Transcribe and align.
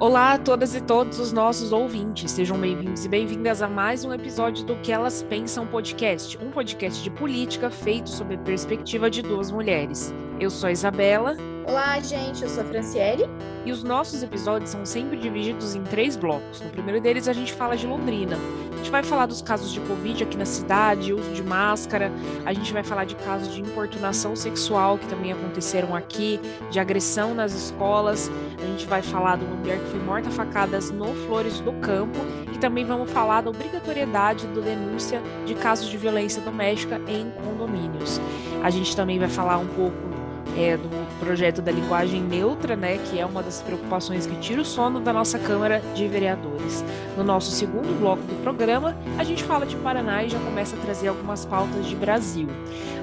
Olá 0.00 0.32
a 0.32 0.38
todas 0.38 0.74
e 0.74 0.80
todos 0.80 1.18
os 1.18 1.30
nossos 1.30 1.72
ouvintes, 1.72 2.30
sejam 2.30 2.58
bem-vindos 2.58 3.04
e 3.04 3.08
bem-vindas 3.08 3.60
a 3.60 3.68
mais 3.68 4.02
um 4.02 4.14
episódio 4.14 4.64
do 4.64 4.74
Que 4.76 4.92
Elas 4.92 5.22
Pensam 5.22 5.66
Podcast, 5.66 6.38
um 6.38 6.50
podcast 6.50 7.02
de 7.02 7.10
política 7.10 7.70
feito 7.70 8.08
sob 8.08 8.34
a 8.34 8.38
perspectiva 8.38 9.10
de 9.10 9.20
duas 9.20 9.50
mulheres. 9.50 10.10
Eu 10.40 10.48
sou 10.48 10.68
a 10.68 10.72
Isabela. 10.72 11.36
Olá, 11.70 12.00
gente, 12.00 12.42
eu 12.42 12.48
sou 12.48 12.64
a 12.64 12.66
Franciele. 12.66 13.30
E 13.64 13.70
os 13.70 13.84
nossos 13.84 14.24
episódios 14.24 14.70
são 14.70 14.84
sempre 14.84 15.16
divididos 15.16 15.76
em 15.76 15.84
três 15.84 16.16
blocos. 16.16 16.60
No 16.60 16.68
primeiro 16.68 17.00
deles, 17.00 17.28
a 17.28 17.32
gente 17.32 17.52
fala 17.52 17.76
de 17.76 17.86
Londrina. 17.86 18.36
A 18.72 18.76
gente 18.76 18.90
vai 18.90 19.04
falar 19.04 19.26
dos 19.26 19.40
casos 19.40 19.70
de 19.70 19.78
Covid 19.82 20.24
aqui 20.24 20.36
na 20.36 20.44
cidade, 20.44 21.14
uso 21.14 21.30
de 21.30 21.44
máscara. 21.44 22.10
A 22.44 22.52
gente 22.52 22.72
vai 22.72 22.82
falar 22.82 23.04
de 23.04 23.14
casos 23.14 23.54
de 23.54 23.60
importunação 23.60 24.34
sexual 24.34 24.98
que 24.98 25.06
também 25.06 25.32
aconteceram 25.32 25.94
aqui, 25.94 26.40
de 26.72 26.80
agressão 26.80 27.36
nas 27.36 27.52
escolas. 27.52 28.28
A 28.58 28.66
gente 28.66 28.86
vai 28.86 29.00
falar 29.00 29.36
de 29.38 29.44
uma 29.44 29.54
mulher 29.54 29.78
que 29.78 29.90
foi 29.90 30.00
morta 30.00 30.28
a 30.28 30.32
facadas 30.32 30.90
no 30.90 31.14
Flores 31.26 31.60
do 31.60 31.72
Campo. 31.74 32.18
E 32.52 32.58
também 32.58 32.84
vamos 32.84 33.08
falar 33.12 33.42
da 33.42 33.50
obrigatoriedade 33.50 34.44
da 34.48 34.60
denúncia 34.60 35.22
de 35.46 35.54
casos 35.54 35.88
de 35.88 35.96
violência 35.96 36.42
doméstica 36.42 37.00
em 37.06 37.30
condomínios. 37.30 38.20
A 38.60 38.70
gente 38.70 38.96
também 38.96 39.20
vai 39.20 39.28
falar 39.28 39.58
um 39.58 39.68
pouco 39.68 40.10
é, 40.56 40.76
do 40.76 40.88
projeto 41.18 41.62
da 41.62 41.70
linguagem 41.70 42.22
neutra, 42.22 42.76
né, 42.76 42.98
que 42.98 43.18
é 43.18 43.26
uma 43.26 43.42
das 43.42 43.62
preocupações 43.62 44.26
que 44.26 44.36
tira 44.36 44.60
o 44.60 44.64
sono 44.64 45.00
da 45.00 45.12
nossa 45.12 45.38
Câmara 45.38 45.80
de 45.94 46.06
Vereadores. 46.08 46.84
No 47.16 47.24
nosso 47.24 47.50
segundo 47.50 47.98
bloco 47.98 48.22
do 48.22 48.42
programa, 48.42 48.96
a 49.18 49.24
gente 49.24 49.44
fala 49.44 49.66
de 49.66 49.76
Paraná 49.76 50.24
e 50.24 50.28
já 50.28 50.38
começa 50.38 50.76
a 50.76 50.78
trazer 50.80 51.08
algumas 51.08 51.44
pautas 51.44 51.86
de 51.86 51.94
Brasil. 51.94 52.48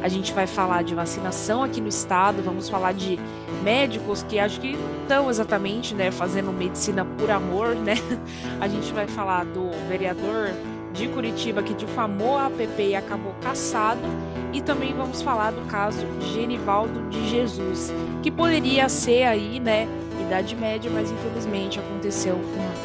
A 0.02 0.08
gente 0.08 0.34
vai 0.34 0.48
falar 0.48 0.84
de 0.84 0.94
vacinação 0.94 1.64
aqui 1.64 1.82
no 1.82 1.88
estado, 1.88 2.42
vamos 2.44 2.70
falar 2.70 2.94
de 2.94 3.20
médicos 3.64 4.24
que 4.24 4.40
acho 4.40 4.60
que 4.60 4.76
não 4.76 5.02
estão 5.02 5.30
exatamente, 5.30 5.94
né, 5.94 6.12
fazendo 6.12 6.52
medicina 6.52 7.06
por 7.06 7.30
amor, 7.32 7.76
né? 7.76 7.96
A 8.60 8.68
gente 8.68 8.92
vai 8.94 9.08
falar 9.08 9.46
do 9.46 9.72
vereador 9.88 10.52
de 10.94 11.08
Curitiba 11.08 11.62
que 11.62 11.74
difamou 11.74 12.38
a 12.38 12.48
APP 12.48 12.90
e 12.90 12.96
acabou 12.96 13.34
caçado. 13.42 14.02
E 14.54 14.62
também 14.62 14.94
vamos 14.94 15.22
falar 15.22 15.52
do 15.52 15.62
caso 15.68 16.06
Genivaldo 16.34 17.10
de 17.10 17.30
Jesus, 17.30 17.94
que 18.24 18.32
poderia 18.32 18.90
ser 18.90 19.24
aí, 19.24 19.60
né, 19.60 19.88
Idade 20.20 20.56
Média, 20.56 20.90
mas 20.94 21.12
infelizmente 21.12 21.80
aconteceu 21.80 22.40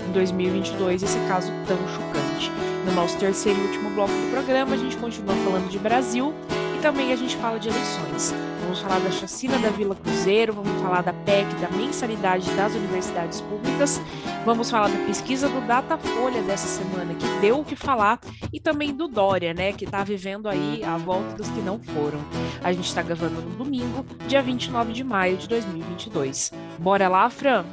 em 0.09 0.13
2022 0.13 1.03
esse 1.03 1.19
caso 1.29 1.53
tão 1.67 1.79
chocante. 1.89 2.51
No 2.87 2.93
nosso 2.93 3.17
terceiro 3.19 3.59
e 3.59 3.67
último 3.67 3.91
bloco 3.91 4.13
do 4.13 4.31
programa, 4.31 4.75
a 4.75 4.79
gente 4.79 4.97
continua 4.97 5.35
falando 5.37 5.69
de 5.69 5.79
Brasil 5.79 6.35
também 6.83 7.13
a 7.13 7.17
gente 7.17 7.37
fala 7.37 7.61
de 7.61 7.69
eleições. 7.69 8.35
Vamos 8.61 8.81
falar 8.81 8.99
da 8.99 9.11
chacina 9.13 9.57
da 9.61 9.71
Vila 9.71 9.95
Cruzeiro, 9.95 10.53
vamos 10.53 10.83
falar 10.83 11.03
da 11.03 11.13
PEC, 11.13 11.55
da 11.61 11.71
mensalidade 11.71 12.51
das 12.55 12.75
universidades 12.75 13.41
públicas, 13.41 14.01
vamos 14.45 14.69
falar 14.69 14.89
da 14.89 15.07
pesquisa 15.07 15.49
do 15.49 15.61
Datafolha 15.61 16.43
dessa 16.43 16.67
semana, 16.67 17.15
que 17.15 17.41
deu 17.41 17.61
o 17.61 17.65
que 17.65 17.77
falar, 17.77 18.19
e 18.53 18.59
também 18.59 18.93
do 18.93 19.07
Dória, 19.07 19.55
né, 19.55 19.73
que 19.73 19.85
está 19.85 20.03
vivendo 20.03 20.49
aí 20.49 20.83
a 20.83 20.97
volta 20.97 21.37
dos 21.37 21.49
que 21.51 21.61
não 21.61 21.79
foram. 21.79 22.19
A 22.65 22.73
gente 22.73 22.87
está 22.87 23.01
gravando 23.01 23.41
no 23.41 23.65
domingo, 23.65 24.05
dia 24.27 24.43
29 24.43 24.93
de 24.93 25.05
maio 25.05 25.37
de 25.37 25.49
2022. 25.49 26.51
Bora 26.79 27.09
lá, 27.09 27.31
Fran? 27.31 27.65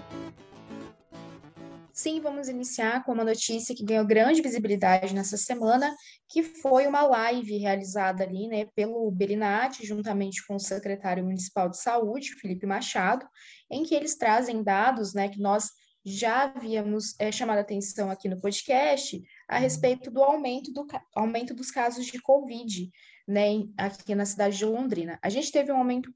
Sim, 1.99 2.21
vamos 2.21 2.47
iniciar 2.47 3.03
com 3.03 3.11
uma 3.11 3.25
notícia 3.25 3.75
que 3.75 3.83
ganhou 3.83 4.05
grande 4.05 4.41
visibilidade 4.41 5.13
nessa 5.13 5.35
semana, 5.35 5.93
que 6.29 6.43
foi 6.43 6.85
uma 6.85 7.01
live 7.01 7.57
realizada 7.57 8.23
ali, 8.23 8.47
né, 8.47 8.65
pelo 8.75 9.09
Belinati, 9.09 9.85
juntamente 9.85 10.45
com 10.45 10.55
o 10.55 10.59
secretário 10.59 11.23
municipal 11.23 11.67
de 11.67 11.81
saúde, 11.81 12.35
Felipe 12.35 12.67
Machado, 12.67 13.27
em 13.69 13.83
que 13.83 13.95
eles 13.95 14.15
trazem 14.15 14.61
dados, 14.61 15.15
né, 15.15 15.27
que 15.27 15.41
nós 15.41 15.71
já 16.05 16.43
havíamos 16.43 17.15
é, 17.19 17.31
chamado 17.31 17.57
atenção 17.57 18.11
aqui 18.11 18.29
no 18.29 18.39
podcast 18.39 19.21
a 19.47 19.57
respeito 19.57 20.11
do 20.11 20.23
aumento, 20.23 20.71
do 20.71 20.85
aumento 21.15 21.53
dos 21.53 21.71
casos 21.71 22.05
de 22.05 22.21
Covid, 22.21 22.89
né, 23.27 23.63
aqui 23.75 24.13
na 24.13 24.25
cidade 24.25 24.55
de 24.55 24.65
Londrina. 24.65 25.17
A 25.23 25.29
gente 25.29 25.51
teve 25.51 25.71
um 25.71 25.77
aumento 25.77 26.13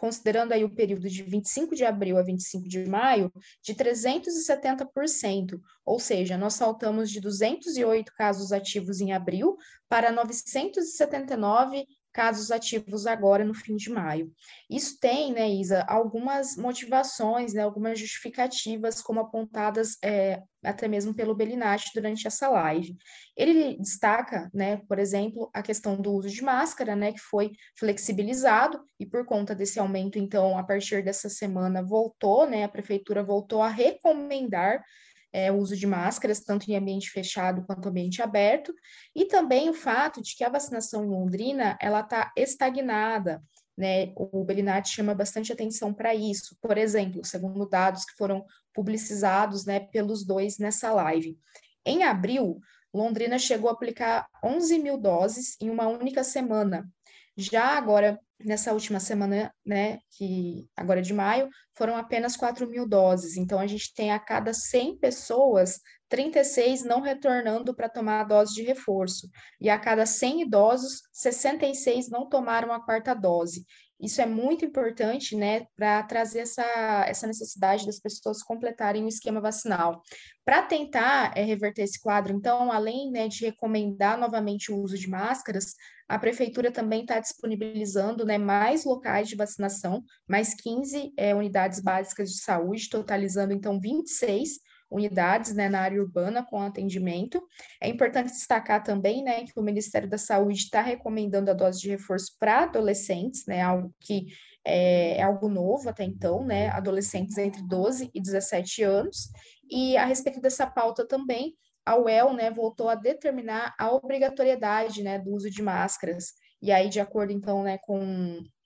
considerando 0.00 0.52
aí 0.52 0.64
o 0.64 0.74
período 0.74 1.10
de 1.10 1.22
25 1.22 1.74
de 1.74 1.84
abril 1.84 2.16
a 2.16 2.22
25 2.22 2.66
de 2.66 2.88
maio, 2.88 3.30
de 3.62 3.74
370%, 3.74 5.60
ou 5.84 6.00
seja, 6.00 6.38
nós 6.38 6.54
saltamos 6.54 7.10
de 7.10 7.20
208 7.20 8.10
casos 8.14 8.50
ativos 8.50 9.02
em 9.02 9.12
abril 9.12 9.58
para 9.90 10.10
979 10.10 11.86
casos 12.20 12.50
ativos 12.50 13.06
agora 13.06 13.46
no 13.46 13.54
fim 13.54 13.76
de 13.76 13.88
maio. 13.88 14.30
Isso 14.68 15.00
tem, 15.00 15.32
né, 15.32 15.48
Isa, 15.48 15.82
algumas 15.88 16.54
motivações, 16.54 17.54
né, 17.54 17.62
algumas 17.62 17.98
justificativas, 17.98 19.00
como 19.00 19.20
apontadas 19.20 19.96
é, 20.04 20.42
até 20.62 20.86
mesmo 20.86 21.14
pelo 21.14 21.34
Belinati 21.34 21.90
durante 21.94 22.26
essa 22.26 22.46
live. 22.50 22.94
Ele 23.34 23.78
destaca, 23.78 24.50
né, 24.52 24.82
por 24.86 24.98
exemplo, 24.98 25.48
a 25.54 25.62
questão 25.62 25.98
do 25.98 26.12
uso 26.12 26.28
de 26.28 26.42
máscara, 26.42 26.94
né, 26.94 27.10
que 27.10 27.20
foi 27.20 27.52
flexibilizado 27.78 28.78
e 28.98 29.06
por 29.06 29.24
conta 29.24 29.54
desse 29.54 29.80
aumento, 29.80 30.18
então, 30.18 30.58
a 30.58 30.62
partir 30.62 31.02
dessa 31.02 31.30
semana 31.30 31.82
voltou, 31.82 32.46
né, 32.46 32.64
a 32.64 32.68
prefeitura 32.68 33.24
voltou 33.24 33.62
a 33.62 33.68
recomendar 33.70 34.84
é, 35.32 35.50
o 35.50 35.56
uso 35.56 35.76
de 35.76 35.86
máscaras, 35.86 36.40
tanto 36.40 36.70
em 36.70 36.76
ambiente 36.76 37.10
fechado 37.10 37.64
quanto 37.66 37.88
ambiente 37.88 38.22
aberto, 38.22 38.74
e 39.14 39.24
também 39.24 39.68
o 39.68 39.74
fato 39.74 40.20
de 40.22 40.34
que 40.36 40.44
a 40.44 40.48
vacinação 40.48 41.04
em 41.04 41.08
Londrina 41.08 41.78
ela 41.80 42.00
está 42.00 42.32
estagnada. 42.36 43.42
Né? 43.76 44.12
O 44.16 44.44
Belinati 44.44 44.90
chama 44.90 45.14
bastante 45.14 45.52
atenção 45.52 45.94
para 45.94 46.14
isso. 46.14 46.56
Por 46.60 46.76
exemplo, 46.76 47.24
segundo 47.24 47.68
dados 47.68 48.04
que 48.04 48.16
foram 48.16 48.44
publicizados 48.74 49.64
né, 49.64 49.80
pelos 49.80 50.24
dois 50.24 50.58
nessa 50.58 50.92
live. 50.92 51.38
Em 51.84 52.02
abril, 52.02 52.60
Londrina 52.92 53.38
chegou 53.38 53.70
a 53.70 53.72
aplicar 53.72 54.28
11 54.44 54.78
mil 54.78 54.98
doses 54.98 55.56
em 55.60 55.70
uma 55.70 55.86
única 55.86 56.22
semana. 56.24 56.88
Já 57.36 57.76
agora, 57.78 58.20
nessa 58.44 58.72
última 58.72 59.00
semana, 59.00 59.52
né, 59.64 59.98
que 60.16 60.68
agora 60.76 61.00
é 61.00 61.02
de 61.02 61.12
maio, 61.12 61.48
foram 61.76 61.96
apenas 61.96 62.36
4 62.36 62.68
mil 62.68 62.86
doses. 62.86 63.36
Então, 63.36 63.58
a 63.58 63.66
gente 63.66 63.94
tem 63.94 64.10
a 64.12 64.18
cada 64.18 64.52
100 64.52 64.98
pessoas, 64.98 65.80
36 66.08 66.84
não 66.84 67.00
retornando 67.00 67.74
para 67.74 67.88
tomar 67.88 68.20
a 68.20 68.24
dose 68.24 68.54
de 68.54 68.62
reforço. 68.62 69.28
E 69.60 69.70
a 69.70 69.78
cada 69.78 70.04
100 70.06 70.42
idosos, 70.42 71.02
66 71.12 72.08
não 72.10 72.28
tomaram 72.28 72.72
a 72.72 72.84
quarta 72.84 73.14
dose. 73.14 73.64
Isso 74.00 74.22
é 74.22 74.26
muito 74.26 74.64
importante, 74.64 75.36
né, 75.36 75.66
para 75.76 76.02
trazer 76.04 76.40
essa, 76.40 76.64
essa 77.06 77.26
necessidade 77.26 77.84
das 77.84 78.00
pessoas 78.00 78.42
completarem 78.42 79.04
o 79.04 79.08
esquema 79.08 79.40
vacinal. 79.40 80.00
Para 80.42 80.62
tentar 80.62 81.36
é, 81.36 81.42
reverter 81.42 81.82
esse 81.82 82.00
quadro, 82.00 82.32
então, 82.32 82.72
além 82.72 83.10
né, 83.10 83.28
de 83.28 83.44
recomendar 83.44 84.18
novamente 84.18 84.72
o 84.72 84.78
uso 84.78 84.96
de 84.96 85.08
máscaras, 85.08 85.74
a 86.10 86.18
prefeitura 86.18 86.72
também 86.72 87.02
está 87.02 87.20
disponibilizando 87.20 88.26
né, 88.26 88.36
mais 88.36 88.84
locais 88.84 89.28
de 89.28 89.36
vacinação, 89.36 90.02
mais 90.28 90.54
15 90.54 91.12
é, 91.16 91.32
unidades 91.32 91.78
básicas 91.78 92.32
de 92.32 92.40
saúde, 92.40 92.90
totalizando 92.90 93.52
então 93.52 93.78
26 93.78 94.58
unidades 94.90 95.54
né, 95.54 95.68
na 95.68 95.82
área 95.82 96.02
urbana 96.02 96.44
com 96.44 96.60
atendimento. 96.60 97.40
É 97.80 97.88
importante 97.88 98.32
destacar 98.32 98.82
também 98.82 99.22
né, 99.22 99.44
que 99.44 99.52
o 99.54 99.62
Ministério 99.62 100.10
da 100.10 100.18
Saúde 100.18 100.58
está 100.58 100.82
recomendando 100.82 101.48
a 101.48 101.54
dose 101.54 101.80
de 101.80 101.90
reforço 101.90 102.34
para 102.40 102.64
adolescentes, 102.64 103.46
né, 103.46 103.62
algo 103.62 103.94
que 104.00 104.26
é, 104.64 105.18
é, 105.18 105.22
algo 105.22 105.48
novo 105.48 105.88
até 105.88 106.02
então, 106.02 106.44
né, 106.44 106.70
adolescentes 106.70 107.38
entre 107.38 107.62
12 107.62 108.10
e 108.12 108.20
17 108.20 108.82
anos. 108.82 109.30
E 109.70 109.96
a 109.96 110.06
respeito 110.06 110.40
dessa 110.40 110.66
pauta 110.66 111.06
também, 111.06 111.54
a 111.84 111.96
UEL 111.96 112.32
né, 112.32 112.50
voltou 112.50 112.88
a 112.88 112.94
determinar 112.94 113.74
a 113.78 113.92
obrigatoriedade 113.92 115.02
né, 115.02 115.18
do 115.18 115.32
uso 115.32 115.50
de 115.50 115.62
máscaras. 115.62 116.32
E 116.62 116.70
aí, 116.70 116.88
de 116.88 117.00
acordo, 117.00 117.32
então, 117.32 117.62
né, 117.62 117.78
com 117.78 117.98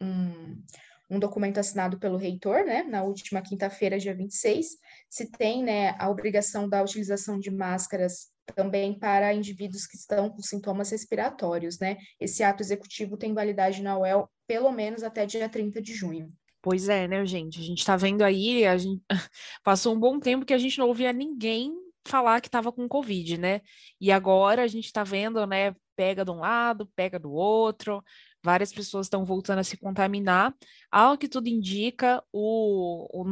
um, 0.01 0.63
um 1.11 1.19
documento 1.19 1.59
assinado 1.59 1.99
pelo 1.99 2.17
reitor, 2.17 2.65
né, 2.65 2.83
na 2.83 3.03
última 3.03 3.41
quinta-feira, 3.41 3.99
dia 3.99 4.15
26, 4.15 4.67
se 5.09 5.31
tem, 5.31 5.63
né, 5.63 5.95
a 5.99 6.11
obrigação 6.11 6.69
da 6.69 6.83
utilização 6.83 7.39
de 7.39 7.51
máscaras 7.51 8.33
também 8.55 8.99
para 8.99 9.33
indivíduos 9.33 9.87
que 9.87 9.97
estão 9.97 10.29
com 10.29 10.43
sintomas 10.43 10.91
respiratórios, 10.91 11.79
né? 11.79 11.97
Esse 12.21 12.43
ato 12.43 12.63
executivo 12.63 13.17
tem 13.17 13.33
validade 13.33 13.83
na 13.83 13.99
UEL 13.99 14.29
pelo 14.47 14.71
menos 14.71 15.03
até 15.03 15.25
dia 15.25 15.49
30 15.49 15.81
de 15.81 15.95
junho. 15.95 16.31
Pois 16.61 16.89
é, 16.89 17.09
né, 17.09 17.25
gente? 17.25 17.61
A 17.61 17.63
gente 17.63 17.79
está 17.79 17.97
vendo 17.97 18.23
aí, 18.23 18.67
a 18.67 18.77
gente 18.77 19.03
passou 19.63 19.95
um 19.95 19.99
bom 19.99 20.19
tempo 20.19 20.45
que 20.45 20.53
a 20.53 20.59
gente 20.59 20.79
não 20.79 20.89
ouvia 20.89 21.13
ninguém 21.13 21.73
falar 22.07 22.41
que 22.41 22.49
estava 22.49 22.73
com 22.73 22.89
Covid, 22.89 23.39
né? 23.39 23.61
E 24.01 24.13
agora 24.13 24.63
a 24.63 24.67
gente 24.67 24.87
está 24.87 25.03
vendo, 25.05 25.47
né? 25.47 25.75
Pega 25.97 26.25
de 26.25 26.31
um 26.31 26.41
lado, 26.41 26.89
pega 26.97 27.19
do 27.19 27.33
outro, 27.33 28.03
várias 28.43 28.73
pessoas 28.73 29.07
estão 29.07 29.25
voltando 29.25 29.61
a 29.61 29.65
se 29.65 29.77
contaminar. 29.77 30.55
Ao 30.91 31.17
que 31.17 31.29
tudo 31.29 31.49
indica, 31.49 32.23
o, 32.33 33.09
o, 33.13 33.23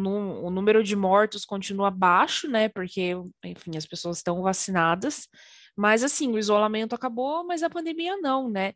o, 0.47 0.51
número 0.51 0.83
de 0.83 0.97
mortos 0.97 1.45
continua 1.45 1.91
baixo, 1.91 2.49
né? 2.49 2.69
Porque, 2.69 3.13
enfim, 3.45 3.77
as 3.77 3.87
pessoas 3.87 4.19
estão 4.19 4.43
vacinadas. 4.43 5.29
Mas, 5.77 6.03
assim, 6.03 6.29
o 6.29 6.39
isolamento 6.39 6.95
acabou, 6.95 7.45
mas 7.45 7.63
a 7.63 7.71
pandemia 7.71 8.17
não, 8.19 8.49
né? 8.49 8.73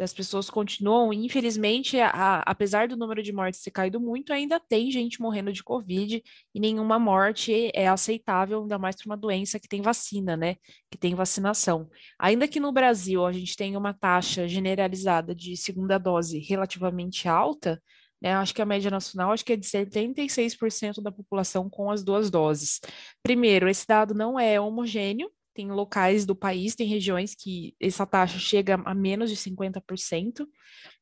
As 0.00 0.12
pessoas 0.12 0.48
continuam, 0.48 1.12
infelizmente, 1.12 1.98
a, 2.00 2.42
apesar 2.46 2.88
do 2.88 2.96
número 2.96 3.22
de 3.22 3.32
mortes 3.32 3.62
ter 3.62 3.70
caído 3.70 4.00
muito, 4.00 4.32
ainda 4.32 4.58
tem 4.58 4.90
gente 4.90 5.20
morrendo 5.20 5.52
de 5.52 5.62
Covid 5.62 6.22
e 6.54 6.60
nenhuma 6.60 6.98
morte 6.98 7.70
é 7.74 7.86
aceitável, 7.86 8.62
ainda 8.62 8.78
mais 8.78 8.96
para 8.96 9.06
uma 9.06 9.16
doença 9.16 9.60
que 9.60 9.68
tem 9.68 9.82
vacina, 9.82 10.36
né? 10.36 10.56
Que 10.90 10.98
tem 10.98 11.14
vacinação. 11.14 11.88
Ainda 12.18 12.48
que 12.48 12.60
no 12.60 12.72
Brasil 12.72 13.24
a 13.26 13.32
gente 13.32 13.56
tenha 13.56 13.78
uma 13.78 13.92
taxa 13.92 14.48
generalizada 14.48 15.34
de 15.34 15.56
segunda 15.56 15.98
dose 15.98 16.38
relativamente 16.38 17.28
alta, 17.28 17.80
né? 18.20 18.34
Acho 18.34 18.54
que 18.54 18.62
a 18.62 18.66
média 18.66 18.90
nacional 18.90 19.32
acho 19.32 19.44
que 19.44 19.52
é 19.52 19.56
de 19.56 19.66
76% 19.66 21.02
da 21.02 21.10
população 21.10 21.68
com 21.70 21.90
as 21.90 22.02
duas 22.02 22.30
doses. 22.30 22.80
Primeiro, 23.22 23.68
esse 23.68 23.86
dado 23.86 24.14
não 24.14 24.38
é 24.38 24.60
homogêneo, 24.60 25.30
tem 25.54 25.70
locais 25.70 26.24
do 26.24 26.34
país, 26.34 26.74
tem 26.74 26.86
regiões 26.86 27.34
que 27.34 27.74
essa 27.80 28.06
taxa 28.06 28.38
chega 28.38 28.80
a 28.84 28.94
menos 28.94 29.30
de 29.30 29.36
50%, 29.36 30.46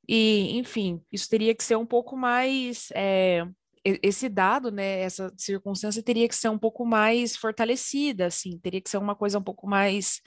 e, 0.08 0.56
enfim, 0.56 1.00
isso 1.12 1.28
teria 1.28 1.54
que 1.54 1.62
ser 1.62 1.76
um 1.76 1.86
pouco 1.86 2.16
mais. 2.16 2.88
É, 2.94 3.46
esse 3.84 4.28
dado, 4.28 4.70
né, 4.70 5.00
essa 5.00 5.32
circunstância 5.36 6.02
teria 6.02 6.28
que 6.28 6.34
ser 6.36 6.48
um 6.48 6.58
pouco 6.58 6.84
mais 6.84 7.36
fortalecida, 7.36 8.26
assim, 8.26 8.58
teria 8.58 8.80
que 8.80 8.90
ser 8.90 8.98
uma 8.98 9.14
coisa 9.14 9.38
um 9.38 9.42
pouco 9.42 9.66
mais 9.66 10.20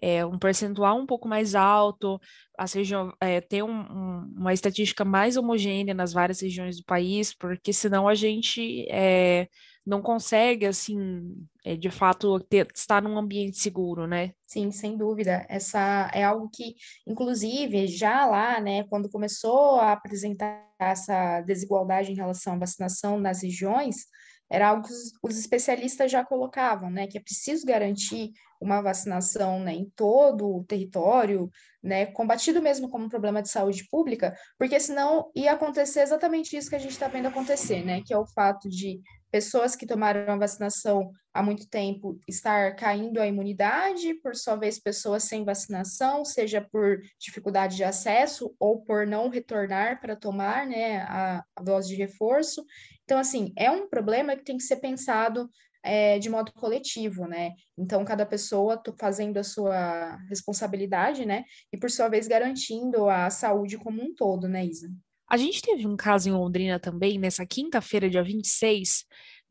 é, 0.00 0.24
um 0.24 0.38
percentual 0.38 0.98
um 0.98 1.06
pouco 1.06 1.26
mais 1.26 1.54
alto, 1.54 2.20
a 2.58 2.66
região, 2.66 3.12
é, 3.20 3.40
ter 3.40 3.62
um, 3.62 3.70
um, 3.70 4.34
uma 4.36 4.52
estatística 4.52 5.04
mais 5.04 5.36
homogênea 5.36 5.94
nas 5.94 6.12
várias 6.12 6.40
regiões 6.40 6.76
do 6.76 6.84
país, 6.84 7.34
porque 7.34 7.72
senão 7.72 8.06
a 8.06 8.14
gente 8.14 8.86
é, 8.90 9.48
não 9.86 10.00
consegue, 10.00 10.66
assim, 10.66 11.46
é, 11.64 11.76
de 11.76 11.90
fato, 11.90 12.40
ter, 12.40 12.66
estar 12.74 13.02
num 13.02 13.18
ambiente 13.18 13.58
seguro, 13.58 14.06
né? 14.06 14.32
Sim, 14.46 14.70
sem 14.70 14.96
dúvida. 14.96 15.44
Essa 15.48 16.10
é 16.14 16.24
algo 16.24 16.48
que, 16.48 16.74
inclusive, 17.06 17.86
já 17.86 18.24
lá, 18.24 18.60
né, 18.60 18.84
quando 18.84 19.10
começou 19.10 19.76
a 19.80 19.92
apresentar 19.92 20.64
essa 20.78 21.40
desigualdade 21.42 22.12
em 22.12 22.16
relação 22.16 22.54
à 22.54 22.58
vacinação 22.58 23.18
nas 23.20 23.42
regiões, 23.42 24.06
era 24.50 24.68
algo 24.68 24.86
que 24.86 24.92
os, 24.92 25.12
os 25.22 25.38
especialistas 25.38 26.10
já 26.10 26.24
colocavam, 26.24 26.90
né, 26.90 27.06
que 27.06 27.18
é 27.18 27.20
preciso 27.20 27.66
garantir 27.66 28.30
uma 28.60 28.80
vacinação 28.80 29.60
né, 29.60 29.72
em 29.72 29.90
todo 29.96 30.48
o 30.48 30.64
território, 30.64 31.50
né, 31.82 32.06
combatido 32.06 32.62
mesmo 32.62 32.88
como 32.88 33.04
um 33.04 33.08
problema 33.08 33.42
de 33.42 33.48
saúde 33.48 33.86
pública, 33.90 34.34
porque 34.58 34.78
senão 34.80 35.30
ia 35.34 35.52
acontecer 35.52 36.00
exatamente 36.00 36.56
isso 36.56 36.70
que 36.70 36.76
a 36.76 36.80
gente 36.80 36.92
está 36.92 37.08
vendo 37.08 37.28
acontecer, 37.28 37.84
né, 37.84 38.02
que 38.04 38.12
é 38.14 38.18
o 38.18 38.26
fato 38.26 38.68
de 38.68 39.00
pessoas 39.30 39.74
que 39.74 39.84
tomaram 39.84 40.32
a 40.32 40.36
vacinação 40.36 41.10
há 41.34 41.42
muito 41.42 41.68
tempo 41.68 42.16
estar 42.28 42.76
caindo 42.76 43.20
a 43.20 43.26
imunidade, 43.26 44.14
por 44.22 44.36
sua 44.36 44.54
vez, 44.54 44.78
pessoas 44.78 45.24
sem 45.24 45.44
vacinação, 45.44 46.24
seja 46.24 46.60
por 46.60 47.00
dificuldade 47.18 47.74
de 47.74 47.82
acesso 47.82 48.54
ou 48.60 48.82
por 48.82 49.04
não 49.04 49.28
retornar 49.28 50.00
para 50.00 50.14
tomar 50.14 50.64
né, 50.68 50.98
a, 51.08 51.44
a 51.56 51.62
dose 51.64 51.88
de 51.88 51.96
reforço. 51.96 52.64
Então, 53.02 53.18
assim, 53.18 53.52
é 53.56 53.68
um 53.68 53.88
problema 53.88 54.36
que 54.36 54.44
tem 54.44 54.56
que 54.56 54.62
ser 54.62 54.76
pensado 54.76 55.50
é, 55.84 56.18
de 56.18 56.30
modo 56.30 56.50
coletivo, 56.52 57.26
né? 57.26 57.52
Então, 57.76 58.04
cada 58.04 58.24
pessoa 58.24 58.82
fazendo 58.98 59.36
a 59.36 59.44
sua 59.44 60.16
responsabilidade, 60.28 61.26
né? 61.26 61.44
E, 61.70 61.76
por 61.76 61.90
sua 61.90 62.08
vez, 62.08 62.26
garantindo 62.26 63.08
a 63.08 63.28
saúde 63.28 63.76
como 63.76 64.02
um 64.02 64.14
todo, 64.14 64.48
né, 64.48 64.64
Isa? 64.64 64.90
A 65.28 65.36
gente 65.36 65.60
teve 65.62 65.86
um 65.86 65.96
caso 65.96 66.28
em 66.28 66.32
Londrina 66.32 66.78
também, 66.78 67.18
nessa 67.18 67.46
quinta-feira, 67.46 68.08
dia 68.08 68.22
26, 68.22 69.04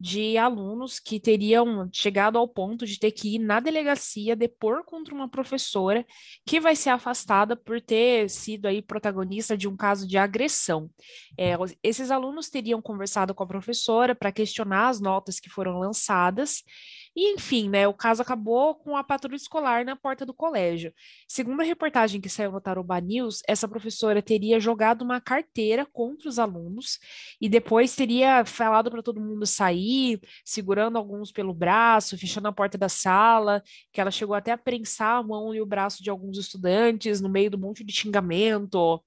de 0.04 0.38
alunos 0.38 1.00
que 1.00 1.18
teriam 1.18 1.88
chegado 1.90 2.38
ao 2.38 2.46
ponto 2.46 2.86
de 2.86 3.00
ter 3.00 3.12
que 3.12 3.36
ir 3.36 3.40
na 3.40 3.62
delegacia 3.62 4.36
depor 4.36 4.84
contra 4.84 5.16
uma 5.16 5.30
professora 5.30 6.06
que 6.46 6.60
vai 6.60 6.76
ser 6.76 6.90
afastada 6.90 7.56
por 7.56 7.80
ter 7.80 8.30
sido 8.30 8.66
aí 8.66 8.82
protagonista 8.82 9.56
de 9.56 9.66
um 9.66 9.78
caso 9.78 10.06
de 10.06 10.18
agressão. 10.18 10.90
É, 11.38 11.54
esses 11.82 12.12
alunos 12.12 12.50
teriam 12.50 12.82
conversado 12.82 13.34
com 13.34 13.44
a 13.44 13.48
professora 13.48 14.14
para 14.14 14.30
questionar 14.30 14.90
as 14.90 15.00
notas 15.00 15.40
que 15.40 15.50
foram 15.50 15.80
lançadas 15.80 16.64
e, 17.16 17.34
enfim, 17.34 17.70
né, 17.70 17.88
o 17.88 17.94
caso 17.94 18.22
acabou 18.22 18.76
com 18.76 18.98
a 18.98 19.04
patrulha 19.04 19.36
escolar 19.36 19.86
na 19.86 19.96
porta 19.96 20.26
do 20.26 20.34
colégio. 20.34 20.94
Segundo 21.28 21.62
a 21.62 21.64
reportagem 21.64 22.20
que 22.20 22.30
saiu 22.30 22.52
no 22.52 22.62
Tarobá 22.62 23.00
News, 23.00 23.42
essa 23.48 23.68
professora 23.68 24.22
teria 24.22 24.60
jogado 24.60 25.04
uma 25.04 25.22
carteira 25.22 25.86
contra 25.86 26.28
os 26.28 26.40
alunos 26.40 27.00
e 27.40 27.48
depois 27.48 27.96
teria 27.96 28.44
falado 28.46 28.90
para 28.90 29.04
todo 29.04 29.22
mundo 29.22 29.46
sair, 29.46 30.20
segurando 30.44 30.98
alguns 30.98 31.32
pelo 31.32 31.54
braço, 31.54 32.18
fechando 32.18 32.48
a 32.48 32.52
porta 32.52 32.78
da 32.78 32.90
sala, 32.90 33.62
que 33.92 34.02
ela 34.02 34.12
chegou 34.12 34.36
até 34.36 34.52
a 34.52 34.58
prensar 34.58 35.18
a 35.20 35.24
mão 35.24 35.54
e 35.54 35.62
o 35.62 35.66
braço 35.66 36.04
de 36.04 36.10
alguns 36.10 36.38
estudantes 36.38 37.22
no 37.22 37.30
meio 37.30 37.52
do 37.52 37.58
monte 37.58 37.84
de 37.84 37.94
xingamento 37.94 39.04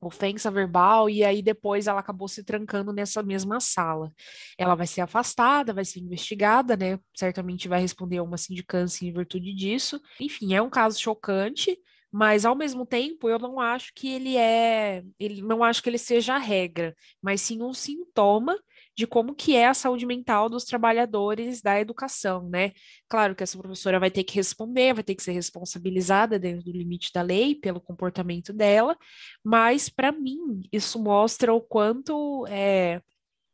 ofensa 0.00 0.50
verbal, 0.50 1.10
e 1.10 1.24
aí 1.24 1.42
depois 1.42 1.86
ela 1.86 2.00
acabou 2.00 2.28
se 2.28 2.44
trancando 2.44 2.92
nessa 2.92 3.22
mesma 3.22 3.60
sala. 3.60 4.12
Ela 4.56 4.74
vai 4.74 4.86
ser 4.86 5.00
afastada, 5.00 5.72
vai 5.72 5.84
ser 5.84 6.00
investigada, 6.00 6.76
né? 6.76 6.98
Certamente 7.14 7.68
vai 7.68 7.80
responder 7.80 8.18
a 8.18 8.22
uma 8.22 8.36
sindicância 8.36 9.06
em 9.06 9.12
virtude 9.12 9.54
disso. 9.54 10.00
Enfim, 10.20 10.54
é 10.54 10.62
um 10.62 10.70
caso 10.70 11.00
chocante, 11.00 11.76
mas 12.10 12.44
ao 12.44 12.54
mesmo 12.54 12.86
tempo 12.86 13.28
eu 13.28 13.38
não 13.38 13.60
acho 13.60 13.92
que 13.94 14.08
ele 14.08 14.36
é, 14.36 15.02
ele 15.18 15.42
não 15.42 15.62
acho 15.62 15.82
que 15.82 15.90
ele 15.90 15.98
seja 15.98 16.34
a 16.34 16.38
regra, 16.38 16.94
mas 17.20 17.40
sim 17.40 17.62
um 17.62 17.74
sintoma 17.74 18.56
de 18.98 19.06
como 19.06 19.32
que 19.32 19.54
é 19.54 19.68
a 19.68 19.74
saúde 19.74 20.04
mental 20.04 20.48
dos 20.48 20.64
trabalhadores 20.64 21.62
da 21.62 21.80
educação, 21.80 22.48
né? 22.48 22.72
Claro 23.08 23.36
que 23.36 23.44
essa 23.44 23.56
professora 23.56 24.00
vai 24.00 24.10
ter 24.10 24.24
que 24.24 24.34
responder, 24.34 24.92
vai 24.92 25.04
ter 25.04 25.14
que 25.14 25.22
ser 25.22 25.30
responsabilizada 25.30 26.36
dentro 26.36 26.64
do 26.64 26.72
limite 26.72 27.12
da 27.14 27.22
lei 27.22 27.54
pelo 27.54 27.80
comportamento 27.80 28.52
dela, 28.52 28.98
mas 29.44 29.88
para 29.88 30.10
mim 30.10 30.62
isso 30.72 31.00
mostra 31.00 31.54
o 31.54 31.60
quanto 31.60 32.44
é, 32.48 33.00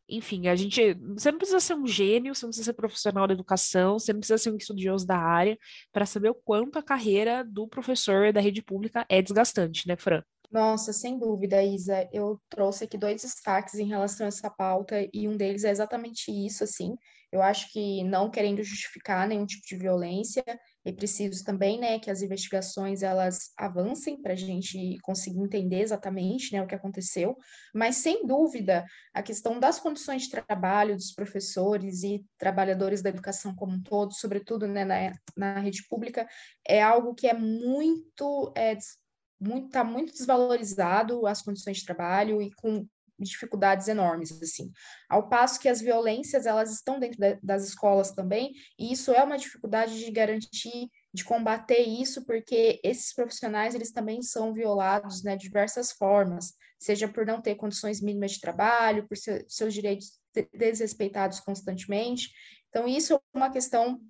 enfim, 0.09 0.49
a 0.49 0.57
gente. 0.57 0.95
Você 1.15 1.31
não 1.31 1.37
precisa 1.39 1.61
ser 1.61 1.75
um 1.75 1.87
gênio, 1.87 2.35
você 2.35 2.47
não 2.47 2.51
precisa 2.51 2.65
ser 2.65 2.73
profissional 2.73 3.27
da 3.27 3.35
educação, 3.35 3.99
você 3.99 4.15
não 4.15 4.21
precisa 4.21 4.39
ser 4.39 4.51
um 4.51 4.57
estudioso 4.57 5.07
da 5.07 5.19
área 5.19 5.59
para 5.93 6.07
saber 6.07 6.31
o 6.31 6.35
quanto 6.35 6.79
a 6.79 6.83
carreira 6.83 7.45
do 7.45 7.69
professor 7.69 8.33
da 8.33 8.41
rede 8.41 8.63
pública 8.63 9.05
é 9.11 9.21
desgastante, 9.21 9.87
né, 9.87 9.95
Fran? 9.97 10.23
Nossa, 10.51 10.93
sem 10.93 11.19
dúvida, 11.19 11.63
Isa. 11.63 12.09
Eu 12.13 12.41
trouxe 12.49 12.85
aqui 12.85 12.97
dois 12.97 13.23
destaques 13.23 13.75
em 13.75 13.89
relação 13.89 14.27
a 14.27 14.29
essa 14.29 14.49
pauta, 14.51 14.97
e 15.13 15.27
um 15.29 15.37
deles 15.37 15.65
é 15.65 15.71
exatamente 15.71 16.31
isso, 16.31 16.63
assim. 16.63 16.97
Eu 17.33 17.43
acho 17.43 17.73
que 17.73 18.05
não 18.05 18.31
querendo 18.31 18.63
justificar 18.63 19.27
nenhum 19.27 19.45
tipo 19.45 19.67
de 19.67 19.75
violência, 19.77 20.45
é 20.85 20.93
preciso 20.93 21.45
também, 21.45 21.81
né, 21.81 21.99
que 21.99 22.09
as 22.09 22.23
investigações 22.23 23.03
elas 23.03 23.51
avancem 23.59 24.23
para 24.23 24.35
a 24.35 24.37
gente 24.37 24.97
conseguir 25.03 25.41
entender 25.41 25.81
exatamente, 25.81 26.53
né, 26.53 26.63
o 26.63 26.67
que 26.69 26.77
aconteceu. 26.77 27.37
Mas 27.75 27.97
sem 27.97 28.25
dúvida, 28.25 28.85
a 29.13 29.21
questão 29.21 29.59
das 29.59 29.81
condições 29.81 30.23
de 30.23 30.31
trabalho 30.31 30.95
dos 30.95 31.13
professores 31.13 32.05
e 32.05 32.25
trabalhadores 32.39 33.03
da 33.03 33.11
educação 33.11 33.53
como 33.57 33.73
um 33.73 33.83
todo, 33.83 34.13
sobretudo, 34.15 34.69
né, 34.69 34.85
na, 34.85 35.13
na 35.37 35.59
rede 35.59 35.85
pública, 35.89 36.29
é 36.65 36.81
algo 36.81 37.15
que 37.17 37.27
é 37.27 37.35
muito 37.35 38.53
é, 38.57 38.77
muito, 39.41 39.69
tá 39.71 39.85
muito 39.85 40.13
desvalorizado 40.13 41.27
as 41.27 41.43
condições 41.43 41.79
de 41.79 41.85
trabalho 41.85 42.41
e 42.41 42.53
com 42.55 42.87
dificuldades 43.19 43.89
enormes, 43.89 44.33
assim. 44.43 44.73
Ao 45.09 45.29
passo 45.29 45.61
que 45.61 45.69
as 45.69 45.81
violências, 45.81 46.47
elas 46.47 46.73
estão 46.73 46.99
dentro 46.99 47.19
de, 47.19 47.39
das 47.43 47.65
escolas 47.65 48.11
também, 48.11 48.53
e 48.79 48.93
isso 48.93 49.13
é 49.13 49.23
uma 49.23 49.39
dificuldade 49.39 49.99
de 49.99 50.11
garantir, 50.11 50.89
de 51.13 51.25
combater 51.25 51.81
isso, 51.81 52.25
porque 52.25 52.81
esses 52.83 53.15
profissionais, 53.15 53.75
eles 53.75 53.93
também 53.93 54.21
são 54.23 54.53
violados, 54.53 55.23
né, 55.23 55.37
de 55.37 55.45
diversas 55.45 55.93
formas, 55.93 56.55
seja 56.79 57.09
por 57.09 57.25
não 57.25 57.41
ter 57.41 57.55
condições 57.55 58.01
mínimas 58.01 58.33
de 58.33 58.41
trabalho, 58.41 59.07
por 59.07 59.17
ser, 59.17 59.45
seus 59.49 59.73
direitos 59.73 60.19
desrespeitados 60.53 61.39
constantemente. 61.41 62.31
Então, 62.69 62.89
isso 62.89 63.15
é 63.15 63.19
uma 63.33 63.51
questão 63.51 64.01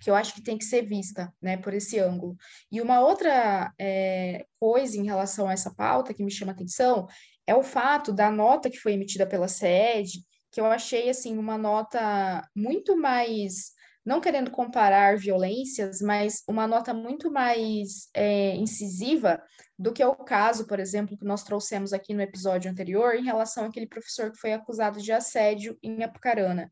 que 0.00 0.10
eu 0.10 0.14
acho 0.14 0.34
que 0.34 0.42
tem 0.42 0.56
que 0.56 0.64
ser 0.64 0.82
vista, 0.82 1.32
né, 1.40 1.56
por 1.56 1.74
esse 1.74 1.98
ângulo. 1.98 2.36
E 2.70 2.80
uma 2.80 3.00
outra 3.00 3.72
é, 3.78 4.46
coisa 4.58 4.96
em 4.96 5.04
relação 5.04 5.48
a 5.48 5.52
essa 5.52 5.74
pauta 5.74 6.14
que 6.14 6.22
me 6.22 6.30
chama 6.30 6.52
atenção 6.52 7.06
é 7.46 7.54
o 7.54 7.62
fato 7.62 8.12
da 8.12 8.30
nota 8.30 8.70
que 8.70 8.78
foi 8.78 8.92
emitida 8.92 9.26
pela 9.26 9.48
SED, 9.48 10.22
que 10.50 10.60
eu 10.60 10.66
achei, 10.66 11.08
assim, 11.08 11.36
uma 11.38 11.58
nota 11.58 12.46
muito 12.54 12.96
mais, 12.96 13.72
não 14.04 14.20
querendo 14.20 14.50
comparar 14.50 15.16
violências, 15.16 16.00
mas 16.00 16.42
uma 16.48 16.66
nota 16.66 16.92
muito 16.94 17.30
mais 17.30 18.08
é, 18.14 18.54
incisiva 18.56 19.42
do 19.78 19.92
que 19.92 20.04
o 20.04 20.14
caso, 20.14 20.66
por 20.66 20.80
exemplo, 20.80 21.16
que 21.16 21.24
nós 21.24 21.44
trouxemos 21.44 21.92
aqui 21.92 22.12
no 22.12 22.22
episódio 22.22 22.70
anterior, 22.70 23.14
em 23.14 23.24
relação 23.24 23.66
àquele 23.66 23.86
professor 23.86 24.30
que 24.32 24.38
foi 24.38 24.52
acusado 24.52 25.00
de 25.00 25.12
assédio 25.12 25.78
em 25.82 26.02
Apucarana. 26.02 26.70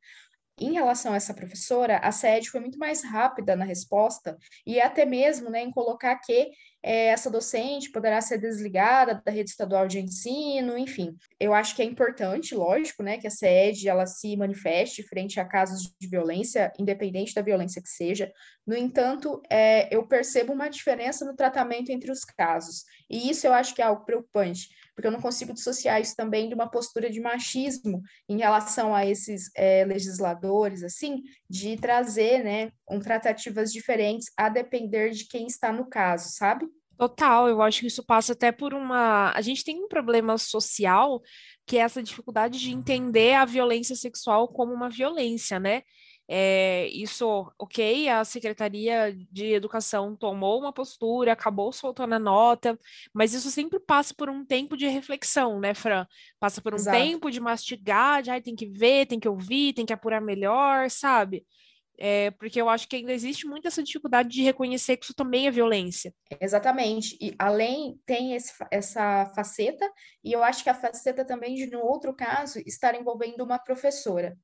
Em 0.59 0.73
relação 0.73 1.13
a 1.13 1.17
essa 1.17 1.35
professora, 1.35 1.99
a 1.99 2.11
SED 2.11 2.49
foi 2.49 2.61
muito 2.61 2.79
mais 2.79 3.05
rápida 3.05 3.55
na 3.55 3.65
resposta 3.65 4.39
e 4.67 4.81
até 4.81 5.05
mesmo 5.05 5.51
né, 5.51 5.63
em 5.63 5.71
colocar 5.71 6.17
que 6.17 6.51
é, 6.83 7.09
essa 7.09 7.29
docente 7.29 7.91
poderá 7.91 8.23
ser 8.23 8.39
desligada 8.39 9.21
da 9.23 9.31
rede 9.31 9.51
estadual 9.51 9.87
de 9.87 9.99
ensino, 9.99 10.79
enfim. 10.79 11.15
Eu 11.39 11.53
acho 11.53 11.77
que 11.77 11.83
é 11.83 11.85
importante, 11.85 12.55
lógico, 12.55 13.03
né, 13.03 13.19
que 13.19 13.27
a 13.27 13.31
SED 13.31 13.87
ela 13.87 14.07
se 14.07 14.35
manifeste 14.35 15.03
frente 15.03 15.39
a 15.39 15.45
casos 15.45 15.93
de 16.01 16.09
violência, 16.09 16.73
independente 16.79 17.35
da 17.35 17.43
violência 17.43 17.83
que 17.83 17.89
seja. 17.89 18.33
No 18.67 18.75
entanto, 18.75 19.43
é, 19.51 19.95
eu 19.95 20.07
percebo 20.07 20.55
uma 20.55 20.69
diferença 20.69 21.25
no 21.25 21.37
tratamento 21.37 21.91
entre 21.91 22.11
os 22.11 22.25
casos. 22.25 22.85
E 23.11 23.29
isso 23.29 23.47
eu 23.47 23.53
acho 23.53 23.75
que 23.75 23.83
é 23.83 23.85
algo 23.85 24.05
preocupante, 24.07 24.69
porque 24.97 25.07
eu 25.07 25.13
não 25.13 25.21
consigo 25.21 25.53
dissociar 25.53 26.01
isso 26.01 26.17
também 26.17 26.49
de 26.49 26.55
uma 26.55 26.71
postura 26.71 27.11
de 27.11 27.21
machismo 27.21 28.03
em 28.27 28.39
relação 28.39 28.95
a 28.95 29.05
esses 29.05 29.51
é, 29.55 29.85
legisladores, 29.85 30.83
assim, 30.83 31.23
de 31.49 31.77
trazer, 31.77 32.43
né, 32.43 32.73
um 32.91 32.99
tratativas 32.99 33.71
diferentes 33.71 34.33
a 34.37 34.49
depender 34.49 35.11
de 35.11 35.29
quem 35.29 35.47
está 35.47 35.71
no 35.71 35.87
caso, 35.87 36.31
sabe? 36.31 36.67
Total, 36.97 37.47
eu 37.47 37.61
acho 37.61 37.81
que 37.81 37.89
isso 37.89 38.03
passa 38.03 38.33
até 38.33 38.51
por 38.51 38.73
uma. 38.73 39.31
A 39.33 39.43
gente 39.43 39.63
tem 39.63 39.85
um 39.85 39.87
problema 39.87 40.39
social 40.39 41.21
que 41.67 41.77
é 41.77 41.81
essa 41.81 42.03
dificuldade 42.03 42.59
de 42.59 42.73
entender 42.73 43.35
a 43.35 43.45
violência 43.45 43.95
sexual 43.95 44.49
como 44.49 44.73
uma 44.73 44.89
violência, 44.89 45.61
né? 45.61 45.83
É, 46.29 46.89
isso, 46.89 47.53
ok, 47.57 48.09
a 48.09 48.25
Secretaria 48.25 49.17
de 49.31 49.53
Educação 49.53 50.17
tomou 50.17 50.59
uma 50.59 50.73
postura, 50.73 51.33
acabou 51.33 51.73
soltando 51.73 52.15
a 52.15 52.19
nota, 52.19 52.79
mas 53.15 53.33
isso 53.33 53.51
sempre 53.51 53.79
passa 53.79 54.13
por 54.13 54.29
um 54.29 54.45
tempo 54.45 54.77
de 54.77 54.89
reflexão, 54.89 55.61
né, 55.61 55.73
Fran? 55.73 56.05
Passa 56.41 56.61
por 56.61 56.73
um 56.73 56.77
Exato. 56.77 56.99
tempo 56.99 57.31
de 57.31 57.41
mastigar, 57.41 58.23
de 58.23 58.31
ah, 58.31 58.41
tem 58.41 58.57
que 58.57 58.67
ver, 58.67 59.07
tem 59.07 59.21
que 59.21 59.29
ouvir, 59.29 59.73
tem 59.73 59.87
que 59.87 59.93
apurar 59.93 60.21
melhor, 60.21 60.91
sabe? 60.91 61.47
É, 61.99 62.31
porque 62.33 62.61
eu 62.61 62.69
acho 62.69 62.89
que 62.89 62.97
ainda 62.97 63.13
existe 63.13 63.47
muita 63.47 63.69
essa 63.69 63.83
dificuldade 63.83 64.29
de 64.29 64.43
reconhecer 64.43 64.97
que 64.97 65.05
isso 65.05 65.15
também 65.15 65.47
é 65.47 65.51
violência. 65.51 66.13
Exatamente. 66.41 67.17
E 67.21 67.35
além, 67.39 67.99
tem 68.05 68.35
esse, 68.35 68.53
essa 68.71 69.27
faceta, 69.35 69.91
e 70.23 70.33
eu 70.33 70.43
acho 70.43 70.63
que 70.63 70.69
a 70.69 70.75
faceta 70.75 71.25
também 71.25 71.55
de, 71.55 71.67
no 71.71 71.81
outro 71.81 72.15
caso, 72.15 72.59
estar 72.67 72.95
envolvendo 72.95 73.43
uma 73.43 73.59
professora 73.59 74.37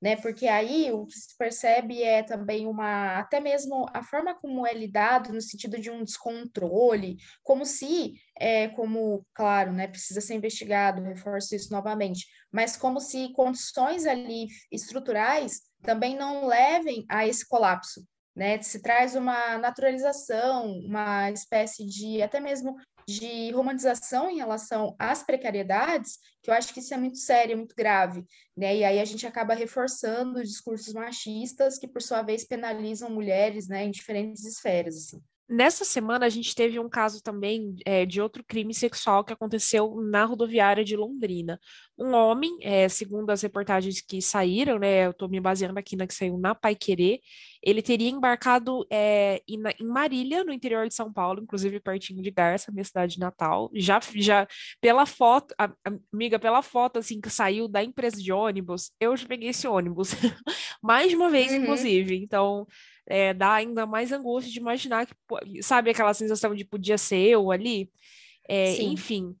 né? 0.00 0.16
Porque 0.16 0.48
aí 0.48 0.90
o 0.92 1.06
que 1.06 1.14
se 1.14 1.36
percebe 1.36 2.02
é 2.02 2.22
também 2.22 2.66
uma, 2.66 3.18
até 3.18 3.38
mesmo 3.38 3.86
a 3.92 4.02
forma 4.02 4.34
como 4.34 4.66
é 4.66 4.72
lidado 4.72 5.32
no 5.32 5.40
sentido 5.40 5.78
de 5.78 5.90
um 5.90 6.02
descontrole, 6.02 7.16
como 7.42 7.66
se, 7.66 8.14
é, 8.38 8.68
como, 8.68 9.26
claro, 9.34 9.72
né, 9.72 9.86
precisa 9.86 10.20
ser 10.20 10.34
investigado, 10.34 11.02
reforço 11.02 11.54
isso 11.54 11.72
novamente, 11.72 12.26
mas 12.50 12.76
como 12.76 13.00
se 13.00 13.32
condições 13.32 14.06
ali 14.06 14.46
estruturais 14.72 15.60
também 15.82 16.16
não 16.16 16.46
levem 16.46 17.04
a 17.08 17.26
esse 17.26 17.46
colapso, 17.46 18.04
né? 18.34 18.60
Se 18.62 18.82
traz 18.82 19.14
uma 19.14 19.58
naturalização, 19.58 20.72
uma 20.80 21.30
espécie 21.30 21.86
de 21.86 22.22
até 22.22 22.38
mesmo 22.40 22.76
de 23.10 23.50
romantização 23.50 24.30
em 24.30 24.36
relação 24.36 24.94
às 24.98 25.22
precariedades, 25.22 26.18
que 26.42 26.50
eu 26.50 26.54
acho 26.54 26.72
que 26.72 26.80
isso 26.80 26.94
é 26.94 26.96
muito 26.96 27.18
sério, 27.18 27.56
muito 27.56 27.74
grave, 27.74 28.24
né? 28.56 28.76
E 28.76 28.84
aí 28.84 29.00
a 29.00 29.04
gente 29.04 29.26
acaba 29.26 29.52
reforçando 29.54 30.42
discursos 30.42 30.94
machistas 30.94 31.78
que, 31.78 31.88
por 31.88 32.00
sua 32.00 32.22
vez, 32.22 32.44
penalizam 32.46 33.10
mulheres, 33.10 33.66
né, 33.66 33.84
em 33.84 33.90
diferentes 33.90 34.44
esferas, 34.44 34.96
assim. 34.96 35.20
Nessa 35.50 35.84
semana, 35.84 36.26
a 36.26 36.28
gente 36.28 36.54
teve 36.54 36.78
um 36.78 36.88
caso 36.88 37.20
também 37.20 37.74
é, 37.84 38.06
de 38.06 38.20
outro 38.20 38.44
crime 38.46 38.72
sexual 38.72 39.24
que 39.24 39.32
aconteceu 39.32 39.96
na 40.00 40.24
rodoviária 40.24 40.84
de 40.84 40.94
Londrina. 40.94 41.58
Um 41.98 42.12
homem, 42.12 42.56
é, 42.62 42.88
segundo 42.88 43.30
as 43.30 43.42
reportagens 43.42 44.00
que 44.00 44.22
saíram, 44.22 44.78
né, 44.78 45.06
eu 45.06 45.10
estou 45.10 45.28
me 45.28 45.40
baseando 45.40 45.76
aqui 45.76 45.96
na 45.96 46.06
que 46.06 46.14
saiu 46.14 46.38
na 46.38 46.54
Pai 46.54 46.76
Querer, 46.76 47.18
ele 47.60 47.82
teria 47.82 48.08
embarcado 48.08 48.86
é, 48.88 49.42
em, 49.46 49.60
em, 49.80 49.86
Marília, 49.86 50.44
no 50.44 50.52
interior 50.52 50.86
de 50.86 50.94
São 50.94 51.12
Paulo, 51.12 51.42
inclusive 51.42 51.80
pertinho 51.80 52.22
de 52.22 52.30
Garça, 52.30 52.70
minha 52.70 52.84
cidade 52.84 53.18
natal. 53.18 53.72
Já, 53.74 53.98
já 54.14 54.46
pela 54.80 55.04
foto, 55.04 55.52
a, 55.58 55.68
amiga, 56.12 56.38
pela 56.38 56.62
foto 56.62 57.00
assim 57.00 57.20
que 57.20 57.28
saiu 57.28 57.66
da 57.66 57.82
empresa 57.82 58.22
de 58.22 58.32
ônibus, 58.32 58.92
eu 59.00 59.16
já 59.16 59.26
peguei 59.26 59.48
esse 59.48 59.66
ônibus 59.66 60.12
mais 60.80 61.10
de 61.10 61.16
uma 61.16 61.28
vez, 61.28 61.50
uhum. 61.50 61.58
inclusive. 61.58 62.16
Então, 62.16 62.68
é, 63.10 63.34
dá 63.34 63.54
ainda 63.54 63.86
mais 63.86 64.12
angústia 64.12 64.52
de 64.52 64.60
imaginar 64.60 65.06
que, 65.06 65.14
sabe, 65.62 65.90
aquela 65.90 66.14
sensação 66.14 66.54
de 66.54 66.64
podia 66.64 66.96
ser 66.96 67.18
eu 67.18 67.50
ali? 67.50 67.90
É, 68.48 68.80
enfim. 68.82 69.36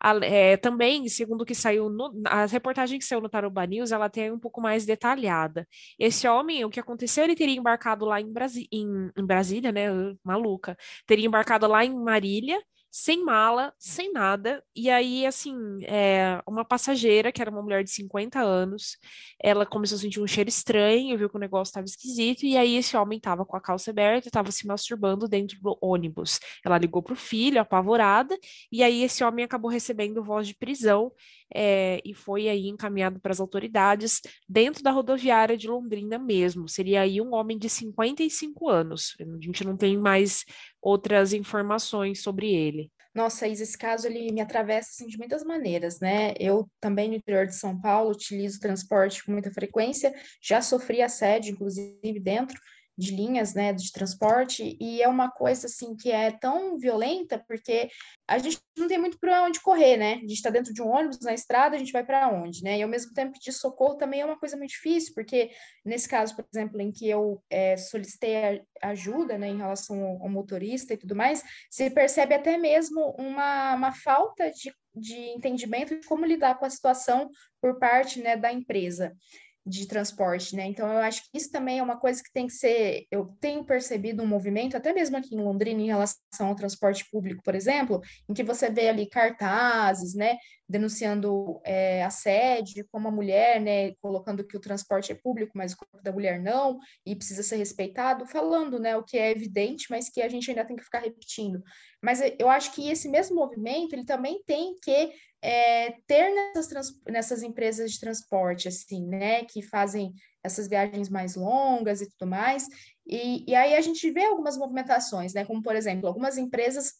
A, 0.00 0.16
é, 0.24 0.56
também, 0.56 1.08
segundo 1.08 1.42
o 1.42 1.44
que 1.44 1.54
saiu, 1.54 1.88
no, 1.88 2.12
a 2.26 2.44
reportagem 2.46 2.98
que 2.98 3.04
saiu 3.04 3.20
no 3.20 3.28
Taruba 3.28 3.64
News, 3.64 3.92
ela 3.92 4.10
tem 4.10 4.32
um 4.32 4.38
pouco 4.38 4.60
mais 4.60 4.84
detalhada. 4.84 5.66
Esse 5.96 6.26
homem, 6.26 6.64
o 6.64 6.70
que 6.70 6.80
aconteceu, 6.80 7.22
ele 7.22 7.36
teria 7.36 7.56
embarcado 7.56 8.04
lá 8.04 8.20
em, 8.20 8.32
Brasi 8.32 8.66
em, 8.72 9.10
em 9.16 9.24
Brasília, 9.24 9.70
né, 9.70 9.86
maluca, 10.24 10.76
teria 11.06 11.26
embarcado 11.26 11.68
lá 11.68 11.84
em 11.84 11.94
Marília, 11.94 12.60
sem 12.94 13.24
mala, 13.24 13.72
sem 13.78 14.12
nada. 14.12 14.62
E 14.76 14.90
aí, 14.90 15.24
assim, 15.24 15.56
é, 15.84 16.42
uma 16.46 16.62
passageira, 16.62 17.32
que 17.32 17.40
era 17.40 17.50
uma 17.50 17.62
mulher 17.62 17.82
de 17.82 17.90
50 17.90 18.38
anos, 18.38 18.98
ela 19.42 19.64
começou 19.64 19.96
a 19.96 19.98
sentir 19.98 20.20
um 20.20 20.26
cheiro 20.26 20.50
estranho, 20.50 21.16
viu 21.16 21.30
que 21.30 21.36
o 21.36 21.40
negócio 21.40 21.70
estava 21.70 21.86
esquisito, 21.86 22.44
e 22.44 22.54
aí 22.54 22.76
esse 22.76 22.94
homem 22.94 23.16
estava 23.16 23.46
com 23.46 23.56
a 23.56 23.60
calça 23.62 23.90
aberta, 23.90 24.28
estava 24.28 24.52
se 24.52 24.66
masturbando 24.66 25.26
dentro 25.26 25.58
do 25.58 25.78
ônibus. 25.80 26.38
Ela 26.62 26.76
ligou 26.76 27.02
para 27.02 27.14
o 27.14 27.16
filho, 27.16 27.58
apavorada, 27.58 28.38
e 28.70 28.82
aí 28.82 29.02
esse 29.02 29.24
homem 29.24 29.42
acabou 29.42 29.70
recebendo 29.70 30.22
voz 30.22 30.46
de 30.46 30.54
prisão 30.54 31.10
é, 31.54 32.00
e 32.04 32.14
foi 32.14 32.48
aí 32.48 32.68
encaminhado 32.68 33.20
para 33.20 33.32
as 33.32 33.40
autoridades 33.40 34.20
dentro 34.46 34.82
da 34.82 34.90
rodoviária 34.90 35.56
de 35.56 35.68
Londrina 35.68 36.18
mesmo. 36.18 36.68
Seria 36.68 37.02
aí 37.02 37.20
um 37.20 37.34
homem 37.34 37.58
de 37.58 37.68
55 37.68 38.68
anos. 38.68 39.14
A 39.18 39.24
gente 39.40 39.64
não 39.64 39.76
tem 39.76 39.96
mais 39.96 40.44
outras 40.82 41.32
informações 41.32 42.22
sobre 42.22 42.52
ele. 42.52 42.90
Nossa, 43.14 43.46
Isa, 43.46 43.62
esse 43.62 43.76
caso 43.76 44.06
ele 44.06 44.32
me 44.32 44.40
atravessa 44.40 44.90
assim, 44.90 45.06
de 45.06 45.18
muitas 45.18 45.44
maneiras, 45.44 46.00
né? 46.00 46.32
Eu 46.40 46.68
também 46.80 47.08
no 47.08 47.14
interior 47.14 47.46
de 47.46 47.54
São 47.54 47.78
Paulo 47.78 48.10
utilizo 48.10 48.58
transporte 48.58 49.22
com 49.22 49.32
muita 49.32 49.52
frequência, 49.52 50.14
já 50.40 50.62
sofri 50.62 51.02
assédio, 51.02 51.52
inclusive, 51.52 52.18
dentro 52.18 52.58
de 52.96 53.14
linhas, 53.14 53.54
né, 53.54 53.72
de 53.72 53.90
transporte, 53.90 54.76
e 54.80 55.02
é 55.02 55.08
uma 55.08 55.30
coisa, 55.30 55.66
assim, 55.66 55.96
que 55.96 56.10
é 56.10 56.30
tão 56.30 56.76
violenta, 56.78 57.42
porque 57.46 57.88
a 58.28 58.38
gente 58.38 58.58
não 58.76 58.86
tem 58.86 58.98
muito 58.98 59.18
para 59.18 59.44
onde 59.44 59.60
correr, 59.60 59.96
né, 59.96 60.14
a 60.14 60.20
gente 60.20 60.34
está 60.34 60.50
dentro 60.50 60.72
de 60.72 60.82
um 60.82 60.88
ônibus, 60.88 61.20
na 61.20 61.34
estrada, 61.34 61.76
a 61.76 61.78
gente 61.78 61.92
vai 61.92 62.04
para 62.04 62.28
onde, 62.28 62.62
né, 62.62 62.78
e 62.78 62.82
ao 62.82 62.88
mesmo 62.88 63.12
tempo 63.14 63.32
pedir 63.32 63.52
socorro 63.52 63.96
também 63.96 64.20
é 64.20 64.24
uma 64.24 64.38
coisa 64.38 64.56
muito 64.56 64.70
difícil, 64.70 65.12
porque 65.14 65.50
nesse 65.84 66.08
caso, 66.08 66.36
por 66.36 66.44
exemplo, 66.52 66.80
em 66.80 66.92
que 66.92 67.08
eu 67.08 67.42
é, 67.50 67.76
solicitei 67.76 68.62
ajuda, 68.82 69.38
né, 69.38 69.48
em 69.48 69.58
relação 69.58 70.02
ao, 70.04 70.22
ao 70.22 70.28
motorista 70.28 70.94
e 70.94 70.96
tudo 70.96 71.16
mais, 71.16 71.42
se 71.70 71.88
percebe 71.90 72.34
até 72.34 72.56
mesmo 72.58 73.14
uma, 73.18 73.74
uma 73.74 73.92
falta 73.92 74.50
de 74.50 74.72
de 74.94 75.14
entendimento 75.30 75.98
de 75.98 76.06
como 76.06 76.26
lidar 76.26 76.58
com 76.58 76.66
a 76.66 76.70
situação 76.70 77.30
por 77.60 77.78
parte 77.78 78.20
né, 78.20 78.36
da 78.36 78.52
empresa 78.52 79.16
de 79.64 79.86
transporte, 79.86 80.56
né? 80.56 80.66
Então, 80.66 80.90
eu 80.90 80.98
acho 80.98 81.22
que 81.22 81.38
isso 81.38 81.50
também 81.50 81.78
é 81.78 81.82
uma 81.82 81.96
coisa 81.96 82.20
que 82.22 82.32
tem 82.32 82.46
que 82.48 82.52
ser. 82.52 83.06
Eu 83.10 83.36
tenho 83.40 83.64
percebido 83.64 84.22
um 84.22 84.26
movimento, 84.26 84.76
até 84.76 84.92
mesmo 84.92 85.16
aqui 85.16 85.36
em 85.36 85.40
Londrina, 85.40 85.80
em 85.80 85.86
relação 85.86 86.18
ao 86.40 86.56
transporte 86.56 87.08
público, 87.10 87.42
por 87.44 87.54
exemplo, 87.54 88.00
em 88.28 88.34
que 88.34 88.42
você 88.42 88.68
vê 88.68 88.88
ali 88.88 89.06
cartazes, 89.08 90.14
né? 90.14 90.36
Denunciando 90.68 91.60
é, 91.64 92.02
assédio, 92.02 92.86
como 92.90 93.06
a 93.06 93.12
mulher, 93.12 93.60
né? 93.60 93.92
Colocando 94.00 94.44
que 94.44 94.56
o 94.56 94.60
transporte 94.60 95.12
é 95.12 95.14
público, 95.14 95.52
mas 95.54 95.72
o 95.72 95.76
corpo 95.76 96.02
da 96.02 96.12
mulher 96.12 96.40
não, 96.40 96.78
e 97.06 97.14
precisa 97.14 97.42
ser 97.44 97.56
respeitado, 97.56 98.26
falando, 98.26 98.80
né? 98.80 98.96
O 98.96 99.04
que 99.04 99.16
é 99.16 99.30
evidente, 99.30 99.86
mas 99.90 100.08
que 100.08 100.22
a 100.22 100.28
gente 100.28 100.50
ainda 100.50 100.64
tem 100.64 100.76
que 100.76 100.84
ficar 100.84 101.00
repetindo. 101.00 101.62
Mas 102.02 102.20
eu 102.36 102.50
acho 102.50 102.72
que 102.74 102.90
esse 102.90 103.08
mesmo 103.08 103.36
movimento, 103.36 103.92
ele 103.92 104.04
também 104.04 104.42
tem 104.44 104.76
que 104.82 105.12
é, 105.42 105.90
ter 106.06 106.30
nessas, 106.32 106.94
nessas 107.08 107.42
empresas 107.42 107.92
de 107.92 108.00
transporte, 108.00 108.68
assim, 108.68 109.06
né, 109.06 109.44
que 109.44 109.60
fazem 109.60 110.12
essas 110.42 110.68
viagens 110.68 111.08
mais 111.08 111.34
longas 111.34 112.00
e 112.00 112.08
tudo 112.08 112.30
mais, 112.30 112.68
e, 113.06 113.44
e 113.50 113.54
aí 113.54 113.74
a 113.74 113.80
gente 113.80 114.08
vê 114.10 114.24
algumas 114.24 114.56
movimentações, 114.56 115.34
né, 115.34 115.44
como, 115.44 115.62
por 115.62 115.74
exemplo, 115.74 116.06
algumas 116.06 116.38
empresas 116.38 116.94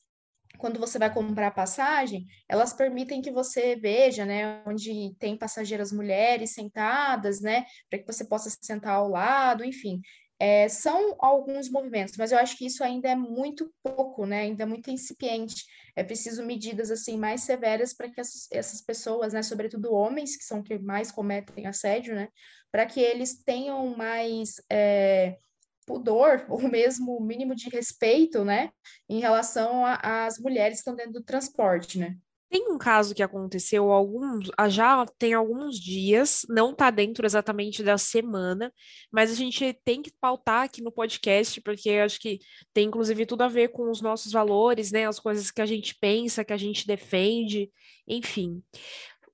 quando 0.58 0.78
você 0.78 0.98
vai 0.98 1.12
comprar 1.12 1.50
passagem, 1.52 2.26
elas 2.48 2.72
permitem 2.72 3.22
que 3.22 3.30
você 3.30 3.74
veja, 3.76 4.24
né, 4.24 4.62
onde 4.66 5.14
tem 5.18 5.36
passageiras 5.36 5.92
mulheres 5.92 6.52
sentadas, 6.52 7.40
né, 7.40 7.64
para 7.88 7.98
que 7.98 8.06
você 8.06 8.24
possa 8.24 8.50
se 8.50 8.58
sentar 8.60 8.94
ao 8.94 9.08
lado, 9.08 9.64
enfim. 9.64 10.00
É, 10.44 10.68
são 10.68 11.14
alguns 11.20 11.70
movimentos, 11.70 12.16
mas 12.16 12.32
eu 12.32 12.38
acho 12.38 12.58
que 12.58 12.66
isso 12.66 12.82
ainda 12.82 13.08
é 13.08 13.14
muito 13.14 13.72
pouco, 13.80 14.26
né? 14.26 14.40
Ainda 14.40 14.64
é 14.64 14.66
muito 14.66 14.90
incipiente. 14.90 15.64
É 15.94 16.02
preciso 16.02 16.44
medidas 16.44 16.90
assim 16.90 17.16
mais 17.16 17.42
severas 17.42 17.94
para 17.94 18.10
que 18.10 18.20
essas, 18.20 18.48
essas, 18.50 18.80
pessoas, 18.80 19.32
né, 19.32 19.40
sobretudo 19.44 19.94
homens, 19.94 20.36
que 20.36 20.42
são 20.42 20.60
que 20.60 20.76
mais 20.80 21.12
cometem 21.12 21.68
assédio, 21.68 22.16
né, 22.16 22.28
para 22.72 22.84
que 22.86 22.98
eles 22.98 23.40
tenham 23.44 23.96
mais 23.96 24.60
é, 24.68 25.38
pudor 25.86 26.44
ou 26.50 26.60
mesmo 26.62 27.20
mínimo 27.20 27.54
de 27.54 27.68
respeito, 27.68 28.44
né, 28.44 28.72
em 29.08 29.20
relação 29.20 29.84
às 29.86 30.40
mulheres 30.40 30.78
que 30.78 30.80
estão 30.80 30.96
dentro 30.96 31.12
do 31.12 31.22
transporte, 31.22 32.00
né? 32.00 32.16
Tem 32.52 32.70
um 32.70 32.76
caso 32.76 33.14
que 33.14 33.22
aconteceu 33.22 33.90
alguns, 33.90 34.50
ah, 34.58 34.68
já 34.68 35.06
tem 35.18 35.32
alguns 35.32 35.80
dias, 35.80 36.44
não 36.50 36.72
está 36.72 36.90
dentro 36.90 37.24
exatamente 37.24 37.82
da 37.82 37.96
semana, 37.96 38.70
mas 39.10 39.30
a 39.30 39.34
gente 39.34 39.72
tem 39.82 40.02
que 40.02 40.12
pautar 40.20 40.64
aqui 40.64 40.82
no 40.82 40.92
podcast, 40.92 41.62
porque 41.62 41.88
acho 41.92 42.20
que 42.20 42.40
tem 42.74 42.88
inclusive 42.88 43.24
tudo 43.24 43.40
a 43.40 43.48
ver 43.48 43.68
com 43.68 43.90
os 43.90 44.02
nossos 44.02 44.32
valores, 44.32 44.92
né? 44.92 45.08
As 45.08 45.18
coisas 45.18 45.50
que 45.50 45.62
a 45.62 45.66
gente 45.66 45.96
pensa, 45.98 46.44
que 46.44 46.52
a 46.52 46.58
gente 46.58 46.86
defende, 46.86 47.70
enfim. 48.06 48.62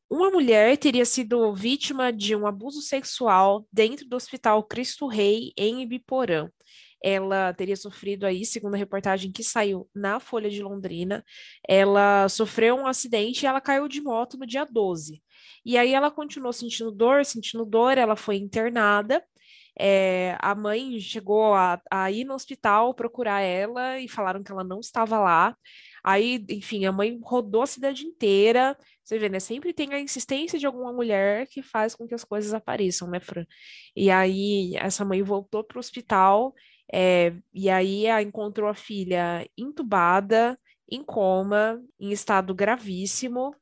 Uma 0.09 0.31
mulher 0.31 0.79
teria 0.79 1.05
sido 1.05 1.53
vítima 1.53 2.13
de 2.13 2.37
um 2.37 2.47
abuso 2.47 2.81
sexual 2.81 3.67
dentro 3.73 4.07
do 4.09 4.15
Hospital 4.15 4.63
Cristo 4.63 5.09
Rei, 5.09 5.53
em 5.57 5.83
Ibiporã 5.83 6.49
ela 7.03 7.53
teria 7.53 7.77
sofrido 7.77 8.27
aí, 8.27 8.45
segundo 8.45 8.75
a 8.75 8.79
reportagem 8.79 9.31
que 9.33 9.43
saiu 9.43 9.89
na 9.95 10.19
Folha 10.21 10.51
de 10.51 10.63
Londrina, 10.63 11.25
ela 11.67 12.29
sofreu 12.29 12.77
um 12.77 12.87
acidente 12.87 13.45
e 13.45 13.47
ela 13.47 13.61
caiu 13.61 13.89
de 13.89 14.01
moto 14.01 14.37
no 14.37 14.47
dia 14.47 14.65
12. 14.65 15.23
E 15.65 15.77
aí 15.77 15.93
ela 15.93 16.11
continuou 16.11 16.53
sentindo 16.53 16.91
dor, 16.91 17.25
sentindo 17.25 17.65
dor, 17.65 17.99
ela 17.99 18.17
foi 18.17 18.37
internada. 18.37 19.23
É, 19.81 20.37
a 20.41 20.55
mãe 20.57 20.99
chegou 20.99 21.55
a, 21.55 21.81
a 21.91 22.11
ir 22.11 22.25
no 22.25 22.35
hospital 22.35 22.93
procurar 22.95 23.41
ela 23.43 24.01
e 24.01 24.09
falaram 24.09 24.43
que 24.43 24.51
ela 24.51 24.65
não 24.65 24.81
estava 24.81 25.19
lá. 25.21 25.57
Aí, 26.03 26.45
enfim, 26.51 26.85
a 26.85 26.93
mãe 26.93 27.19
rodou 27.23 27.63
a 27.63 27.67
cidade 27.67 28.05
inteira. 28.05 28.77
Você 29.05 29.19
vê, 29.19 29.29
né? 29.29 29.41
Sempre 29.41 29.73
tem 29.73 29.93
a 29.95 30.01
insistência 30.01 30.59
de 30.59 30.67
alguma 30.67 30.93
mulher 30.93 31.47
que 31.49 31.63
faz 31.63 31.95
com 31.95 32.07
que 32.07 32.15
as 32.15 32.25
coisas 32.25 32.55
apareçam, 32.55 33.09
né, 33.09 33.21
Fran? 33.21 33.45
E 33.95 34.11
aí, 34.11 34.75
essa 34.77 35.05
mãe 35.05 35.23
voltou 35.23 35.63
para 35.63 35.77
o 35.77 35.81
hospital 35.81 36.55
é, 36.93 37.35
e 37.53 37.69
aí 37.71 38.07
a 38.09 38.23
encontrou 38.23 38.69
a 38.69 38.75
filha 38.75 39.49
entubada, 39.57 40.59
em 40.91 41.03
coma, 41.05 41.83
em 42.01 42.11
estado 42.13 42.55
gravíssimo. 42.55 43.55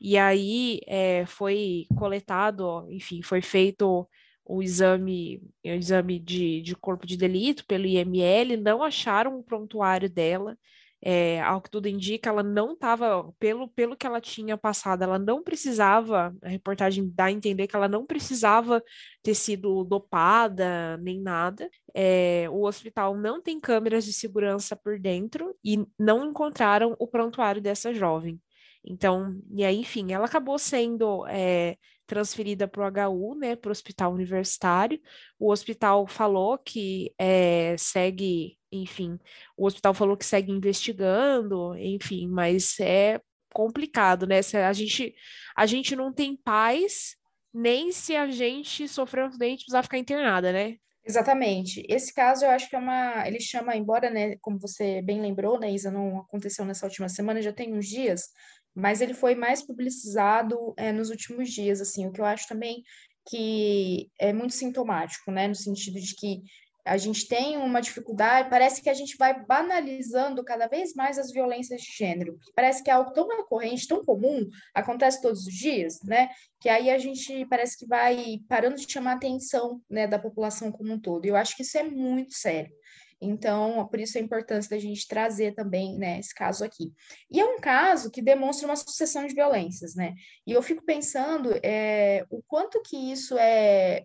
E 0.00 0.18
aí 0.18 0.80
é, 0.86 1.24
foi 1.26 1.86
coletado, 1.96 2.86
enfim, 2.90 3.22
foi 3.22 3.40
feito 3.40 4.08
o 4.44 4.62
exame, 4.62 5.40
o 5.64 5.68
exame 5.68 6.18
de, 6.18 6.60
de 6.62 6.76
corpo 6.76 7.06
de 7.06 7.16
delito 7.16 7.64
pelo 7.66 7.86
IML, 7.86 8.56
não 8.58 8.82
acharam 8.82 9.38
o 9.38 9.42
prontuário 9.42 10.10
dela, 10.10 10.58
é, 11.06 11.38
ao 11.42 11.60
que 11.60 11.68
tudo 11.68 11.86
indica, 11.86 12.30
ela 12.30 12.42
não 12.42 12.72
estava, 12.72 13.30
pelo, 13.38 13.68
pelo 13.68 13.94
que 13.94 14.06
ela 14.06 14.22
tinha 14.22 14.56
passado, 14.56 15.02
ela 15.02 15.18
não 15.18 15.42
precisava, 15.42 16.34
a 16.42 16.48
reportagem 16.48 17.12
dá 17.14 17.26
a 17.26 17.32
entender 17.32 17.66
que 17.66 17.76
ela 17.76 17.88
não 17.88 18.06
precisava 18.06 18.82
ter 19.22 19.34
sido 19.34 19.84
dopada 19.84 20.96
nem 20.96 21.20
nada. 21.20 21.68
É, 21.94 22.46
o 22.50 22.64
hospital 22.66 23.14
não 23.18 23.42
tem 23.42 23.60
câmeras 23.60 24.06
de 24.06 24.14
segurança 24.14 24.74
por 24.74 24.98
dentro 24.98 25.54
e 25.62 25.84
não 25.98 26.24
encontraram 26.24 26.96
o 26.98 27.06
prontuário 27.06 27.60
dessa 27.60 27.92
jovem. 27.92 28.40
Então, 28.82 29.38
e 29.54 29.62
aí, 29.62 29.76
enfim, 29.80 30.10
ela 30.12 30.24
acabou 30.24 30.58
sendo 30.58 31.26
é, 31.26 31.76
transferida 32.06 32.66
para 32.66 32.82
o 32.82 33.10
HU, 33.10 33.34
né, 33.34 33.56
para 33.56 33.68
o 33.68 33.72
hospital 33.72 34.12
universitário. 34.12 34.98
O 35.38 35.52
hospital 35.52 36.06
falou 36.06 36.56
que 36.58 37.12
é, 37.18 37.76
segue 37.78 38.58
enfim, 38.76 39.18
o 39.56 39.66
hospital 39.66 39.94
falou 39.94 40.16
que 40.16 40.24
segue 40.24 40.50
investigando, 40.52 41.76
enfim, 41.76 42.28
mas 42.28 42.78
é 42.80 43.20
complicado, 43.52 44.26
né? 44.26 44.40
A 44.66 44.72
gente, 44.72 45.14
a 45.56 45.66
gente 45.66 45.94
não 45.94 46.12
tem 46.12 46.36
paz 46.36 47.16
nem 47.52 47.92
se 47.92 48.16
a 48.16 48.28
gente 48.28 48.88
sofrer 48.88 49.24
um 49.24 49.28
acidente 49.28 49.64
precisar 49.64 49.82
ficar 49.84 49.98
internada, 49.98 50.52
né? 50.52 50.76
Exatamente. 51.06 51.84
Esse 51.88 52.12
caso 52.12 52.44
eu 52.44 52.50
acho 52.50 52.68
que 52.68 52.74
é 52.74 52.78
uma. 52.78 53.28
Ele 53.28 53.38
chama, 53.38 53.76
embora, 53.76 54.10
né, 54.10 54.36
como 54.40 54.58
você 54.58 55.02
bem 55.02 55.20
lembrou, 55.20 55.60
né, 55.60 55.70
Isa, 55.70 55.90
não 55.90 56.20
aconteceu 56.20 56.64
nessa 56.64 56.86
última 56.86 57.08
semana, 57.08 57.42
já 57.42 57.52
tem 57.52 57.74
uns 57.74 57.86
dias, 57.86 58.28
mas 58.74 59.00
ele 59.00 59.14
foi 59.14 59.34
mais 59.34 59.64
publicizado 59.64 60.74
é, 60.76 60.90
nos 60.92 61.10
últimos 61.10 61.50
dias, 61.50 61.80
assim, 61.80 62.06
o 62.06 62.12
que 62.12 62.20
eu 62.20 62.24
acho 62.24 62.48
também 62.48 62.82
que 63.28 64.10
é 64.18 64.32
muito 64.32 64.54
sintomático, 64.54 65.30
né, 65.30 65.48
no 65.48 65.54
sentido 65.54 65.98
de 66.00 66.14
que 66.14 66.42
a 66.84 66.96
gente 66.98 67.26
tem 67.26 67.56
uma 67.56 67.80
dificuldade, 67.80 68.50
parece 68.50 68.82
que 68.82 68.90
a 68.90 68.94
gente 68.94 69.16
vai 69.16 69.44
banalizando 69.44 70.44
cada 70.44 70.66
vez 70.66 70.94
mais 70.94 71.18
as 71.18 71.32
violências 71.32 71.80
de 71.80 71.90
gênero. 71.90 72.38
Parece 72.54 72.82
que 72.82 72.90
é 72.90 72.92
algo 72.92 73.12
tão 73.12 73.26
recorrente, 73.26 73.88
tão 73.88 74.04
comum, 74.04 74.48
acontece 74.74 75.22
todos 75.22 75.46
os 75.46 75.54
dias, 75.54 76.00
né? 76.02 76.28
Que 76.60 76.68
aí 76.68 76.90
a 76.90 76.98
gente 76.98 77.46
parece 77.46 77.78
que 77.78 77.86
vai 77.86 78.38
parando 78.48 78.76
de 78.76 78.90
chamar 78.90 79.12
a 79.12 79.16
atenção 79.16 79.80
né, 79.88 80.06
da 80.06 80.18
população 80.18 80.70
como 80.70 80.92
um 80.92 81.00
todo. 81.00 81.24
E 81.24 81.28
eu 81.28 81.36
acho 81.36 81.56
que 81.56 81.62
isso 81.62 81.78
é 81.78 81.82
muito 81.82 82.34
sério. 82.34 82.74
Então, 83.20 83.86
por 83.88 83.98
isso 83.98 84.18
a 84.18 84.20
importância 84.20 84.68
da 84.68 84.78
gente 84.78 85.08
trazer 85.08 85.54
também, 85.54 85.96
né, 85.96 86.18
esse 86.18 86.34
caso 86.34 86.64
aqui. 86.64 86.92
E 87.30 87.40
é 87.40 87.44
um 87.44 87.58
caso 87.58 88.10
que 88.10 88.20
demonstra 88.20 88.68
uma 88.68 88.76
sucessão 88.76 89.26
de 89.26 89.34
violências, 89.34 89.94
né? 89.94 90.14
E 90.46 90.52
eu 90.52 90.60
fico 90.60 90.84
pensando 90.84 91.50
é, 91.62 92.26
o 92.28 92.42
quanto 92.46 92.82
que 92.82 92.96
isso 92.96 93.38
é 93.38 94.04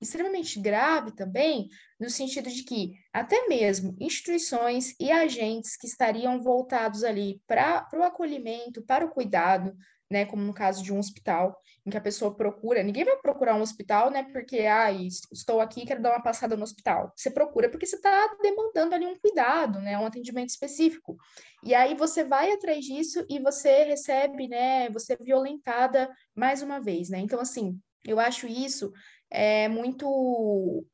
extremamente 0.00 0.60
grave 0.60 1.12
também, 1.12 1.68
no 1.98 2.08
sentido 2.08 2.48
de 2.48 2.62
que 2.62 2.92
até 3.12 3.48
mesmo 3.48 3.96
instituições 4.00 4.94
e 5.00 5.10
agentes 5.10 5.76
que 5.76 5.86
estariam 5.86 6.40
voltados 6.40 7.02
ali 7.02 7.42
para 7.46 7.88
o 7.94 8.02
acolhimento, 8.02 8.82
para 8.82 9.04
o 9.04 9.10
cuidado, 9.10 9.76
né, 10.10 10.24
como 10.24 10.42
no 10.42 10.54
caso 10.54 10.82
de 10.82 10.92
um 10.92 10.98
hospital, 10.98 11.60
em 11.84 11.90
que 11.90 11.96
a 11.96 12.00
pessoa 12.00 12.34
procura, 12.34 12.82
ninguém 12.82 13.04
vai 13.04 13.16
procurar 13.18 13.54
um 13.54 13.60
hospital, 13.60 14.10
né, 14.10 14.24
porque, 14.32 14.60
ah, 14.60 14.90
estou 14.90 15.60
aqui, 15.60 15.84
quero 15.84 16.00
dar 16.00 16.12
uma 16.12 16.22
passada 16.22 16.56
no 16.56 16.62
hospital. 16.62 17.12
Você 17.14 17.30
procura 17.30 17.68
porque 17.68 17.84
você 17.84 17.96
está 17.96 18.36
demandando 18.42 18.94
ali 18.94 19.06
um 19.06 19.18
cuidado, 19.18 19.78
né, 19.80 19.98
um 19.98 20.06
atendimento 20.06 20.48
específico. 20.48 21.16
E 21.62 21.74
aí 21.74 21.94
você 21.94 22.24
vai 22.24 22.52
atrás 22.52 22.84
disso 22.84 23.24
e 23.28 23.38
você 23.38 23.84
recebe, 23.84 24.48
né, 24.48 24.88
você 24.88 25.12
é 25.12 25.16
violentada 25.16 26.08
mais 26.34 26.62
uma 26.62 26.80
vez, 26.80 27.10
né. 27.10 27.18
Então, 27.18 27.40
assim, 27.40 27.78
eu 28.06 28.18
acho 28.18 28.46
isso 28.46 28.92
é 29.30 29.68
muito 29.68 30.86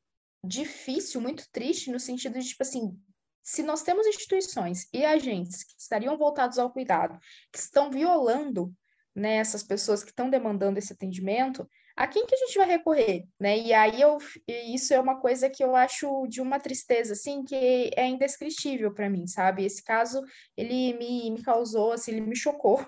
difícil, 0.45 1.21
muito 1.21 1.45
triste, 1.51 1.91
no 1.91 1.99
sentido 1.99 2.39
de, 2.39 2.47
tipo 2.47 2.63
assim, 2.63 2.97
se 3.43 3.61
nós 3.61 3.83
temos 3.83 4.07
instituições 4.07 4.87
e 4.91 5.05
agentes 5.05 5.63
que 5.63 5.75
estariam 5.77 6.17
voltados 6.17 6.57
ao 6.57 6.71
cuidado, 6.71 7.19
que 7.51 7.59
estão 7.59 7.91
violando 7.91 8.73
né, 9.15 9.35
essas 9.35 9.63
pessoas 9.63 10.03
que 10.03 10.09
estão 10.09 10.29
demandando 10.29 10.79
esse 10.79 10.91
atendimento, 10.91 11.67
a 11.95 12.07
quem 12.07 12.25
que 12.25 12.35
a 12.35 12.37
gente 12.37 12.57
vai 12.57 12.67
recorrer, 12.67 13.23
né? 13.39 13.57
E 13.57 13.73
aí 13.73 14.01
eu, 14.01 14.17
isso 14.47 14.93
é 14.93 14.99
uma 14.99 15.21
coisa 15.21 15.49
que 15.49 15.63
eu 15.63 15.75
acho 15.75 16.27
de 16.27 16.41
uma 16.41 16.59
tristeza, 16.59 17.13
assim, 17.13 17.45
que 17.45 17.91
é 17.95 18.05
indescritível 18.05 18.93
para 18.93 19.09
mim, 19.09 19.25
sabe? 19.27 19.63
Esse 19.63 19.81
caso, 19.81 20.21
ele 20.57 20.93
me, 20.97 21.31
me 21.31 21.41
causou, 21.41 21.93
assim, 21.93 22.11
ele 22.11 22.21
me 22.21 22.35
chocou. 22.35 22.85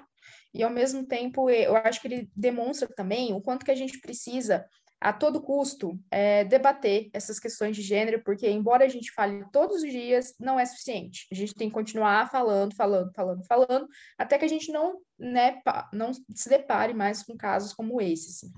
E 0.54 0.62
ao 0.62 0.70
mesmo 0.70 1.06
tempo, 1.06 1.50
eu 1.50 1.76
acho 1.78 2.02
que 2.02 2.08
ele 2.08 2.30
demonstra 2.36 2.88
também 2.96 3.34
o 3.34 3.42
quanto 3.42 3.64
que 3.64 3.72
a 3.72 3.76
gente 3.76 4.02
precisa 4.02 4.66
a 5.00 5.14
todo 5.14 5.42
custo 5.42 6.00
é, 6.10 6.44
debater 6.44 7.10
essas 7.14 7.40
questões 7.40 7.76
de 7.76 7.82
gênero, 7.82 8.24
porque 8.24 8.50
embora 8.50 8.86
a 8.86 8.90
gente 8.90 9.12
fale 9.12 9.46
todos 9.52 9.84
os 9.84 9.92
dias, 9.92 10.34
não 10.40 10.60
é 10.60 10.66
suficiente. 10.66 11.28
A 11.32 11.36
gente 11.36 11.54
tem 11.54 11.70
que 11.70 11.74
continuar 11.74 12.30
falando, 12.32 12.76
falando, 12.76 13.14
falando, 13.14 13.46
falando, 13.46 13.88
até 14.18 14.38
que 14.38 14.46
a 14.46 14.50
gente 14.50 14.72
não, 14.72 15.00
né, 15.18 15.62
não 15.94 16.12
se 16.14 16.50
depare 16.50 16.94
mais 16.94 17.24
com 17.24 17.38
casos 17.38 17.74
como 17.74 18.02
esse. 18.02 18.30
Assim. 18.30 18.54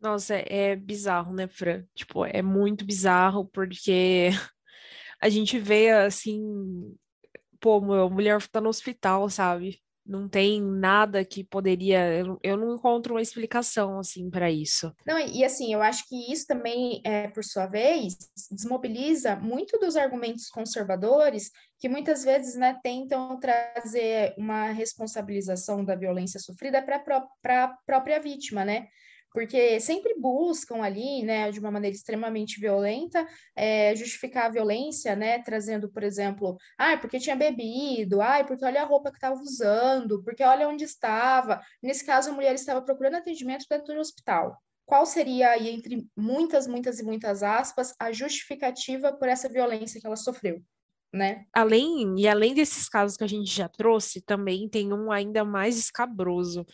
Nossa, 0.00 0.36
é, 0.36 0.46
é 0.48 0.76
bizarro, 0.76 1.34
né, 1.34 1.46
Fran? 1.46 1.84
Tipo, 1.94 2.24
é 2.24 2.40
muito 2.42 2.84
bizarro, 2.84 3.46
porque 3.46 4.30
a 5.20 5.28
gente 5.28 5.58
vê 5.58 5.90
assim, 5.90 6.40
pô, 7.60 7.76
a 7.76 8.08
mulher 8.08 8.40
tá 8.48 8.60
no 8.60 8.70
hospital, 8.70 9.28
sabe? 9.28 9.82
Não 10.06 10.28
tem 10.28 10.62
nada 10.62 11.24
que 11.24 11.42
poderia. 11.42 12.14
Eu, 12.14 12.38
eu 12.42 12.56
não 12.56 12.74
encontro 12.74 13.14
uma 13.14 13.22
explicação 13.22 13.98
assim 13.98 14.30
para 14.30 14.50
isso. 14.50 14.92
Não, 15.06 15.18
e 15.18 15.44
assim, 15.44 15.72
eu 15.72 15.82
acho 15.82 16.08
que 16.08 16.32
isso 16.32 16.46
também, 16.46 17.00
é, 17.04 17.28
por 17.28 17.44
sua 17.44 17.66
vez, 17.66 18.16
desmobiliza 18.50 19.36
muito 19.36 19.78
dos 19.78 19.96
argumentos 19.96 20.48
conservadores 20.48 21.50
que 21.78 21.88
muitas 21.88 22.24
vezes 22.24 22.54
né, 22.54 22.78
tentam 22.82 23.38
trazer 23.38 24.34
uma 24.38 24.70
responsabilização 24.70 25.84
da 25.84 25.94
violência 25.94 26.40
sofrida 26.40 26.82
para 26.82 27.64
a 27.64 27.68
própria 27.84 28.20
vítima, 28.20 28.64
né? 28.64 28.88
Porque 29.36 29.78
sempre 29.80 30.14
buscam 30.18 30.82
ali, 30.82 31.22
né, 31.22 31.50
de 31.50 31.60
uma 31.60 31.70
maneira 31.70 31.94
extremamente 31.94 32.58
violenta, 32.58 33.28
é, 33.54 33.94
justificar 33.94 34.46
a 34.46 34.48
violência, 34.48 35.14
né, 35.14 35.42
trazendo, 35.42 35.90
por 35.90 36.02
exemplo, 36.02 36.56
ah, 36.78 36.96
porque 36.96 37.18
tinha 37.18 37.36
bebido, 37.36 38.22
ah, 38.22 38.42
porque 38.42 38.64
olha 38.64 38.80
a 38.80 38.86
roupa 38.86 39.10
que 39.10 39.18
estava 39.18 39.38
usando, 39.38 40.24
porque 40.24 40.42
olha 40.42 40.66
onde 40.66 40.84
estava. 40.84 41.60
Nesse 41.82 42.02
caso, 42.06 42.30
a 42.30 42.32
mulher 42.32 42.54
estava 42.54 42.80
procurando 42.80 43.16
atendimento 43.16 43.66
dentro 43.68 43.92
do 43.92 44.00
hospital. 44.00 44.56
Qual 44.86 45.04
seria 45.04 45.50
aí, 45.50 45.68
entre 45.68 46.08
muitas, 46.16 46.66
muitas 46.66 46.98
e 46.98 47.04
muitas 47.04 47.42
aspas, 47.42 47.94
a 48.00 48.10
justificativa 48.12 49.12
por 49.12 49.28
essa 49.28 49.50
violência 49.50 50.00
que 50.00 50.06
ela 50.06 50.16
sofreu? 50.16 50.62
Né? 51.16 51.46
Além 51.52 52.14
e 52.18 52.28
além 52.28 52.54
desses 52.54 52.88
casos 52.88 53.16
que 53.16 53.24
a 53.24 53.28
gente 53.28 53.50
já 53.50 53.68
trouxe, 53.68 54.20
também 54.20 54.68
tem 54.68 54.92
um 54.92 55.10
ainda 55.10 55.44
mais 55.44 55.78
escabroso, 55.78 56.66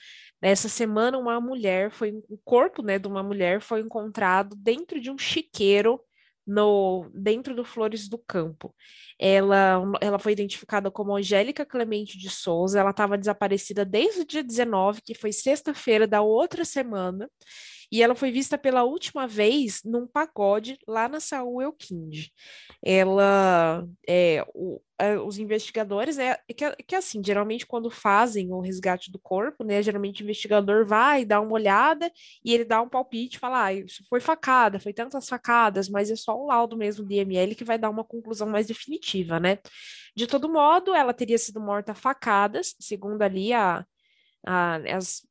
Nessa 0.43 0.69
semana, 0.69 1.17
uma 1.17 1.41
mulher 1.41 1.93
foi, 1.93 2.21
o 2.29 2.37
corpo, 2.45 2.83
né, 2.83 2.99
de 2.99 3.07
uma 3.07 3.23
mulher 3.23 3.61
foi 3.61 3.81
encontrado 3.81 4.57
dentro 4.57 5.01
de 5.01 5.09
um 5.09 5.17
chiqueiro 5.17 6.01
no 6.45 7.09
dentro 7.15 7.55
do 7.55 7.65
Flores 7.65 8.09
do 8.09 8.19
Campo. 8.19 8.75
Ela, 9.17 9.81
ela 10.01 10.19
foi 10.19 10.33
identificada 10.33 10.91
como 10.91 11.17
Angélica 11.17 11.65
Clemente 11.65 12.19
de 12.19 12.29
Souza, 12.29 12.81
ela 12.81 12.91
estava 12.91 13.17
desaparecida 13.17 13.85
desde 13.85 14.23
o 14.23 14.27
dia 14.27 14.43
19, 14.43 15.01
que 15.03 15.15
foi 15.15 15.31
sexta-feira 15.31 16.09
da 16.09 16.23
outra 16.23 16.65
semana, 16.65 17.31
e 17.93 18.03
ela 18.03 18.15
foi 18.15 18.31
vista 18.31 18.57
pela 18.57 18.85
última 18.85 19.27
vez 19.27 19.83
num 19.85 20.07
pagode 20.07 20.79
lá 20.89 21.11
na 21.11 21.21
Saúl 21.21 21.61
Elquinde. 21.61 22.33
Ela, 22.83 23.87
é, 24.09 24.43
o, 24.55 24.81
os 25.27 25.37
investigadores, 25.37 26.17
é, 26.19 26.41
é 26.49 26.55
que, 26.55 26.71
que 26.85 26.95
assim, 26.95 27.23
geralmente 27.23 27.67
quando 27.67 27.91
fazem 27.91 28.51
o 28.51 28.61
resgate 28.61 29.13
do 29.13 29.19
corpo, 29.19 29.63
né, 29.63 29.83
geralmente 29.83 30.23
o 30.23 30.25
investigador 30.25 30.87
vai 30.87 31.27
dar 31.27 31.43
uma 31.43 31.53
olhada 31.53 32.11
e 32.43 32.55
ele 32.55 32.65
dá 32.65 32.81
um 32.81 32.89
palpite, 32.89 33.39
fala, 33.39 33.67
ah, 33.67 33.75
isso 33.75 34.03
foi 34.09 34.21
facada, 34.21 34.81
foi 34.81 34.95
tantas 34.95 35.29
facadas, 35.29 35.87
mas 35.91 36.11
é 36.11 36.17
só 36.17 36.35
o 36.35 36.47
laudo 36.47 36.79
mesmo 36.79 37.05
do 37.05 37.13
IML 37.13 37.55
que 37.55 37.65
vai 37.65 37.77
dar 37.77 37.91
uma 37.91 38.05
conclusão 38.05 38.49
mais 38.49 38.67
definitiva, 38.69 39.39
né? 39.39 39.59
De 40.17 40.27
todo 40.27 40.51
modo, 40.51 40.95
ela 40.95 41.13
teria 41.13 41.37
sido 41.37 41.61
morta 41.61 41.95
facadas, 41.95 42.75
segundo 42.81 43.21
ali 43.21 43.53
a, 43.53 43.85
a 44.47 44.77
as 44.97 45.23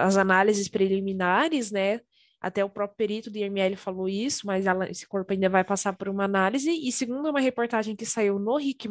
as 0.00 0.16
análises 0.16 0.68
preliminares, 0.68 1.70
né? 1.70 2.00
Até 2.40 2.64
o 2.64 2.70
próprio 2.70 2.96
perito 2.96 3.30
do 3.30 3.36
IML 3.36 3.76
falou 3.76 4.08
isso, 4.08 4.46
mas 4.46 4.64
ela, 4.64 4.88
esse 4.88 5.06
corpo 5.08 5.32
ainda 5.32 5.48
vai 5.48 5.64
passar 5.64 5.92
por 5.94 6.08
uma 6.08 6.24
análise. 6.24 6.70
E 6.70 6.92
segundo 6.92 7.28
uma 7.28 7.40
reportagem 7.40 7.96
que 7.96 8.06
saiu 8.06 8.38
no 8.38 8.56
RIC+, 8.56 8.88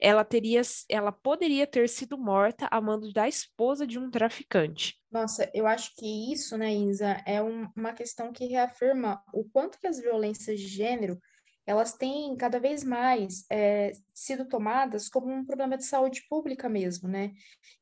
ela 0.00 0.24
teria, 0.24 0.62
ela 0.88 1.10
poderia 1.10 1.66
ter 1.66 1.88
sido 1.88 2.16
morta 2.16 2.68
a 2.70 2.80
mando 2.80 3.12
da 3.12 3.26
esposa 3.26 3.84
de 3.84 3.98
um 3.98 4.08
traficante. 4.08 4.96
Nossa, 5.10 5.50
eu 5.52 5.66
acho 5.66 5.94
que 5.96 6.32
isso, 6.32 6.56
né, 6.56 6.72
Isa, 6.72 7.20
é 7.26 7.42
um, 7.42 7.68
uma 7.76 7.92
questão 7.92 8.32
que 8.32 8.46
reafirma 8.46 9.20
o 9.32 9.44
quanto 9.44 9.78
que 9.78 9.88
as 9.88 9.98
violências 9.98 10.60
de 10.60 10.68
gênero 10.68 11.18
elas 11.66 11.94
têm 11.94 12.36
cada 12.36 12.58
vez 12.58 12.84
mais 12.84 13.44
é, 13.50 13.92
sido 14.12 14.46
tomadas 14.46 15.08
como 15.08 15.32
um 15.32 15.44
problema 15.44 15.76
de 15.76 15.84
saúde 15.84 16.22
pública 16.28 16.68
mesmo, 16.68 17.08
né? 17.08 17.32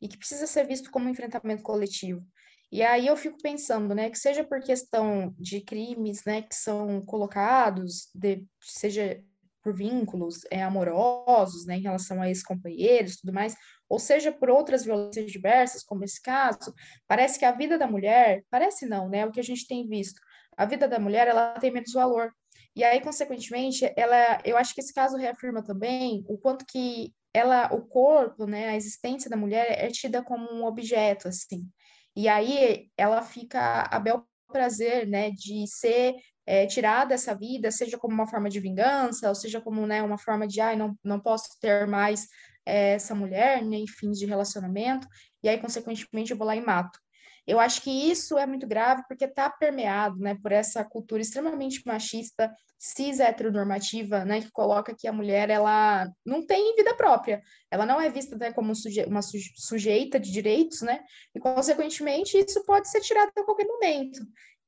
E 0.01 0.09
que 0.09 0.19
precisa 0.19 0.47
ser 0.47 0.67
visto 0.67 0.91
como 0.91 1.07
um 1.07 1.11
enfrentamento 1.11 1.63
coletivo. 1.63 2.25
E 2.71 2.83
aí 2.83 3.07
eu 3.07 3.17
fico 3.17 3.37
pensando, 3.43 3.95
né, 3.95 4.09
que 4.09 4.19
seja 4.19 4.43
por 4.43 4.61
questão 4.61 5.35
de 5.39 5.61
crimes, 5.61 6.25
né, 6.25 6.41
que 6.41 6.55
são 6.55 7.05
colocados, 7.05 8.09
de, 8.15 8.47
seja 8.63 9.23
por 9.63 9.75
vínculos 9.75 10.41
é, 10.51 10.63
amorosos, 10.63 11.67
né, 11.67 11.77
em 11.77 11.83
relação 11.83 12.23
a 12.23 12.29
ex-companheiros, 12.29 13.19
tudo 13.19 13.33
mais, 13.35 13.55
ou 13.89 13.99
seja 13.99 14.33
por 14.33 14.49
outras 14.49 14.85
violências 14.87 15.31
diversas, 15.31 15.85
como 15.85 16.03
esse 16.03 16.21
caso, 16.21 16.75
parece 17.07 17.39
que 17.39 17.45
a 17.45 17.53
vida 17.53 17.77
da 17.77 17.87
mulher, 17.87 18.43
parece 18.51 18.87
não, 18.87 19.07
né, 19.07 19.27
o 19.27 19.31
que 19.31 19.41
a 19.41 19.45
gente 19.45 19.69
tem 19.69 19.87
visto, 19.87 20.19
a 20.57 20.65
vida 20.65 20.89
da 20.89 20.99
mulher, 20.99 21.29
ela 21.29 21.53
tem 21.61 21.71
menos 21.71 21.93
valor, 21.93 22.33
e 22.75 22.83
aí, 22.85 23.01
consequentemente, 23.01 23.93
ela, 23.97 24.41
eu 24.45 24.57
acho 24.57 24.75
que 24.75 24.81
esse 24.81 24.95
caso 24.95 25.17
reafirma 25.17 25.63
também 25.63 26.25
o 26.29 26.39
quanto 26.39 26.65
que 26.67 27.13
ela, 27.35 27.73
o 27.73 27.83
corpo, 27.83 28.47
né, 28.47 28.69
a 28.71 28.77
existência 28.77 29.31
da 29.31 29.37
mulher 29.37 29.67
é 29.71 29.89
tida 29.89 30.23
como 30.23 30.51
um 30.53 30.65
objeto, 30.65 31.29
assim. 31.29 31.69
E 32.17 32.29
aí 32.29 32.91
ela 32.97 33.23
fica 33.23 33.83
a 33.91 33.99
bel 33.99 34.27
prazer, 34.49 35.07
né, 35.07 35.31
de 35.31 35.67
ser 35.67 36.15
é, 36.47 36.67
tirada 36.67 37.11
dessa 37.11 37.35
vida, 37.35 37.71
seja 37.71 37.99
como 37.99 38.15
uma 38.15 38.27
forma 38.27 38.51
de 38.51 38.61
vingança, 38.61 39.29
ou 39.29 39.35
seja 39.35 39.61
como, 39.61 39.87
né, 39.87 40.03
uma 40.03 40.19
forma 40.19 40.47
de, 40.47 40.61
ai, 40.61 40.77
não, 40.77 40.97
não 41.03 41.21
posso 41.21 41.59
ter 41.61 41.87
mais 41.87 42.29
é, 42.67 42.93
essa 42.95 43.15
mulher, 43.15 43.63
nem 43.63 43.81
né, 43.81 43.87
fins 43.99 44.19
de 44.19 44.27
relacionamento, 44.27 45.07
e 45.43 45.49
aí, 45.49 45.59
consequentemente, 45.59 46.33
eu 46.33 46.37
vou 46.37 46.47
lá 46.47 46.55
e 46.55 46.61
mato. 46.61 46.99
Eu 47.47 47.59
acho 47.59 47.83
que 47.83 47.91
isso 47.91 48.39
é 48.39 48.47
muito 48.47 48.67
grave 48.67 49.03
porque 49.09 49.25
está 49.25 49.51
permeado 49.51 50.17
né, 50.19 50.37
por 50.41 50.53
essa 50.53 50.85
cultura 50.85 51.21
extremamente 51.21 51.83
machista, 51.85 52.55
cis 52.79 53.19
heteronormativa, 53.19 54.25
né, 54.25 54.41
que 54.41 54.51
coloca 54.51 54.95
que 54.97 55.09
a 55.09 55.13
mulher 55.13 55.51
ela 55.51 56.09
não 56.25 56.47
tem 56.47 56.77
vida 56.77 56.95
própria, 56.95 57.43
ela 57.71 57.85
não 57.85 58.01
é 58.01 58.09
vista 58.09 58.37
né, 58.37 58.53
como 58.53 58.75
suje 58.75 59.05
uma 59.05 59.21
sujeita 59.23 60.21
de 60.21 60.31
direitos, 60.31 60.83
né, 60.83 61.01
e 61.35 61.41
consequentemente 61.41 62.39
isso 62.39 62.65
pode 62.65 62.89
ser 62.89 63.01
tirado 63.01 63.31
a 63.37 63.45
qualquer 63.45 63.67
momento. 63.67 64.21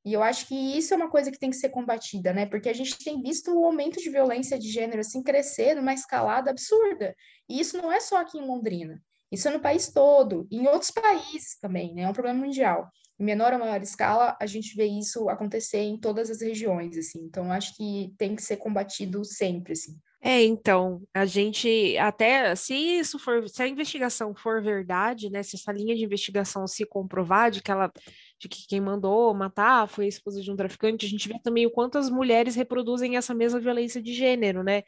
E 0.04 0.12
eu 0.12 0.22
acho 0.22 0.46
que 0.46 0.54
isso 0.54 0.92
é 0.92 0.96
uma 0.96 1.08
coisa 1.08 1.30
que 1.30 1.38
tem 1.38 1.48
que 1.48 1.56
ser 1.56 1.70
combatida, 1.70 2.30
né? 2.30 2.44
Porque 2.44 2.68
a 2.68 2.74
gente 2.74 3.02
tem 3.02 3.22
visto 3.22 3.50
o 3.50 3.64
aumento 3.64 3.98
de 3.98 4.10
violência 4.10 4.58
de 4.58 4.68
gênero 4.68 5.00
assim 5.00 5.22
crescer 5.22 5.74
numa 5.74 5.94
escalada 5.94 6.50
absurda. 6.50 7.16
E 7.48 7.58
isso 7.58 7.78
não 7.78 7.90
é 7.90 8.00
só 8.00 8.18
aqui 8.18 8.36
em 8.36 8.46
Londrina. 8.46 9.02
Isso 9.34 9.48
é 9.48 9.50
no 9.50 9.60
país 9.60 9.92
todo, 9.92 10.46
em 10.50 10.66
outros 10.66 10.90
países 10.90 11.58
também, 11.60 11.94
né? 11.94 12.02
É 12.02 12.08
um 12.08 12.12
problema 12.12 12.44
mundial. 12.44 12.88
Em 13.18 13.24
menor 13.24 13.52
ou 13.52 13.58
maior 13.58 13.82
escala, 13.82 14.36
a 14.40 14.46
gente 14.46 14.74
vê 14.76 14.86
isso 14.86 15.28
acontecer 15.28 15.80
em 15.80 15.98
todas 15.98 16.30
as 16.30 16.40
regiões, 16.40 16.96
assim. 16.96 17.20
Então, 17.24 17.52
acho 17.52 17.76
que 17.76 18.12
tem 18.16 18.34
que 18.34 18.42
ser 18.42 18.56
combatido 18.56 19.24
sempre, 19.24 19.72
assim. 19.72 19.92
É, 20.26 20.42
então, 20.42 21.02
a 21.12 21.26
gente 21.26 21.98
até, 21.98 22.54
se 22.54 22.74
isso 22.74 23.18
for, 23.18 23.46
se 23.46 23.62
a 23.62 23.68
investigação 23.68 24.34
for 24.34 24.62
verdade, 24.62 25.28
né, 25.28 25.42
se 25.42 25.54
essa 25.54 25.70
linha 25.70 25.94
de 25.94 26.02
investigação 26.02 26.66
se 26.66 26.86
comprovar 26.86 27.50
de 27.50 27.62
que 27.62 27.70
ela, 27.70 27.92
de 28.40 28.48
que 28.48 28.66
quem 28.66 28.80
mandou 28.80 29.34
matar 29.34 29.86
foi 29.86 30.06
a 30.06 30.08
esposa 30.08 30.40
de 30.40 30.50
um 30.50 30.56
traficante, 30.56 31.04
a 31.04 31.08
gente 31.10 31.28
vê 31.28 31.38
também 31.42 31.66
o 31.66 31.70
quanto 31.70 31.98
as 31.98 32.08
mulheres 32.08 32.54
reproduzem 32.54 33.18
essa 33.18 33.34
mesma 33.34 33.60
violência 33.60 34.00
de 34.00 34.14
gênero, 34.14 34.62
né? 34.62 34.82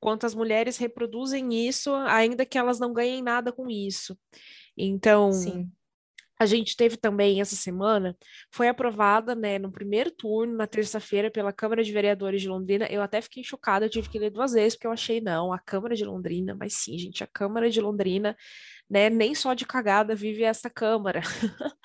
Quantas 0.00 0.34
mulheres 0.34 0.78
reproduzem 0.78 1.68
isso, 1.68 1.94
ainda 1.94 2.46
que 2.46 2.58
elas 2.58 2.80
não 2.80 2.92
ganhem 2.92 3.22
nada 3.22 3.52
com 3.52 3.70
isso. 3.70 4.18
Então, 4.76 5.32
Sim. 5.32 5.70
A 6.40 6.46
gente 6.46 6.74
teve 6.74 6.96
também 6.96 7.40
essa 7.40 7.54
semana, 7.54 8.16
foi 8.50 8.68
aprovada, 8.68 9.34
né, 9.34 9.58
no 9.58 9.70
primeiro 9.70 10.10
turno, 10.10 10.56
na 10.56 10.66
terça-feira, 10.66 11.30
pela 11.30 11.52
Câmara 11.52 11.84
de 11.84 11.92
Vereadores 11.92 12.40
de 12.40 12.48
Londrina. 12.48 12.86
Eu 12.90 13.02
até 13.02 13.20
fiquei 13.20 13.44
chocada, 13.44 13.84
eu 13.84 13.90
tive 13.90 14.08
que 14.08 14.18
ler 14.18 14.30
duas 14.30 14.52
vezes, 14.52 14.74
porque 14.74 14.86
eu 14.86 14.92
achei, 14.92 15.20
não, 15.20 15.52
a 15.52 15.58
Câmara 15.58 15.94
de 15.94 16.04
Londrina, 16.04 16.56
mas 16.58 16.74
sim, 16.74 16.98
gente, 16.98 17.22
a 17.22 17.26
Câmara 17.26 17.68
de 17.68 17.80
Londrina 17.80 18.34
né? 18.90 19.08
Nem 19.08 19.34
só 19.36 19.54
de 19.54 19.64
cagada 19.64 20.16
vive 20.16 20.42
essa 20.42 20.68
Câmara. 20.68 21.22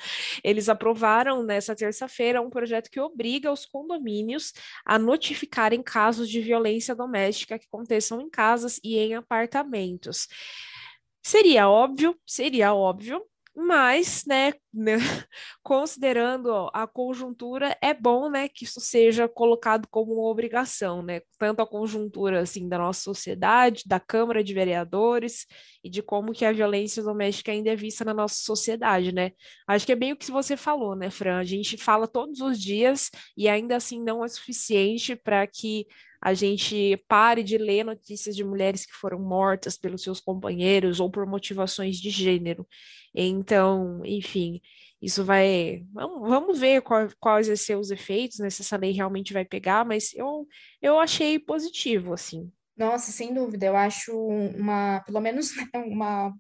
Eles 0.44 0.68
aprovaram 0.68 1.44
nessa 1.44 1.76
terça-feira 1.76 2.41
um 2.41 2.50
projeto 2.50 2.89
que 2.89 3.00
obriga 3.00 3.52
os 3.52 3.65
condomínios 3.65 4.52
a 4.84 4.98
notificarem 4.98 5.84
casos 5.84 6.28
de 6.28 6.41
violência 6.41 6.96
doméstica 6.96 7.60
que 7.60 7.68
aconteçam 7.72 8.20
em 8.20 8.30
casas 8.30 8.80
e 8.84 8.98
em 8.98 9.13
apartamentos. 9.13 10.28
Seria 11.24 11.70
óbvio, 11.70 12.18
seria 12.26 12.74
óbvio 12.74 13.22
mas, 13.56 14.26
né, 14.28 14.54
né 14.74 14.96
considerando 15.63 16.70
a 16.74 16.86
conjuntura, 16.86 17.78
é 17.82 17.94
bom, 17.94 18.30
né, 18.30 18.50
que 18.50 18.65
isso 18.65 18.82
seja 18.82 19.28
colocado 19.28 19.88
como 19.89 20.13
uma 20.13 20.30
obrigação, 20.30 21.02
né, 21.02 21.22
tanto 21.39 21.62
a 21.62 21.68
conjuntura, 21.68 22.41
assim, 22.41 22.68
da 22.68 22.78
nossa 22.78 23.02
sociedade, 23.02 23.84
da 23.86 24.00
Câmara 24.00 24.44
de 24.44 24.54
Vereadores 24.54 25.46
e 25.84 25.89
de 25.89 26.02
como 26.02 26.34
que 26.34 26.44
a 26.44 26.52
violência 26.52 27.02
doméstica 27.02 27.52
ainda 27.52 27.72
é 27.72 27.76
vista 27.76 28.04
na 28.04 28.13
nossa 28.13 28.36
sociedade, 28.36 29.13
né. 29.13 29.32
Acho 29.68 29.86
que 29.86 29.91
é 29.94 29.96
bem 29.96 30.12
o 30.12 30.18
que 30.18 30.30
você 30.30 30.58
falou, 30.58 30.96
né, 30.96 31.10
Fran, 31.10 31.38
a 31.38 31.44
gente 31.44 31.78
fala 31.78 32.08
todos 32.08 32.41
os 32.41 32.60
dias 32.60 33.10
e 33.38 33.48
ainda 33.48 33.78
assim 33.78 34.04
não 34.04 34.24
é 34.24 34.28
suficiente 34.28 35.15
para 35.15 35.48
que 35.48 35.88
a 36.25 36.33
gente 36.33 36.97
pare 37.07 37.43
de 37.43 37.55
ler 37.55 37.83
notícias 37.83 38.35
de 38.35 38.43
mulheres 38.43 38.83
que 38.83 38.93
foram 38.93 39.19
mortas 39.19 39.77
pelos 39.77 40.01
seus 40.01 40.19
companheiros 40.19 40.99
ou 40.99 41.07
por 41.07 41.23
motivações 41.27 41.97
de 41.97 42.09
gênero. 42.09 42.67
Então, 43.13 44.01
enfim, 44.03 44.59
isso 44.99 45.23
vai. 45.23 45.85
Vamos, 45.93 46.57
ver 46.57 46.81
quais 46.81 47.47
vão 47.47 47.55
ser 47.55 47.77
os 47.77 47.91
efeitos, 47.91 48.39
né, 48.39 48.49
se 48.49 48.63
essa 48.63 48.75
lei 48.75 48.91
realmente 48.91 49.33
vai 49.33 49.45
pegar, 49.45 49.85
mas 49.85 50.15
eu, 50.15 50.47
eu 50.81 50.99
achei 50.99 51.38
positivo, 51.38 52.11
assim. 52.11 52.51
Nossa, 52.75 53.11
sem 53.11 53.31
dúvida, 53.31 53.67
eu 53.67 53.77
acho 53.77 54.11
uma, 54.17 55.01
pelo 55.05 55.21
menos 55.21 55.51
uma 55.77 56.33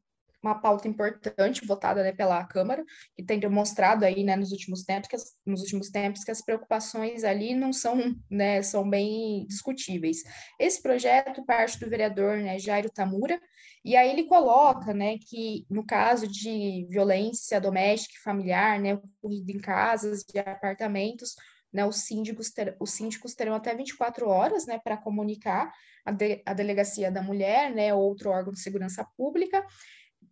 uma 0.45 0.59
pauta 0.59 0.87
importante 0.87 1.65
votada 1.65 2.03
né, 2.03 2.11
pela 2.11 2.43
Câmara, 2.45 2.83
que 3.15 3.23
tem 3.23 3.39
demonstrado 3.39 4.05
aí, 4.05 4.23
né, 4.23 4.35
nos 4.35 4.51
últimos 4.51 4.83
tempos 4.83 5.09
que 5.09 5.15
as, 5.15 5.33
nos 5.45 5.61
últimos 5.61 5.89
tempos 5.89 6.23
que 6.23 6.31
as 6.31 6.41
preocupações 6.41 7.23
ali 7.23 7.55
não 7.55 7.73
são, 7.73 8.15
né, 8.29 8.61
são 8.61 8.87
bem 8.87 9.45
discutíveis. 9.47 10.23
Esse 10.59 10.81
projeto 10.81 11.43
parte 11.45 11.79
do 11.79 11.89
vereador, 11.89 12.37
né, 12.37 12.59
Jairo 12.59 12.89
Tamura, 12.89 13.39
e 13.83 13.95
aí 13.95 14.09
ele 14.09 14.23
coloca, 14.23 14.93
né, 14.93 15.17
que 15.17 15.65
no 15.69 15.85
caso 15.85 16.27
de 16.27 16.87
violência 16.89 17.61
doméstica 17.61 18.15
e 18.17 18.23
familiar, 18.23 18.79
né, 18.79 18.95
ocorrida 18.95 19.51
em 19.51 19.59
casas 19.59 20.23
e 20.33 20.39
apartamentos, 20.39 21.35
né, 21.75 21.85
os 21.85 21.97
síndicos, 21.97 22.51
ter, 22.51 22.75
os 22.79 22.91
síndicos 22.91 23.35
terão 23.35 23.53
até 23.53 23.75
24 23.75 24.27
horas, 24.29 24.65
né, 24.65 24.79
para 24.81 24.95
comunicar 24.95 25.71
a, 26.05 26.11
de, 26.11 26.41
a 26.45 26.53
delegacia 26.53 27.11
da 27.11 27.21
mulher, 27.21 27.73
né, 27.73 27.93
ou 27.93 28.01
outro 28.01 28.29
órgão 28.29 28.53
de 28.53 28.61
segurança 28.61 29.05
pública, 29.17 29.63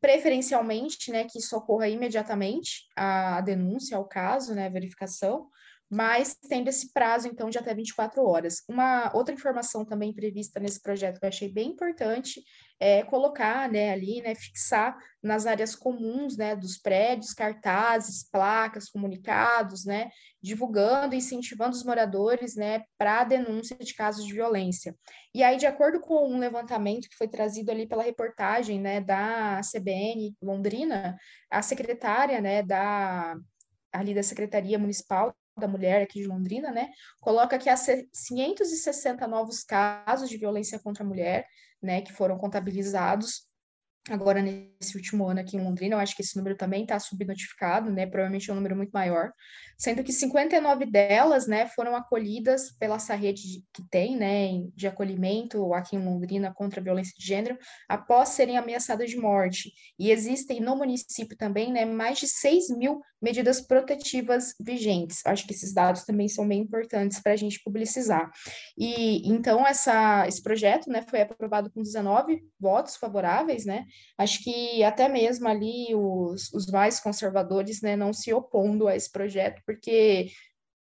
preferencialmente, 0.03 1.13
né, 1.13 1.23
que 1.23 1.39
isso 1.39 1.55
ocorra 1.55 1.87
imediatamente, 1.87 2.89
a, 2.93 3.39
denúncia, 3.39 3.95
ao 3.95 4.05
caso, 4.05 4.53
né, 4.53 4.65
a 4.65 4.69
verificação, 4.69 5.47
mas 5.89 6.35
tendo 6.49 6.67
esse 6.67 6.91
prazo, 6.91 7.29
então, 7.29 7.49
de 7.49 7.57
até 7.57 7.73
24 7.73 8.21
horas. 8.21 8.63
Uma 8.67 9.15
outra 9.15 9.33
informação 9.33 9.85
também 9.85 10.13
prevista 10.13 10.59
nesse 10.59 10.81
projeto 10.81 11.21
que 11.21 11.25
eu 11.25 11.29
achei 11.29 11.47
bem 11.47 11.69
importante 11.69 12.43
é 12.85 13.01
colocar, 13.01 13.71
né, 13.71 13.93
ali, 13.93 14.21
né, 14.21 14.35
fixar 14.35 14.97
nas 15.21 15.45
áreas 15.45 15.73
comuns, 15.73 16.35
né, 16.35 16.53
dos 16.53 16.77
prédios, 16.77 17.33
cartazes, 17.33 18.29
placas, 18.29 18.89
comunicados, 18.89 19.85
né, 19.85 20.11
divulgando 20.41 21.15
incentivando 21.15 21.77
os 21.77 21.85
moradores, 21.85 22.57
né, 22.57 22.83
para 22.97 23.21
a 23.21 23.23
denúncia 23.23 23.77
de 23.77 23.93
casos 23.93 24.25
de 24.25 24.33
violência. 24.33 24.93
E 25.33 25.41
aí, 25.41 25.55
de 25.55 25.65
acordo 25.65 26.01
com 26.01 26.29
um 26.29 26.37
levantamento 26.37 27.07
que 27.07 27.15
foi 27.15 27.29
trazido 27.29 27.71
ali 27.71 27.87
pela 27.87 28.03
reportagem, 28.03 28.81
né, 28.81 28.99
da 28.99 29.61
CBN 29.63 30.35
Londrina, 30.41 31.17
a 31.49 31.61
secretária, 31.61 32.41
né, 32.41 32.61
da 32.61 33.37
ali 33.93 34.13
da 34.13 34.23
Secretaria 34.23 34.77
Municipal 34.77 35.33
da 35.55 35.67
Mulher 35.67 36.01
aqui 36.01 36.19
de 36.19 36.27
Londrina, 36.27 36.71
né, 36.71 36.89
coloca 37.21 37.57
que 37.57 37.69
há 37.69 37.75
560 37.77 39.25
novos 39.25 39.63
casos 39.63 40.27
de 40.29 40.35
violência 40.35 40.79
contra 40.79 41.03
a 41.03 41.07
mulher, 41.07 41.45
né, 41.83 42.01
que 42.01 42.13
foram 42.13 42.37
contabilizados 42.37 43.45
agora 44.09 44.41
nesse 44.41 44.97
último 44.97 45.27
ano 45.27 45.39
aqui 45.39 45.55
em 45.55 45.63
Londrina, 45.63 45.95
eu 45.95 45.99
acho 45.99 46.15
que 46.15 46.21
esse 46.21 46.35
número 46.35 46.57
também 46.57 46.83
está 46.83 46.99
subnotificado, 46.99 47.89
né? 47.89 48.05
Provavelmente 48.05 48.49
é 48.49 48.53
um 48.53 48.57
número 48.57 48.75
muito 48.75 48.91
maior, 48.91 49.31
sendo 49.77 50.03
que 50.03 50.11
59 50.11 50.85
delas, 50.85 51.47
né, 51.47 51.67
foram 51.67 51.95
acolhidas 51.95 52.71
pela 52.77 52.95
essa 52.95 53.15
rede 53.15 53.63
que 53.73 53.83
tem, 53.89 54.15
né, 54.15 54.63
de 54.75 54.87
acolhimento 54.87 55.73
aqui 55.73 55.95
em 55.95 56.03
Londrina 56.03 56.53
contra 56.53 56.79
a 56.79 56.83
violência 56.83 57.13
de 57.17 57.25
gênero, 57.25 57.57
após 57.89 58.29
serem 58.29 58.57
ameaçadas 58.57 59.09
de 59.09 59.17
morte. 59.17 59.71
E 59.99 60.11
existem 60.11 60.61
no 60.61 60.75
município 60.75 61.35
também, 61.35 61.71
né, 61.71 61.85
mais 61.85 62.19
de 62.19 62.27
6 62.27 62.69
mil 62.77 63.01
medidas 63.21 63.61
protetivas 63.61 64.53
vigentes. 64.59 65.25
Acho 65.25 65.47
que 65.47 65.53
esses 65.53 65.73
dados 65.73 66.03
também 66.03 66.27
são 66.27 66.47
bem 66.47 66.61
importantes 66.61 67.21
para 67.21 67.31
a 67.31 67.37
gente 67.37 67.61
publicizar. 67.63 68.29
E 68.77 69.27
então 69.29 69.65
essa, 69.65 70.27
esse 70.27 70.41
projeto, 70.43 70.89
né, 70.89 71.03
foi 71.09 71.21
aprovado 71.21 71.71
com 71.71 71.81
19 71.81 72.43
votos 72.59 72.97
favoráveis, 72.97 73.65
né? 73.65 73.85
Acho 74.17 74.43
que 74.43 74.83
até 74.83 75.09
mesmo 75.09 75.47
ali 75.47 75.93
os, 75.95 76.53
os 76.53 76.67
mais 76.67 76.99
conservadores, 76.99 77.81
né, 77.81 77.95
não 77.95 78.13
se 78.13 78.33
opondo 78.33 78.87
a 78.87 78.95
esse 78.95 79.11
projeto, 79.11 79.61
porque 79.65 80.29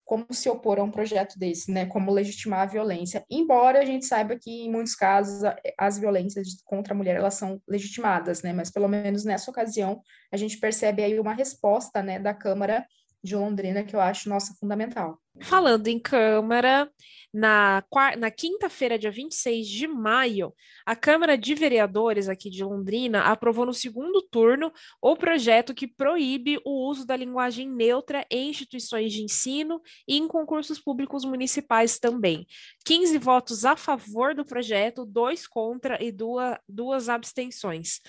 como 0.04 0.26
se 0.32 0.50
opor 0.50 0.78
a 0.78 0.82
um 0.82 0.90
projeto 0.90 1.38
desse, 1.38 1.72
né? 1.72 1.86
Como 1.86 2.12
legitimar 2.12 2.60
a 2.60 2.66
violência. 2.66 3.24
Embora 3.30 3.80
a 3.80 3.84
gente 3.84 4.04
saiba 4.04 4.36
que, 4.36 4.64
em 4.64 4.70
muitos 4.70 4.94
casos, 4.94 5.42
as 5.78 5.98
violências 5.98 6.48
contra 6.64 6.92
a 6.92 6.96
mulher, 6.96 7.16
elas 7.16 7.34
são 7.34 7.62
legitimadas, 7.66 8.42
né? 8.42 8.52
Mas, 8.52 8.70
pelo 8.70 8.88
menos 8.88 9.24
nessa 9.24 9.50
ocasião, 9.50 10.02
a 10.30 10.36
gente 10.36 10.58
percebe 10.58 11.02
aí 11.02 11.18
uma 11.18 11.32
resposta, 11.32 12.02
né, 12.02 12.18
da 12.18 12.34
Câmara 12.34 12.84
de 13.22 13.36
Londrina, 13.36 13.84
que 13.84 13.94
eu 13.94 14.00
acho, 14.00 14.28
nossa, 14.28 14.54
fundamental. 14.58 15.18
Falando 15.40 15.86
em 15.88 15.98
Câmara, 15.98 16.90
na, 17.32 17.82
na 18.18 18.30
quinta-feira, 18.30 18.98
dia 18.98 19.10
26 19.10 19.66
de 19.66 19.86
maio, 19.86 20.52
a 20.84 20.94
Câmara 20.94 21.38
de 21.38 21.54
Vereadores 21.54 22.28
aqui 22.28 22.50
de 22.50 22.62
Londrina 22.62 23.22
aprovou 23.22 23.64
no 23.64 23.72
segundo 23.72 24.20
turno 24.20 24.72
o 25.00 25.16
projeto 25.16 25.72
que 25.72 25.86
proíbe 25.86 26.60
o 26.64 26.88
uso 26.88 27.06
da 27.06 27.16
linguagem 27.16 27.68
neutra 27.68 28.26
em 28.30 28.50
instituições 28.50 29.12
de 29.12 29.22
ensino 29.22 29.80
e 30.06 30.18
em 30.18 30.28
concursos 30.28 30.78
públicos 30.78 31.24
municipais 31.24 31.98
também. 31.98 32.46
15 32.84 33.16
votos 33.18 33.64
a 33.64 33.76
favor 33.76 34.34
do 34.34 34.44
projeto, 34.44 35.06
dois 35.06 35.46
contra 35.46 36.02
e 36.02 36.12
duas, 36.12 36.58
duas 36.68 37.08
abstenções. 37.08 38.00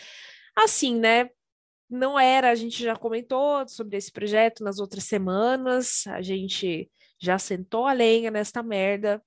Assim, 0.55 0.99
né? 0.99 1.29
Não 1.93 2.19
era, 2.19 2.49
a 2.49 2.55
gente 2.55 2.81
já 2.83 2.95
comentou 2.95 3.67
sobre 3.67 3.97
esse 3.97 4.11
projeto 4.11 4.63
nas 4.63 4.79
outras 4.79 5.03
semanas, 5.03 6.07
a 6.07 6.23
gente 6.23 6.89
já 7.19 7.37
sentou 7.37 7.85
a 7.85 7.93
lenha 7.93 8.31
nesta 8.31 8.63
merda, 8.63 9.21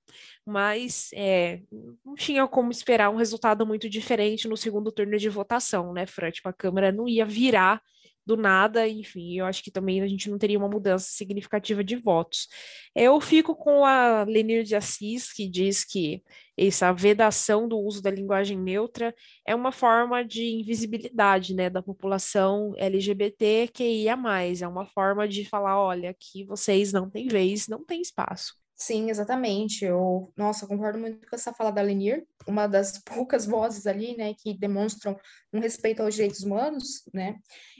mas 0.45 1.09
é, 1.13 1.61
não 2.05 2.13
tinha 2.13 2.45
como 2.45 2.69
esperar 2.69 3.09
um 3.09 3.15
resultado 3.15 3.65
muito 3.65 3.89
diferente 3.89 4.49
no 4.49 4.57
segundo 4.57 4.91
turno 4.91 5.17
de 5.17 5.29
votação, 5.29 5.93
né, 5.93 6.05
Fran? 6.05 6.29
Tipo, 6.29 6.49
a 6.49 6.53
Câmara 6.53 6.91
não 6.91 7.07
ia 7.07 7.25
virar 7.25 7.81
do 8.27 8.35
nada, 8.35 8.87
enfim, 8.87 9.39
eu 9.39 9.45
acho 9.45 9.63
que 9.63 9.71
também 9.71 10.01
a 10.01 10.07
gente 10.07 10.29
não 10.29 10.37
teria 10.37 10.57
uma 10.57 10.67
mudança 10.67 11.07
significativa 11.09 11.81
de 11.83 11.95
votos. 11.95 12.47
Eu 12.93 13.19
fico 13.21 13.55
com 13.55 13.85
a 13.85 14.23
Lenir 14.23 14.63
de 14.63 14.75
Assis, 14.75 15.31
que 15.31 15.47
diz 15.47 15.85
que 15.85 16.21
essa 16.57 16.91
vedação 16.91 17.67
do 17.67 17.79
uso 17.79 18.01
da 18.01 18.11
linguagem 18.11 18.57
neutra 18.59 19.15
é 19.45 19.55
uma 19.55 19.71
forma 19.71 20.25
de 20.25 20.43
invisibilidade, 20.45 21.53
né, 21.55 21.69
da 21.69 21.81
população 21.81 22.73
LGBTQIA+, 22.77 24.17
é 24.61 24.67
uma 24.67 24.85
forma 24.87 25.27
de 25.27 25.45
falar, 25.45 25.79
olha, 25.79 26.09
aqui 26.09 26.43
vocês 26.43 26.91
não 26.91 27.09
têm 27.09 27.27
vez, 27.27 27.67
não 27.67 27.85
têm 27.85 28.01
espaço. 28.01 28.55
Sim, 28.79 29.09
exatamente. 29.09 29.83
Eu, 29.85 30.31
nossa, 30.37 30.67
concordo 30.67 30.99
muito 30.99 31.27
com 31.27 31.35
essa 31.35 31.51
fala 31.51 31.71
da 31.71 31.81
Lenir, 31.81 32.27
uma 32.47 32.67
das 32.67 32.99
poucas 33.03 33.45
vozes 33.47 33.87
ali, 33.87 34.15
né, 34.15 34.35
que 34.35 34.53
demonstram 34.55 35.17
um 35.51 35.59
respeito 35.59 36.03
aos 36.03 36.13
direitos 36.13 36.43
humanos, 36.43 37.01
né? 37.11 37.39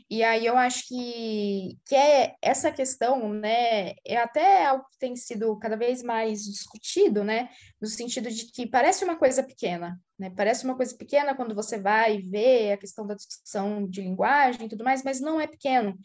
E 0.10 0.24
aí 0.24 0.46
eu 0.46 0.58
acho 0.58 0.88
que, 0.88 1.78
que 1.86 1.94
é 1.96 2.34
essa 2.42 2.72
questão, 2.72 3.32
né, 3.32 3.92
é 4.06 4.18
até 4.18 4.66
algo 4.66 4.86
que 4.90 4.98
tem 4.98 5.16
sido 5.16 5.56
cada 5.60 5.76
vez 5.78 6.02
mais 6.02 6.44
discutido, 6.44 7.24
né, 7.24 7.50
no 7.80 7.88
sentido 7.88 8.30
de 8.32 8.52
que 8.52 8.66
parece 8.66 9.04
uma 9.04 9.18
coisa 9.18 9.44
pequena, 9.44 10.00
né? 10.18 10.32
Parece 10.36 10.66
uma 10.66 10.76
coisa 10.76 10.98
pequena 10.98 11.36
quando 11.36 11.54
você 11.54 11.80
vai 11.80 12.20
ver 12.24 12.72
a 12.72 12.78
questão 12.78 13.06
da 13.06 13.14
discussão 13.14 13.88
de 13.88 14.02
linguagem 14.02 14.66
e 14.66 14.70
tudo 14.70 14.84
mais, 14.84 15.04
mas 15.04 15.22
não 15.22 15.40
é 15.40 15.46
pequeno, 15.46 15.96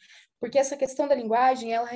porque 0.42 0.58
essa 0.58 0.76
questão 0.76 1.06
da 1.06 1.14
linguagem, 1.14 1.72
ela, 1.72 1.88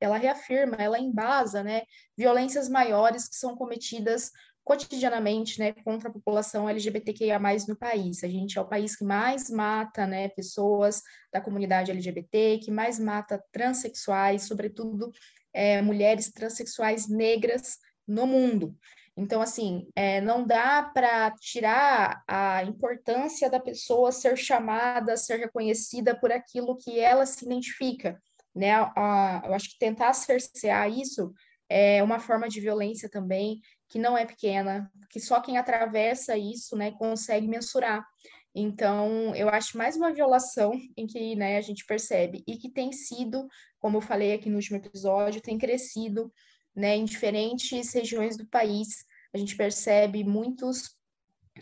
ela 0.00 0.16
reafirma, 0.16 0.76
ela 0.78 0.98
embasa, 0.98 1.62
né, 1.62 1.82
violências 2.16 2.66
maiores 2.66 3.28
que 3.28 3.36
são 3.36 3.54
cometidas 3.54 4.30
cotidianamente, 4.64 5.58
né, 5.58 5.74
contra 5.84 6.08
a 6.08 6.12
população 6.12 6.66
LGBTQIA+, 6.66 7.38
no 7.68 7.76
país. 7.76 8.24
A 8.24 8.28
gente 8.28 8.58
é 8.58 8.62
o 8.62 8.66
país 8.66 8.96
que 8.96 9.04
mais 9.04 9.50
mata, 9.50 10.06
né, 10.06 10.30
pessoas 10.30 11.02
da 11.30 11.38
comunidade 11.38 11.90
LGBT, 11.90 12.60
que 12.64 12.70
mais 12.70 12.98
mata 12.98 13.44
transexuais, 13.52 14.44
sobretudo 14.44 15.12
é, 15.52 15.82
mulheres 15.82 16.32
transexuais 16.32 17.06
negras 17.10 17.76
no 18.08 18.26
mundo. 18.26 18.74
Então, 19.16 19.42
assim, 19.42 19.86
é, 19.94 20.20
não 20.20 20.46
dá 20.46 20.82
para 20.82 21.30
tirar 21.32 22.22
a 22.26 22.62
importância 22.64 23.50
da 23.50 23.60
pessoa 23.60 24.10
ser 24.10 24.36
chamada, 24.36 25.16
ser 25.16 25.36
reconhecida 25.36 26.18
por 26.18 26.32
aquilo 26.32 26.78
que 26.78 26.98
ela 26.98 27.26
se 27.26 27.44
identifica, 27.44 28.18
né? 28.54 28.72
A, 28.72 29.42
eu 29.44 29.54
acho 29.54 29.70
que 29.70 29.78
tentar 29.78 30.12
cercear 30.14 30.90
isso 30.90 31.32
é 31.68 32.02
uma 32.02 32.18
forma 32.18 32.48
de 32.48 32.60
violência 32.60 33.08
também 33.08 33.60
que 33.88 33.98
não 33.98 34.16
é 34.16 34.24
pequena, 34.24 34.90
que 35.10 35.20
só 35.20 35.40
quem 35.40 35.58
atravessa 35.58 36.36
isso, 36.36 36.74
né, 36.76 36.92
consegue 36.92 37.46
mensurar. 37.46 38.02
Então, 38.54 39.34
eu 39.34 39.48
acho 39.48 39.78
mais 39.78 39.96
uma 39.96 40.12
violação 40.12 40.72
em 40.96 41.06
que 41.06 41.34
né, 41.36 41.56
a 41.56 41.60
gente 41.60 41.84
percebe 41.86 42.42
e 42.46 42.56
que 42.56 42.70
tem 42.70 42.92
sido, 42.92 43.46
como 43.78 43.98
eu 43.98 44.00
falei 44.02 44.34
aqui 44.34 44.48
no 44.50 44.56
último 44.56 44.78
episódio, 44.78 45.40
tem 45.40 45.58
crescido 45.58 46.32
né, 46.74 46.96
em 46.96 47.04
diferentes 47.04 47.92
regiões 47.92 48.36
do 48.36 48.46
país, 48.46 49.04
a 49.32 49.38
gente 49.38 49.56
percebe 49.56 50.24
muitos 50.24 50.96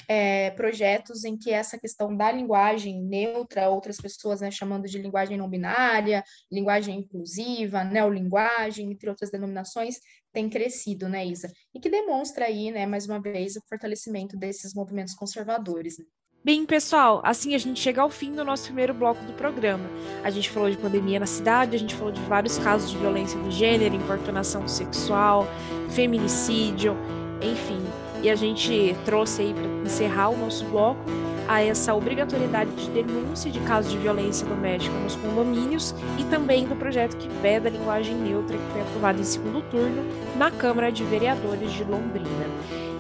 é, 0.09 0.51
projetos 0.53 1.25
em 1.25 1.37
que 1.37 1.51
essa 1.51 1.79
questão 1.79 2.17
da 2.17 2.31
linguagem 2.31 3.03
neutra, 3.03 3.69
outras 3.69 3.97
pessoas 3.97 4.41
né, 4.41 4.51
chamando 4.51 4.87
de 4.87 4.99
linguagem 4.99 5.37
não 5.37 5.49
binária, 5.49 6.25
linguagem 6.51 7.01
inclusiva, 7.01 7.85
neolinguagem, 7.85 8.91
entre 8.91 9.09
outras 9.09 9.31
denominações, 9.31 9.99
tem 10.33 10.49
crescido, 10.49 11.09
né, 11.09 11.27
Isa? 11.27 11.53
E 11.75 11.81
que 11.81 11.91
demonstra 11.91 12.47
aí, 12.47 12.71
né, 12.71 12.87
mais 12.87 13.07
uma 13.07 13.21
vez, 13.21 13.57
o 13.57 13.63
fortalecimento 13.69 14.37
desses 14.37 14.75
movimentos 14.75 15.15
conservadores. 15.15 15.99
Né? 15.99 16.05
Bem, 16.43 16.65
pessoal, 16.65 17.21
assim 17.23 17.55
a 17.55 17.59
gente 17.59 17.79
chega 17.79 18.01
ao 18.01 18.09
fim 18.09 18.35
do 18.35 18.43
nosso 18.43 18.65
primeiro 18.65 18.95
bloco 18.95 19.23
do 19.27 19.33
programa. 19.35 19.85
A 20.25 20.31
gente 20.31 20.49
falou 20.49 20.71
de 20.71 20.77
pandemia 20.79 21.21
na 21.21 21.27
cidade, 21.27 21.77
a 21.77 21.79
gente 21.79 21.95
falou 21.95 22.11
de 22.11 22.21
vários 22.23 22.57
casos 22.57 22.91
de 22.91 22.97
violência 22.97 23.39
do 23.39 23.51
gênero, 23.51 23.95
importunação 23.95 24.67
sexual, 24.67 25.47
feminicídio, 25.91 26.97
enfim. 27.43 27.79
E 28.23 28.31
a 28.31 28.35
gente 28.35 28.97
trouxe 29.05 29.43
aí 29.43 29.53
para 29.53 29.67
encerrar 29.85 30.31
o 30.31 30.37
nosso 30.39 30.65
bloco 30.65 31.05
a 31.51 31.61
essa 31.61 31.93
obrigatoriedade 31.93 32.71
de 32.77 32.89
denúncia 32.91 33.51
de 33.51 33.59
casos 33.63 33.91
de 33.91 33.99
violência 33.99 34.47
doméstica 34.47 34.97
nos 35.01 35.17
condomínios 35.17 35.93
e 36.17 36.23
também 36.27 36.65
do 36.65 36.77
projeto 36.77 37.17
que 37.17 37.29
veda 37.43 37.69
a 37.69 37.73
linguagem 37.73 38.15
neutra 38.15 38.57
que 38.57 38.73
foi 38.73 38.83
aprovado 38.83 39.21
em 39.21 39.25
segundo 39.25 39.61
turno 39.69 40.05
na 40.37 40.49
Câmara 40.53 40.93
de 40.93 41.03
Vereadores 41.03 41.73
de 41.73 41.83
Londrina. 41.83 42.47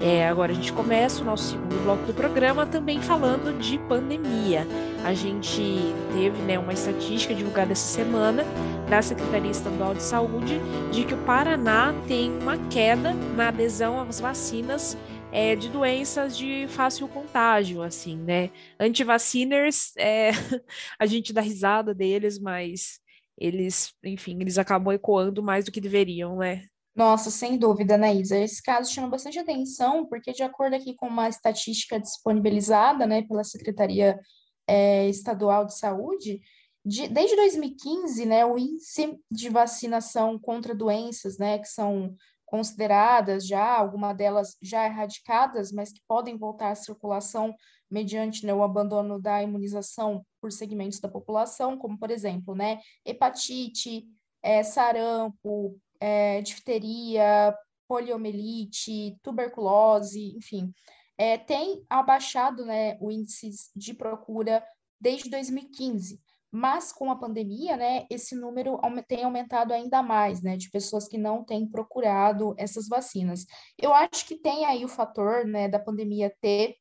É, 0.01 0.27
agora 0.27 0.51
a 0.51 0.55
gente 0.55 0.73
começa 0.73 1.23
o 1.23 1.25
nosso 1.25 1.53
segundo 1.53 1.81
bloco 1.85 2.05
do 2.07 2.13
programa 2.13 2.67
também 2.67 3.01
falando 3.01 3.57
de 3.57 3.79
pandemia. 3.79 4.67
A 5.05 5.15
gente 5.15 5.95
teve 6.13 6.43
né, 6.43 6.59
uma 6.59 6.73
estatística 6.73 7.33
divulgada 7.33 7.71
essa 7.71 7.87
semana 7.87 8.45
da 8.89 9.01
Secretaria 9.01 9.53
Estadual 9.53 9.95
de 9.95 10.03
Saúde 10.03 10.61
de 10.91 11.05
que 11.05 11.15
o 11.15 11.19
Paraná 11.19 11.95
tem 12.09 12.37
uma 12.43 12.59
queda 12.69 13.13
na 13.37 13.47
adesão 13.47 14.01
às 14.01 14.19
vacinas 14.19 14.99
é, 15.33 15.55
de 15.55 15.69
doenças 15.69 16.37
de 16.37 16.66
fácil 16.69 17.09
contágio, 17.09 17.83
assim, 17.83 18.16
né? 18.16 18.51
Antivaciners, 18.79 19.93
é, 19.97 20.31
a 20.99 21.07
gente 21.07 21.33
dá 21.33 21.40
risada 21.40 21.95
deles, 21.95 22.38
mas 22.38 23.01
eles, 23.38 23.93
enfim, 24.05 24.38
eles 24.40 24.59
acabam 24.59 24.93
ecoando 24.93 25.43
mais 25.43 25.64
do 25.64 25.73
que 25.73 25.81
deveriam, 25.81 26.37
né? 26.37 26.64
Nossa, 26.95 27.31
sem 27.31 27.57
dúvida, 27.57 27.95
Anaísa. 27.95 28.38
Esse 28.38 28.62
caso 28.62 28.93
chama 28.93 29.09
bastante 29.09 29.38
atenção, 29.38 30.07
porque 30.07 30.33
de 30.33 30.43
acordo 30.43 30.75
aqui 30.75 30.95
com 30.95 31.07
uma 31.07 31.29
estatística 31.29 31.99
disponibilizada, 31.99 33.07
né, 33.07 33.23
pela 33.23 33.45
Secretaria 33.45 34.19
é, 34.66 35.09
Estadual 35.09 35.64
de 35.64 35.79
Saúde, 35.79 36.40
de, 36.85 37.09
desde 37.09 37.37
2015, 37.37 38.27
né, 38.27 38.45
o 38.45 38.59
índice 38.59 39.19
de 39.31 39.49
vacinação 39.49 40.38
contra 40.38 40.75
doenças, 40.75 41.38
né, 41.38 41.59
que 41.59 41.69
são 41.69 42.14
consideradas 42.51 43.47
já, 43.47 43.77
alguma 43.77 44.13
delas 44.13 44.57
já 44.61 44.85
erradicadas, 44.85 45.71
mas 45.71 45.93
que 45.93 46.01
podem 46.07 46.37
voltar 46.37 46.73
à 46.73 46.75
circulação 46.75 47.55
mediante 47.89 48.45
né, 48.45 48.53
o 48.53 48.63
abandono 48.63 49.21
da 49.21 49.41
imunização 49.41 50.27
por 50.41 50.51
segmentos 50.51 50.99
da 50.99 51.09
população, 51.09 51.79
como, 51.79 51.97
por 51.97 52.11
exemplo, 52.11 52.55
né, 52.55 52.81
hepatite, 53.05 54.05
é, 54.43 54.65
sarampo, 54.65 55.79
é, 56.01 56.43
difteria, 56.43 57.57
poliomielite, 57.87 59.17
tuberculose, 59.23 60.37
enfim, 60.37 60.73
é, 61.17 61.39
tem 61.39 61.85
abaixado 61.89 62.65
né, 62.65 62.97
o 63.01 63.13
índice 63.13 63.51
de 63.77 63.95
procura 63.95 64.65
desde 65.01 65.31
2015. 65.31 66.21
Mas 66.53 66.93
com 66.93 67.11
a 67.11 67.17
pandemia, 67.17 67.77
né, 67.77 68.07
esse 68.11 68.35
número 68.35 68.79
tem 69.07 69.23
aumentado 69.23 69.73
ainda 69.73 70.03
mais, 70.03 70.43
né, 70.43 70.57
de 70.57 70.69
pessoas 70.71 71.07
que 71.07 71.17
não 71.17 71.45
têm 71.45 71.67
procurado 71.67 72.55
essas 72.59 72.89
vacinas. 72.89 73.47
Eu 73.81 73.95
acho 73.95 74.27
que 74.27 74.37
tem 74.37 74.65
aí 74.65 74.85
o 74.85 74.89
fator, 74.89 75.45
né, 75.45 75.69
da 75.69 75.79
pandemia 75.79 76.35
ter 76.41 76.75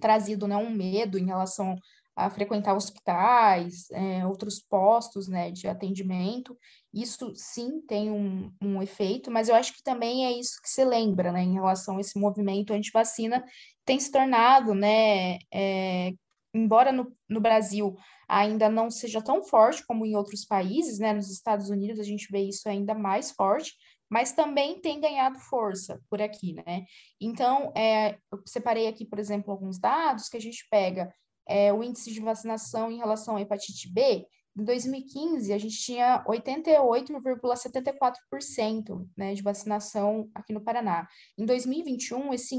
trazido, 0.00 0.48
né, 0.48 0.56
um 0.56 0.70
medo 0.70 1.18
em 1.18 1.26
relação 1.26 1.76
a 2.16 2.28
frequentar 2.28 2.74
hospitais, 2.74 3.88
é, 3.92 4.26
outros 4.26 4.60
postos, 4.60 5.28
né, 5.28 5.52
de 5.52 5.68
atendimento. 5.68 6.58
Isso 6.92 7.32
sim 7.36 7.80
tem 7.82 8.10
um, 8.10 8.52
um 8.60 8.82
efeito, 8.82 9.30
mas 9.30 9.48
eu 9.48 9.54
acho 9.54 9.72
que 9.72 9.82
também 9.84 10.26
é 10.26 10.32
isso 10.32 10.60
que 10.60 10.68
se 10.68 10.84
lembra, 10.84 11.30
né, 11.30 11.42
em 11.44 11.54
relação 11.54 11.96
a 11.96 12.00
esse 12.00 12.18
movimento 12.18 12.72
anti-vacina, 12.72 13.44
tem 13.84 14.00
se 14.00 14.10
tornado, 14.10 14.74
né, 14.74 15.38
é, 15.54 16.12
embora 16.52 16.90
no, 16.90 17.16
no 17.28 17.40
Brasil 17.40 17.96
ainda 18.28 18.68
não 18.68 18.90
seja 18.90 19.22
tão 19.22 19.42
forte 19.42 19.84
como 19.86 20.04
em 20.04 20.14
outros 20.14 20.44
países, 20.44 20.98
né? 20.98 21.14
Nos 21.14 21.30
Estados 21.30 21.70
Unidos 21.70 21.98
a 21.98 22.04
gente 22.04 22.30
vê 22.30 22.40
isso 22.40 22.68
ainda 22.68 22.94
mais 22.94 23.30
forte, 23.30 23.72
mas 24.08 24.32
também 24.32 24.80
tem 24.80 25.00
ganhado 25.00 25.38
força 25.38 25.98
por 26.10 26.20
aqui, 26.20 26.52
né? 26.52 26.84
Então, 27.20 27.72
é, 27.74 28.18
eu 28.30 28.42
separei 28.46 28.86
aqui, 28.86 29.06
por 29.06 29.18
exemplo, 29.18 29.50
alguns 29.50 29.78
dados 29.78 30.28
que 30.28 30.36
a 30.36 30.40
gente 30.40 30.66
pega 30.70 31.10
é, 31.48 31.72
o 31.72 31.82
índice 31.82 32.12
de 32.12 32.20
vacinação 32.20 32.90
em 32.90 32.98
relação 32.98 33.36
à 33.36 33.40
hepatite 33.40 33.90
B. 33.90 34.26
Em 34.56 34.64
2015, 34.64 35.52
a 35.52 35.58
gente 35.58 35.78
tinha 35.78 36.24
88,74% 36.24 39.08
né, 39.16 39.32
de 39.32 39.42
vacinação 39.42 40.28
aqui 40.34 40.52
no 40.52 40.60
Paraná. 40.60 41.08
Em 41.38 41.46
2021, 41.46 42.34
esse 42.34 42.56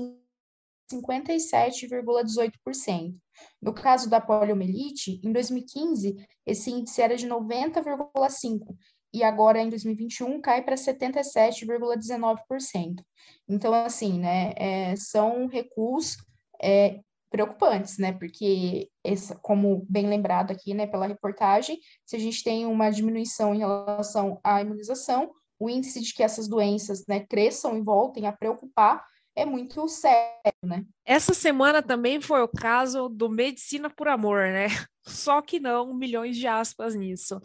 57,18%. 0.91 3.15
No 3.61 3.73
caso 3.73 4.09
da 4.09 4.19
poliomielite, 4.19 5.21
em 5.23 5.31
2015, 5.31 6.17
esse 6.45 6.69
índice 6.71 7.01
era 7.01 7.15
de 7.15 7.25
90,5%, 7.27 8.75
e 9.13 9.23
agora 9.23 9.61
em 9.61 9.69
2021 9.69 10.41
cai 10.41 10.63
para 10.63 10.75
77,19%. 10.75 13.03
Então, 13.47 13.73
assim, 13.73 14.19
né, 14.19 14.53
é, 14.55 14.95
são 14.95 15.47
recuos 15.47 16.17
é, 16.61 16.99
preocupantes, 17.31 17.97
né, 17.97 18.11
porque, 18.13 18.89
essa, 19.03 19.35
como 19.35 19.85
bem 19.89 20.07
lembrado 20.07 20.51
aqui, 20.51 20.73
né, 20.73 20.85
pela 20.85 21.07
reportagem, 21.07 21.79
se 22.05 22.15
a 22.15 22.19
gente 22.19 22.43
tem 22.43 22.65
uma 22.65 22.89
diminuição 22.89 23.55
em 23.55 23.59
relação 23.59 24.39
à 24.43 24.61
imunização, 24.61 25.31
o 25.59 25.69
índice 25.69 26.01
de 26.01 26.13
que 26.13 26.23
essas 26.23 26.47
doenças, 26.47 27.05
né, 27.07 27.21
cresçam 27.21 27.77
e 27.77 27.81
voltem 27.81 28.27
a 28.27 28.31
preocupar 28.31 29.03
é 29.39 29.45
muito 29.45 29.87
sério, 29.87 30.53
né? 30.61 30.85
Essa 31.05 31.33
semana 31.33 31.81
também 31.81 32.19
foi 32.19 32.41
o 32.41 32.47
caso 32.47 33.07
do 33.07 33.29
Medicina 33.29 33.89
por 33.89 34.07
Amor, 34.07 34.47
né? 34.47 34.67
Só 35.07 35.41
que 35.41 35.59
não, 35.59 35.93
milhões 35.93 36.35
de 36.35 36.45
aspas 36.45 36.93
nisso. 36.93 37.39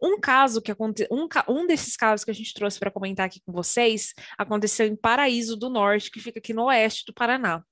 Um 0.00 0.18
caso 0.18 0.62
que 0.62 0.70
aconteceu, 0.70 1.08
um, 1.10 1.28
um 1.48 1.66
desses 1.66 1.96
casos 1.96 2.24
que 2.24 2.30
a 2.30 2.34
gente 2.34 2.54
trouxe 2.54 2.78
para 2.78 2.90
comentar 2.90 3.26
aqui 3.26 3.40
com 3.44 3.52
vocês 3.52 4.14
aconteceu 4.38 4.86
em 4.86 4.96
Paraíso 4.96 5.56
do 5.56 5.68
Norte, 5.68 6.10
que 6.10 6.20
fica 6.20 6.38
aqui 6.38 6.54
no 6.54 6.64
oeste 6.66 7.04
do 7.06 7.12
Paraná. 7.12 7.62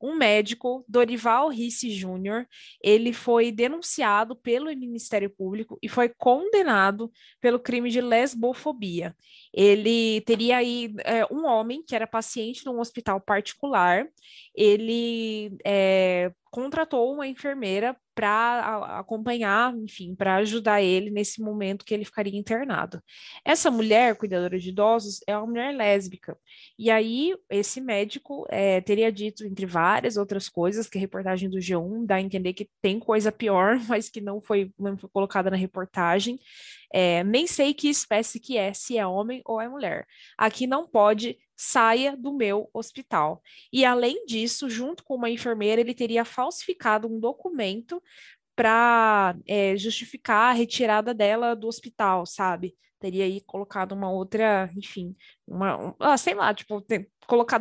Um 0.00 0.16
médico, 0.16 0.84
Dorival 0.88 1.48
Risse 1.48 1.90
Júnior, 1.90 2.46
ele 2.82 3.12
foi 3.12 3.52
denunciado 3.52 4.34
pelo 4.34 4.66
Ministério 4.66 5.28
Público 5.28 5.78
e 5.82 5.88
foi 5.88 6.08
condenado 6.08 7.10
pelo 7.40 7.58
crime 7.58 7.90
de 7.90 8.00
lesbofobia. 8.00 9.14
Ele 9.52 10.20
teria 10.22 10.58
aí 10.58 10.94
é, 11.04 11.26
um 11.26 11.44
homem 11.44 11.82
que 11.82 11.94
era 11.94 12.06
paciente 12.06 12.64
num 12.64 12.80
hospital 12.80 13.20
particular, 13.20 14.06
ele 14.54 15.56
é, 15.64 16.32
contratou 16.50 17.12
uma 17.12 17.26
enfermeira 17.26 17.96
para 18.14 18.98
acompanhar, 18.98 19.74
enfim, 19.78 20.14
para 20.14 20.36
ajudar 20.36 20.82
ele 20.82 21.10
nesse 21.10 21.40
momento 21.40 21.84
que 21.84 21.94
ele 21.94 22.04
ficaria 22.04 22.38
internado. 22.38 23.02
Essa 23.44 23.70
mulher, 23.70 24.16
cuidadora 24.16 24.58
de 24.58 24.68
idosos, 24.68 25.20
é 25.26 25.36
uma 25.36 25.46
mulher 25.46 25.74
lésbica. 25.74 26.36
E 26.78 26.90
aí, 26.90 27.34
esse 27.48 27.80
médico 27.80 28.46
é, 28.50 28.80
teria 28.80 29.10
dito, 29.10 29.44
entre 29.46 29.64
várias 29.90 30.16
outras 30.16 30.48
coisas, 30.48 30.88
que 30.88 30.96
a 30.96 31.00
reportagem 31.00 31.50
do 31.50 31.58
G1 31.58 32.06
dá 32.06 32.14
a 32.16 32.20
entender 32.20 32.52
que 32.52 32.70
tem 32.80 33.00
coisa 33.00 33.32
pior, 33.32 33.76
mas 33.88 34.08
que 34.08 34.20
não 34.20 34.40
foi, 34.40 34.72
não 34.78 34.96
foi 34.96 35.10
colocada 35.10 35.50
na 35.50 35.56
reportagem. 35.56 36.38
É, 36.92 37.24
nem 37.24 37.46
sei 37.46 37.74
que 37.74 37.88
espécie 37.88 38.38
que 38.38 38.56
é, 38.56 38.72
se 38.72 38.96
é 38.96 39.06
homem 39.06 39.42
ou 39.44 39.60
é 39.60 39.68
mulher. 39.68 40.06
Aqui 40.38 40.66
não 40.66 40.86
pode 40.86 41.36
saia 41.56 42.16
do 42.16 42.32
meu 42.32 42.70
hospital. 42.72 43.42
E 43.72 43.84
além 43.84 44.24
disso, 44.26 44.70
junto 44.70 45.02
com 45.04 45.16
uma 45.16 45.28
enfermeira, 45.28 45.80
ele 45.80 45.94
teria 45.94 46.24
falsificado 46.24 47.08
um 47.08 47.18
documento 47.18 48.02
para 48.56 49.36
é, 49.46 49.76
justificar 49.76 50.50
a 50.50 50.52
retirada 50.52 51.12
dela 51.12 51.54
do 51.56 51.66
hospital, 51.66 52.26
sabe? 52.26 52.76
Teria 53.00 53.24
aí 53.24 53.40
colocado 53.40 53.92
uma 53.92 54.10
outra, 54.10 54.70
enfim, 54.76 55.16
uma, 55.46 55.76
um, 55.76 55.94
ah, 55.98 56.16
sei 56.16 56.34
lá, 56.34 56.52
tipo, 56.52 56.80
ter, 56.82 57.10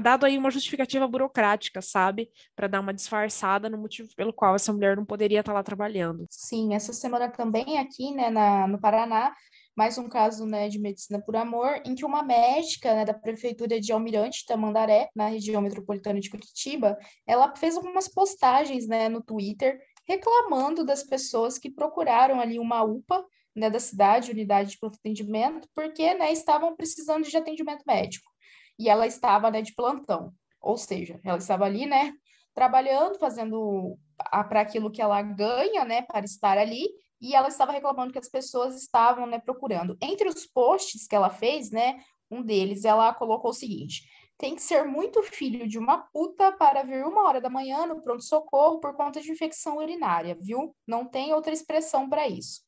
dado 0.01 0.25
aí 0.25 0.37
uma 0.37 0.51
justificativa 0.51 1.07
burocrática, 1.07 1.81
sabe? 1.81 2.29
Para 2.55 2.67
dar 2.67 2.81
uma 2.81 2.93
disfarçada 2.93 3.69
no 3.69 3.77
motivo 3.77 4.09
pelo 4.15 4.33
qual 4.33 4.55
essa 4.55 4.73
mulher 4.73 4.97
não 4.97 5.05
poderia 5.05 5.39
estar 5.39 5.53
lá 5.53 5.63
trabalhando. 5.63 6.25
Sim, 6.29 6.73
essa 6.73 6.91
semana 6.91 7.29
também 7.29 7.79
aqui, 7.79 8.11
né, 8.13 8.29
na, 8.29 8.67
no 8.67 8.79
Paraná, 8.79 9.33
mais 9.79 9.97
um 9.97 10.09
caso 10.09 10.45
né, 10.45 10.67
de 10.67 10.77
medicina 10.77 11.21
por 11.21 11.37
amor, 11.37 11.81
em 11.85 11.95
que 11.95 12.03
uma 12.03 12.21
médica 12.21 12.93
né, 12.93 13.05
da 13.05 13.13
prefeitura 13.13 13.79
de 13.79 13.93
Almirante 13.93 14.45
Tamandaré, 14.45 15.09
na 15.15 15.27
região 15.27 15.61
metropolitana 15.61 16.19
de 16.19 16.29
Curitiba, 16.29 16.97
ela 17.25 17.55
fez 17.55 17.77
algumas 17.77 18.09
postagens 18.09 18.87
né, 18.87 19.07
no 19.07 19.23
Twitter 19.23 19.79
reclamando 20.05 20.83
das 20.83 21.03
pessoas 21.03 21.57
que 21.57 21.69
procuraram 21.71 22.41
ali 22.41 22.59
uma 22.59 22.83
UPA 22.83 23.23
né, 23.59 23.69
da 23.69 23.79
cidade, 23.79 24.31
unidade 24.31 24.71
de 24.71 24.79
pronto 24.79 24.95
atendimento, 24.95 25.67
porque 25.75 26.13
né, 26.15 26.31
estavam 26.31 26.75
precisando 26.75 27.27
de 27.27 27.37
atendimento 27.37 27.83
médico. 27.85 28.29
E 28.77 28.89
ela 28.89 29.05
estava 29.05 29.51
né, 29.51 29.61
de 29.61 29.75
plantão, 29.75 30.33
ou 30.61 30.77
seja, 30.77 31.19
ela 31.23 31.37
estava 31.37 31.65
ali, 31.65 31.85
né, 31.85 32.13
trabalhando, 32.53 33.19
fazendo 33.19 33.97
para 34.17 34.61
aquilo 34.61 34.91
que 34.91 35.01
ela 35.01 35.21
ganha, 35.21 35.85
né, 35.85 36.01
para 36.01 36.25
estar 36.25 36.57
ali, 36.57 36.87
e 37.21 37.35
ela 37.35 37.49
estava 37.49 37.71
reclamando 37.71 38.13
que 38.13 38.19
as 38.19 38.29
pessoas 38.29 38.75
estavam 38.75 39.25
né, 39.25 39.39
procurando. 39.39 39.97
Entre 40.01 40.27
os 40.27 40.45
posts 40.45 41.05
que 41.07 41.15
ela 41.15 41.29
fez, 41.29 41.69
né, 41.69 42.01
um 42.31 42.41
deles, 42.41 42.85
ela 42.85 43.13
colocou 43.13 43.51
o 43.51 43.53
seguinte: 43.53 44.03
tem 44.37 44.55
que 44.55 44.61
ser 44.61 44.85
muito 44.85 45.21
filho 45.21 45.67
de 45.67 45.77
uma 45.77 45.97
puta 45.97 46.51
para 46.53 46.83
vir 46.83 47.03
uma 47.05 47.23
hora 47.23 47.41
da 47.41 47.49
manhã 47.49 47.85
no 47.85 48.01
pronto-socorro 48.01 48.79
por 48.79 48.95
conta 48.95 49.19
de 49.19 49.31
infecção 49.31 49.77
urinária, 49.77 50.37
viu? 50.39 50.73
Não 50.87 51.05
tem 51.05 51.33
outra 51.33 51.51
expressão 51.51 52.09
para 52.09 52.27
isso. 52.27 52.61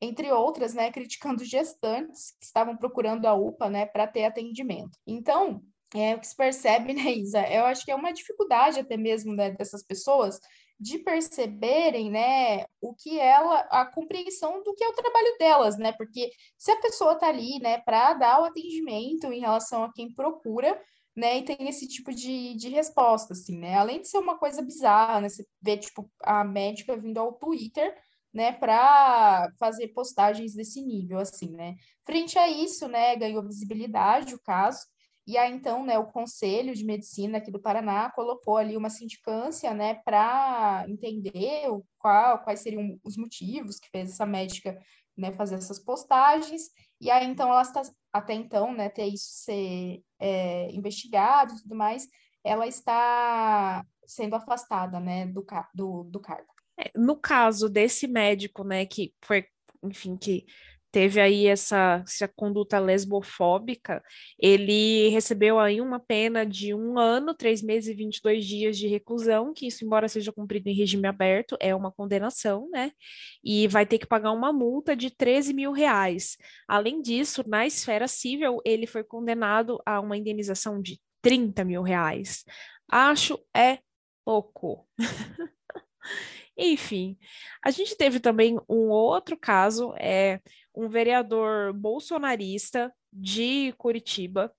Entre 0.00 0.30
outras, 0.30 0.74
né, 0.74 0.90
criticando 0.90 1.44
gestantes 1.44 2.32
que 2.38 2.44
estavam 2.44 2.76
procurando 2.76 3.26
a 3.26 3.34
UPA, 3.34 3.70
né, 3.70 3.86
para 3.86 4.06
ter 4.06 4.24
atendimento. 4.24 4.98
Então, 5.06 5.62
é 5.94 6.14
o 6.14 6.20
que 6.20 6.26
se 6.26 6.36
percebe, 6.36 6.92
né, 6.94 7.12
Isa? 7.12 7.46
Eu 7.48 7.64
acho 7.66 7.84
que 7.84 7.90
é 7.90 7.94
uma 7.94 8.12
dificuldade 8.12 8.80
até 8.80 8.96
mesmo 8.96 9.34
né, 9.34 9.50
dessas 9.50 9.82
pessoas 9.82 10.38
de 10.78 10.98
perceberem, 10.98 12.10
né, 12.10 12.66
o 12.80 12.94
que 12.94 13.18
ela, 13.18 13.60
a 13.70 13.86
compreensão 13.86 14.62
do 14.62 14.74
que 14.74 14.84
é 14.84 14.88
o 14.88 14.92
trabalho 14.92 15.36
delas, 15.38 15.78
né, 15.78 15.92
porque 15.92 16.30
se 16.58 16.70
a 16.70 16.80
pessoa 16.80 17.14
está 17.14 17.28
ali, 17.28 17.58
né, 17.60 17.78
para 17.78 18.12
dar 18.12 18.42
o 18.42 18.44
atendimento 18.44 19.32
em 19.32 19.40
relação 19.40 19.84
a 19.84 19.92
quem 19.92 20.14
procura, 20.14 20.78
né, 21.16 21.38
e 21.38 21.44
tem 21.44 21.66
esse 21.66 21.88
tipo 21.88 22.12
de, 22.12 22.54
de 22.56 22.68
resposta, 22.68 23.32
assim, 23.32 23.58
né, 23.58 23.74
além 23.76 24.02
de 24.02 24.08
ser 24.08 24.18
uma 24.18 24.36
coisa 24.38 24.60
bizarra, 24.60 25.22
né, 25.22 25.30
você 25.30 25.46
vê, 25.62 25.78
tipo, 25.78 26.10
a 26.22 26.44
médica 26.44 26.94
vindo 26.94 27.18
ao 27.18 27.32
Twitter, 27.32 27.96
né, 28.36 28.52
para 28.52 29.50
fazer 29.58 29.88
postagens 29.88 30.54
desse 30.54 30.82
nível, 30.82 31.18
assim, 31.18 31.50
né, 31.52 31.74
frente 32.04 32.38
a 32.38 32.46
isso, 32.46 32.86
né, 32.86 33.16
ganhou 33.16 33.42
visibilidade 33.42 34.34
o 34.34 34.42
caso, 34.42 34.80
e 35.26 35.38
aí, 35.38 35.50
então, 35.50 35.84
né, 35.84 35.98
o 35.98 36.06
Conselho 36.06 36.74
de 36.74 36.84
Medicina 36.84 37.38
aqui 37.38 37.50
do 37.50 37.58
Paraná 37.58 38.10
colocou 38.10 38.58
ali 38.58 38.76
uma 38.76 38.90
sindicância, 38.90 39.72
né, 39.72 39.94
para 40.04 40.84
entender 40.86 41.66
o, 41.70 41.82
qual, 41.98 42.38
quais 42.44 42.60
seriam 42.60 43.00
os 43.02 43.16
motivos 43.16 43.80
que 43.80 43.88
fez 43.88 44.10
essa 44.10 44.26
médica 44.26 44.78
né, 45.16 45.32
fazer 45.32 45.54
essas 45.54 45.78
postagens, 45.78 46.64
e 47.00 47.10
aí 47.10 47.26
então 47.26 47.48
ela 47.48 47.62
está, 47.62 47.80
até 48.12 48.34
então, 48.34 48.74
né, 48.74 48.90
ter 48.90 49.06
isso 49.06 49.30
ser 49.44 50.02
é, 50.20 50.70
investigado 50.72 51.54
e 51.54 51.62
tudo 51.62 51.74
mais, 51.74 52.06
ela 52.44 52.66
está 52.66 53.82
sendo 54.06 54.36
afastada, 54.36 55.00
né, 55.00 55.26
do, 55.26 55.44
do, 55.74 56.04
do 56.04 56.20
cargo. 56.20 56.55
É, 56.78 56.90
no 56.96 57.16
caso 57.16 57.68
desse 57.68 58.06
médico, 58.06 58.64
né, 58.64 58.86
que 58.86 59.12
foi, 59.22 59.46
enfim, 59.82 60.16
que 60.16 60.46
teve 60.96 61.20
aí 61.20 61.46
essa, 61.46 62.02
essa 62.06 62.26
conduta 62.26 62.78
lesbofóbica, 62.78 64.02
ele 64.38 65.10
recebeu 65.10 65.58
aí 65.58 65.78
uma 65.78 66.00
pena 66.00 66.42
de 66.46 66.72
um 66.72 66.98
ano, 66.98 67.34
três 67.34 67.60
meses 67.60 67.90
e 67.90 67.94
22 67.94 68.46
dias 68.46 68.78
de 68.78 68.88
reclusão, 68.88 69.52
que 69.52 69.66
isso, 69.66 69.84
embora 69.84 70.08
seja 70.08 70.32
cumprido 70.32 70.70
em 70.70 70.74
regime 70.74 71.06
aberto, 71.06 71.54
é 71.60 71.74
uma 71.74 71.92
condenação, 71.92 72.66
né? 72.70 72.92
E 73.44 73.68
vai 73.68 73.84
ter 73.84 73.98
que 73.98 74.06
pagar 74.06 74.32
uma 74.32 74.54
multa 74.54 74.96
de 74.96 75.10
13 75.10 75.52
mil 75.52 75.70
reais. 75.70 76.38
Além 76.66 77.02
disso, 77.02 77.44
na 77.46 77.66
esfera 77.66 78.08
civil, 78.08 78.62
ele 78.64 78.86
foi 78.86 79.04
condenado 79.04 79.78
a 79.84 80.00
uma 80.00 80.16
indenização 80.16 80.80
de 80.80 80.98
30 81.20 81.62
mil 81.62 81.82
reais. 81.82 82.42
Acho 82.90 83.38
é 83.54 83.80
pouco. 84.24 84.88
Enfim, 86.56 87.16
a 87.64 87.70
gente 87.70 87.96
teve 87.96 88.20
também 88.20 88.58
um 88.68 88.88
outro 88.88 89.36
caso, 89.36 89.94
é 89.98 90.40
um 90.74 90.88
vereador 90.88 91.72
bolsonarista 91.72 92.92
de 93.12 93.72
Curitiba, 93.78 94.52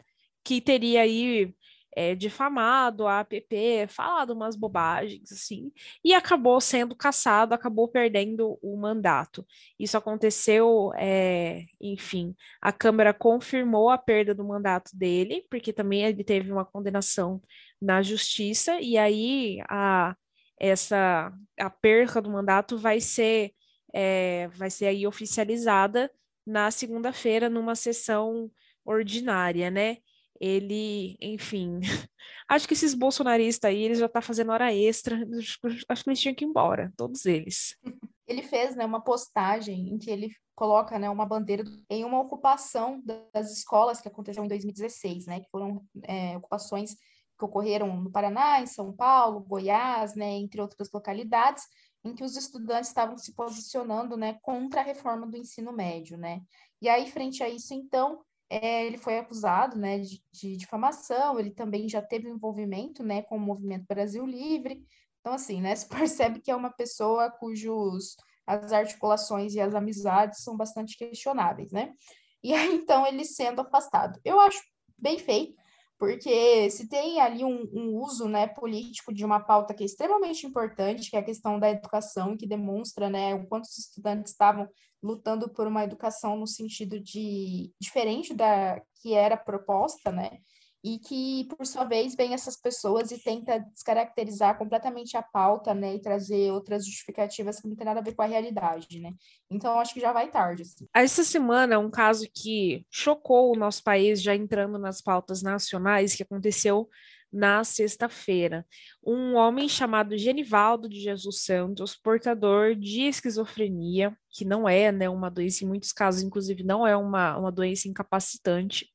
que 0.44 0.62
teria 0.62 1.02
aí 1.02 1.54
é, 1.98 2.14
difamado 2.14 3.08
a 3.08 3.22
APP, 3.22 3.88
falado 3.90 4.30
umas 4.30 4.56
bobagens, 4.56 5.32
assim, 5.32 5.72
e 6.06 6.14
acabou 6.14 6.62
sendo 6.62 6.96
caçado, 6.96 7.56
acabou 7.56 7.88
perdendo 7.88 8.60
o 8.62 8.78
mandato. 8.78 9.44
Isso 9.80 9.98
aconteceu, 9.98 10.92
é, 10.96 11.66
enfim, 11.82 12.36
a 12.62 12.72
Câmara 12.72 13.16
confirmou 13.16 13.90
a 13.90 13.98
perda 13.98 14.36
do 14.36 14.46
mandato 14.46 14.96
dele, 14.96 15.44
porque 15.50 15.74
também 15.74 16.04
ele 16.04 16.24
teve 16.24 16.52
uma 16.52 16.64
condenação 16.64 17.42
na 17.82 18.04
justiça, 18.04 18.80
e 18.80 18.96
aí 18.96 19.60
a 19.68 20.16
essa 20.60 21.32
a 21.60 21.70
perca 21.70 22.22
do 22.22 22.30
mandato 22.30 22.78
vai 22.78 23.00
ser 23.00 23.54
é, 23.94 24.48
vai 24.50 24.70
ser 24.70 24.88
aí 24.88 25.08
oficializada 25.08 26.12
na 26.46 26.72
segunda-feira 26.72 27.50
numa 27.50 27.76
sessão 27.76 28.50
ordinária, 28.86 29.70
né? 29.70 29.98
Ele, 30.40 31.18
enfim, 31.20 31.80
acho 32.48 32.68
que 32.68 32.74
esses 32.74 32.94
bolsonaristas 32.94 33.70
aí, 33.70 33.82
eles 33.82 34.00
já 34.00 34.08
tá 34.08 34.22
fazendo 34.22 34.52
hora 34.52 34.74
extra, 34.74 35.18
acho 35.90 36.04
que 36.04 36.10
eles 36.10 36.20
tinham 36.20 36.36
que 36.36 36.46
ir 36.46 36.48
embora, 36.48 36.94
todos 36.96 37.26
eles. 37.26 37.76
Ele 38.28 38.44
fez, 38.44 38.76
né, 38.76 38.86
uma 38.86 39.00
postagem 39.00 39.88
em 39.88 39.98
que 39.98 40.12
ele 40.12 40.30
coloca, 40.54 41.00
né, 41.00 41.10
uma 41.10 41.26
bandeira 41.26 41.64
em 41.90 42.04
uma 42.04 42.20
ocupação 42.20 43.02
das 43.34 43.50
escolas 43.54 44.02
que 44.02 44.10
aconteceu 44.10 44.44
em 44.44 44.50
2016, 44.50 45.28
né, 45.28 45.40
que 45.40 45.50
foram 45.50 45.82
é, 46.04 46.36
ocupações 46.36 46.98
que 47.38 47.46
ocorreram 47.46 47.96
no 48.02 48.12
Paraná, 48.12 48.62
em 48.62 48.66
São 48.66 48.92
Paulo, 48.92 49.42
Goiás, 49.42 50.16
né, 50.16 50.32
entre 50.32 50.62
outras 50.62 50.90
localidades, 50.92 51.64
em 52.04 52.14
que 52.14 52.24
os 52.24 52.36
estudantes 52.36 52.90
estavam 52.90 53.18
se 53.18 53.34
posicionando, 53.34 54.18
né, 54.18 54.38
contra 54.42 54.82
a 54.82 54.84
reforma 54.84 55.28
do 55.28 55.38
ensino 55.38 55.72
médio, 55.72 56.18
né. 56.18 56.42
E 56.82 56.90
aí, 56.90 57.10
frente 57.10 57.44
a 57.44 57.50
isso, 57.50 57.74
então, 57.74 58.22
é, 58.50 58.86
ele 58.86 58.98
foi 58.98 59.20
acusado, 59.20 59.78
né, 59.78 60.00
de, 60.00 60.24
de, 60.32 60.58
difamação, 60.58 61.40
ele 61.40 61.52
também 61.52 61.88
já 61.88 62.02
teve 62.02 62.30
envolvimento, 62.30 63.04
né, 63.04 63.22
com 63.24 63.38
o 63.38 63.40
Movimento 63.40 63.86
Brasil 63.88 64.26
Livre, 64.26 64.84
então, 65.20 65.34
assim, 65.34 65.62
né, 65.62 65.76
se 65.76 65.88
percebe 65.88 66.40
que 66.40 66.52
é 66.52 66.56
uma 66.56 66.72
pessoa 66.72 67.30
cujos 67.30 68.16
as 68.46 68.72
articulações 68.72 69.54
e 69.54 69.60
as 69.60 69.76
amizades 69.76 70.42
são 70.42 70.56
bastante 70.56 70.98
questionáveis, 70.98 71.72
né. 71.72 71.94
E 72.42 72.54
aí, 72.54 72.76
então, 72.76 73.06
ele 73.06 73.26
sendo 73.26 73.60
afastado. 73.62 74.20
Eu 74.24 74.40
acho 74.40 74.62
bem 74.98 75.20
feito, 75.20 75.54
porque 75.98 76.70
se 76.70 76.88
tem 76.88 77.20
ali 77.20 77.44
um, 77.44 77.68
um, 77.74 77.98
uso 78.00 78.28
né, 78.28 78.48
político 78.48 79.14
de 79.14 79.26
uma 79.26 79.40
pauta 79.40 79.74
que 79.74 79.84
é 79.84 79.86
extremamente 79.86 80.46
importante, 80.46 81.10
que 81.10 81.16
é 81.16 81.20
a 81.20 81.24
questão 81.24 81.60
da 81.60 81.70
educação, 81.70 82.38
que 82.38 82.48
demonstra 82.48 83.10
né, 83.10 83.34
o 83.34 83.48
quanto 83.48 83.66
os 83.66 83.78
estudantes 83.78 84.32
estavam 84.32 84.70
lutando 85.02 85.50
por 85.50 85.68
uma 85.68 85.84
educação 85.84 86.38
no 86.38 86.48
sentido 86.48 87.00
de 87.00 87.72
diferente 87.80 88.34
da 88.34 88.82
que 89.02 89.14
era 89.14 89.38
proposta, 89.38 90.12
né? 90.12 90.40
E 90.88 91.00
que, 91.00 91.44
por 91.54 91.66
sua 91.66 91.84
vez, 91.84 92.16
vem 92.16 92.34
essas 92.34 92.56
pessoas 92.56 93.12
e 93.12 93.22
tenta 93.22 93.60
descaracterizar 93.60 94.58
completamente 94.58 95.18
a 95.18 95.22
pauta, 95.22 95.74
né, 95.74 95.96
e 95.96 96.00
trazer 96.00 96.50
outras 96.54 96.86
justificativas 96.86 97.60
que 97.60 97.68
não 97.68 97.76
tem 97.76 97.86
nada 97.86 98.00
a 98.00 98.04
ver 98.04 98.16
com 98.16 98.22
a 98.22 98.26
realidade, 98.26 99.02
né. 99.02 99.14
Então, 99.52 99.78
acho 99.80 99.94
que 99.94 100.00
já 100.00 100.14
vai 100.14 100.32
tarde. 100.32 100.62
Assim. 100.62 100.88
Essa 100.96 101.26
semana, 101.26 101.78
um 101.78 101.90
caso 101.90 102.26
que 102.34 102.86
chocou 102.90 103.54
o 103.54 103.60
nosso 103.60 103.84
país, 103.84 104.22
já 104.22 104.34
entrando 104.34 104.80
nas 104.80 105.02
pautas 105.02 105.42
nacionais, 105.42 106.16
que 106.16 106.24
aconteceu 106.24 106.88
na 107.30 107.66
sexta-feira. 107.66 108.66
Um 109.06 109.36
homem 109.36 109.68
chamado 109.68 110.18
Genivaldo 110.18 110.88
de 110.88 111.02
Jesus 111.02 111.44
Santos, 111.44 111.98
portador 111.98 112.76
de 112.76 113.02
esquizofrenia, 113.02 114.18
que 114.32 114.46
não 114.46 114.70
é 114.70 114.90
né, 114.90 115.10
uma 115.10 115.30
doença, 115.30 115.66
em 115.66 115.68
muitos 115.68 115.92
casos, 115.92 116.24
inclusive, 116.24 116.64
não 116.64 116.88
é 116.88 116.96
uma, 116.96 117.38
uma 117.38 117.52
doença 117.52 117.90
incapacitante, 117.90 118.90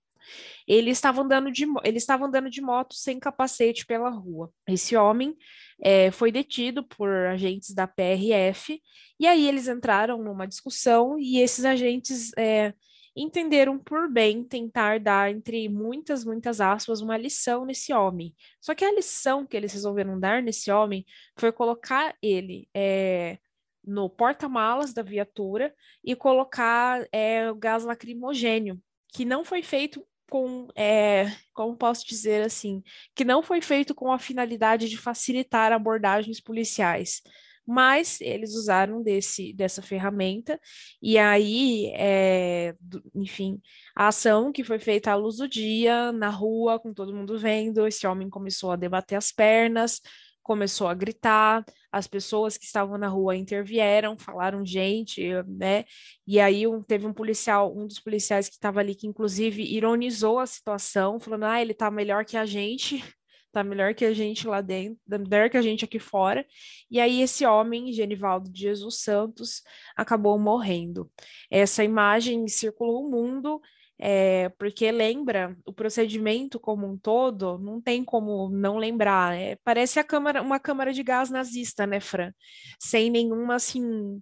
ele 0.66 0.90
estava 0.90 1.22
andando 1.22 1.50
de, 1.50 1.64
ele 1.84 1.98
estava 1.98 2.26
andando 2.26 2.50
de 2.50 2.60
moto 2.60 2.94
sem 2.94 3.18
capacete 3.18 3.86
pela 3.86 4.10
rua. 4.10 4.50
Esse 4.68 4.96
homem 4.96 5.36
é, 5.80 6.10
foi 6.10 6.30
detido 6.32 6.82
por 6.84 7.08
agentes 7.26 7.74
da 7.74 7.86
PRF, 7.86 8.80
e 9.18 9.26
aí 9.26 9.46
eles 9.48 9.68
entraram 9.68 10.22
numa 10.22 10.46
discussão, 10.46 11.18
e 11.18 11.38
esses 11.38 11.64
agentes 11.64 12.30
é, 12.36 12.72
entenderam 13.14 13.78
por 13.78 14.10
bem 14.10 14.42
tentar 14.44 14.98
dar, 15.00 15.30
entre 15.30 15.68
muitas, 15.68 16.24
muitas 16.24 16.60
aspas, 16.60 17.00
uma 17.00 17.16
lição 17.16 17.64
nesse 17.64 17.92
homem. 17.92 18.34
Só 18.60 18.74
que 18.74 18.84
a 18.84 18.92
lição 18.92 19.46
que 19.46 19.56
eles 19.56 19.72
resolveram 19.72 20.18
dar 20.18 20.42
nesse 20.42 20.70
homem 20.70 21.04
foi 21.36 21.52
colocar 21.52 22.16
ele. 22.22 22.68
É, 22.74 23.38
no 23.84 24.08
porta-malas 24.08 24.92
da 24.92 25.02
viatura 25.02 25.74
e 26.04 26.14
colocar 26.14 27.06
é, 27.10 27.50
o 27.50 27.54
gás 27.54 27.84
lacrimogênio, 27.84 28.80
que 29.08 29.24
não 29.24 29.44
foi 29.44 29.62
feito 29.62 30.06
com, 30.32 30.66
é, 30.74 31.26
como 31.52 31.76
posso 31.76 32.06
dizer 32.06 32.42
assim, 32.42 32.82
que 33.14 33.22
não 33.22 33.42
foi 33.42 33.60
feito 33.60 33.94
com 33.94 34.10
a 34.10 34.18
finalidade 34.18 34.88
de 34.88 34.96
facilitar 34.96 35.72
abordagens 35.72 36.40
policiais, 36.40 37.20
mas 37.66 38.18
eles 38.18 38.54
usaram 38.54 39.02
desse, 39.02 39.52
dessa 39.52 39.82
ferramenta, 39.82 40.58
e 41.02 41.18
aí, 41.18 41.92
é, 41.94 42.74
enfim, 43.14 43.60
a 43.94 44.08
ação 44.08 44.50
que 44.50 44.64
foi 44.64 44.78
feita 44.78 45.12
à 45.12 45.14
luz 45.16 45.36
do 45.36 45.46
dia, 45.46 46.10
na 46.12 46.30
rua, 46.30 46.80
com 46.80 46.94
todo 46.94 47.14
mundo 47.14 47.38
vendo, 47.38 47.86
esse 47.86 48.06
homem 48.06 48.30
começou 48.30 48.70
a 48.70 48.76
debater 48.76 49.18
as 49.18 49.30
pernas, 49.30 50.00
começou 50.42 50.88
a 50.88 50.94
gritar, 50.94 51.64
as 51.90 52.06
pessoas 52.06 52.56
que 52.56 52.64
estavam 52.64 52.98
na 52.98 53.08
rua 53.08 53.36
intervieram, 53.36 54.18
falaram 54.18 54.64
gente, 54.64 55.22
né? 55.46 55.84
E 56.26 56.40
aí 56.40 56.66
um, 56.66 56.82
teve 56.82 57.06
um 57.06 57.12
policial, 57.12 57.76
um 57.76 57.86
dos 57.86 58.00
policiais 58.00 58.48
que 58.48 58.54
estava 58.54 58.80
ali, 58.80 58.94
que 58.94 59.06
inclusive 59.06 59.62
ironizou 59.62 60.38
a 60.38 60.46
situação, 60.46 61.20
falando: 61.20 61.44
ah, 61.44 61.60
ele 61.60 61.74
tá 61.74 61.90
melhor 61.90 62.24
que 62.24 62.36
a 62.36 62.46
gente, 62.46 63.04
tá 63.52 63.62
melhor 63.62 63.94
que 63.94 64.04
a 64.04 64.14
gente 64.14 64.46
lá 64.48 64.60
dentro, 64.60 64.98
melhor 65.06 65.50
que 65.50 65.56
a 65.56 65.62
gente 65.62 65.84
aqui 65.84 65.98
fora. 65.98 66.44
E 66.90 66.98
aí 66.98 67.20
esse 67.20 67.44
homem, 67.44 67.92
Genivaldo 67.92 68.50
de 68.50 68.62
Jesus 68.62 69.00
Santos, 69.00 69.62
acabou 69.96 70.38
morrendo. 70.38 71.10
Essa 71.50 71.84
imagem 71.84 72.48
circulou 72.48 73.06
o 73.06 73.10
mundo 73.10 73.60
é, 74.04 74.48
porque 74.58 74.90
lembra 74.90 75.56
o 75.64 75.72
procedimento 75.72 76.58
como 76.58 76.88
um 76.88 76.98
todo, 76.98 77.56
não 77.58 77.80
tem 77.80 78.04
como 78.04 78.50
não 78.50 78.76
lembrar. 78.76 79.38
É, 79.38 79.56
parece 79.62 80.00
a 80.00 80.04
câmara, 80.04 80.42
uma 80.42 80.58
câmara 80.58 80.92
de 80.92 81.04
gás 81.04 81.30
nazista, 81.30 81.86
né, 81.86 82.00
Fran? 82.00 82.32
Sem 82.80 83.10
nenhuma, 83.10 83.54
assim, 83.54 84.20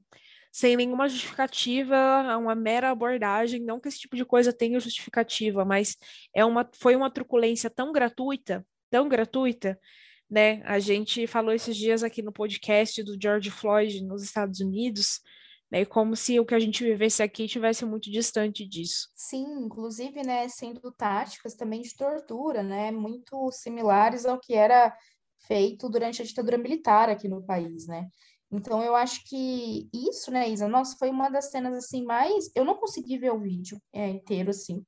sem 0.53 0.77
nenhuma 0.77 1.09
justificativa, 1.09 1.97
uma 2.37 2.55
mera 2.55 2.91
abordagem, 2.91 3.63
não 3.65 3.81
que 3.81 3.89
esse 3.89 4.01
tipo 4.01 4.17
de 4.17 4.25
coisa 4.25 4.53
tenha 4.53 4.79
justificativa, 4.79 5.65
mas 5.65 5.97
é 6.37 6.45
uma, 6.45 6.69
foi 6.79 6.95
uma 6.95 7.11
truculência 7.11 7.71
tão 7.71 7.91
gratuita, 7.91 8.67
tão 8.91 9.09
gratuita, 9.09 9.81
né? 10.31 10.61
A 10.67 10.79
gente 10.79 11.27
falou 11.27 11.55
esses 11.55 11.75
dias 11.75 12.03
aqui 12.03 12.21
no 12.21 12.33
podcast 12.33 13.03
do 13.03 13.17
George 13.19 13.51
Floyd 13.51 14.05
nos 14.05 14.23
Estados 14.23 14.61
Unidos, 14.61 15.23
né? 15.71 15.85
Como 15.85 16.17
se 16.17 16.39
o 16.41 16.45
que 16.45 16.55
a 16.55 16.59
gente 16.59 16.83
vivesse 16.83 17.23
aqui 17.23 17.47
tivesse 17.47 17.85
muito 17.85 18.11
distante 18.11 18.67
disso. 18.67 19.09
Sim, 19.15 19.47
inclusive, 19.65 20.23
né, 20.23 20.49
sendo 20.49 20.91
táticas 20.93 21.55
também 21.55 21.81
de 21.81 21.95
tortura, 21.95 22.63
né, 22.63 22.91
muito 22.91 23.51
similares 23.53 24.27
ao 24.27 24.41
que 24.41 24.55
era 24.55 24.95
feito 25.47 25.89
durante 25.89 26.21
a 26.21 26.25
ditadura 26.25 26.59
militar 26.59 27.09
aqui 27.09 27.29
no 27.29 27.45
país, 27.45 27.87
né? 27.87 28.09
Então 28.53 28.83
eu 28.83 28.97
acho 28.97 29.23
que 29.27 29.89
isso, 29.95 30.31
né, 30.31 30.49
Isa, 30.49 30.67
nossa, 30.67 30.97
foi 30.99 31.09
uma 31.09 31.29
das 31.29 31.51
cenas 31.51 31.75
assim 31.75 32.05
mais, 32.05 32.51
eu 32.55 32.65
não 32.65 32.77
consegui 32.77 33.17
ver 33.17 33.33
o 33.33 33.39
vídeo 33.39 33.81
é, 33.93 34.09
inteiro 34.09 34.51
assim, 34.51 34.85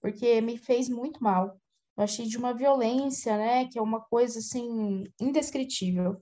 porque 0.00 0.40
me 0.40 0.58
fez 0.58 0.88
muito 0.88 1.22
mal. 1.22 1.56
Eu 1.96 2.02
achei 2.02 2.26
de 2.26 2.36
uma 2.36 2.52
violência, 2.52 3.36
né, 3.36 3.66
que 3.68 3.78
é 3.78 3.82
uma 3.82 4.00
coisa 4.00 4.40
assim 4.40 5.04
indescritível. 5.20 6.20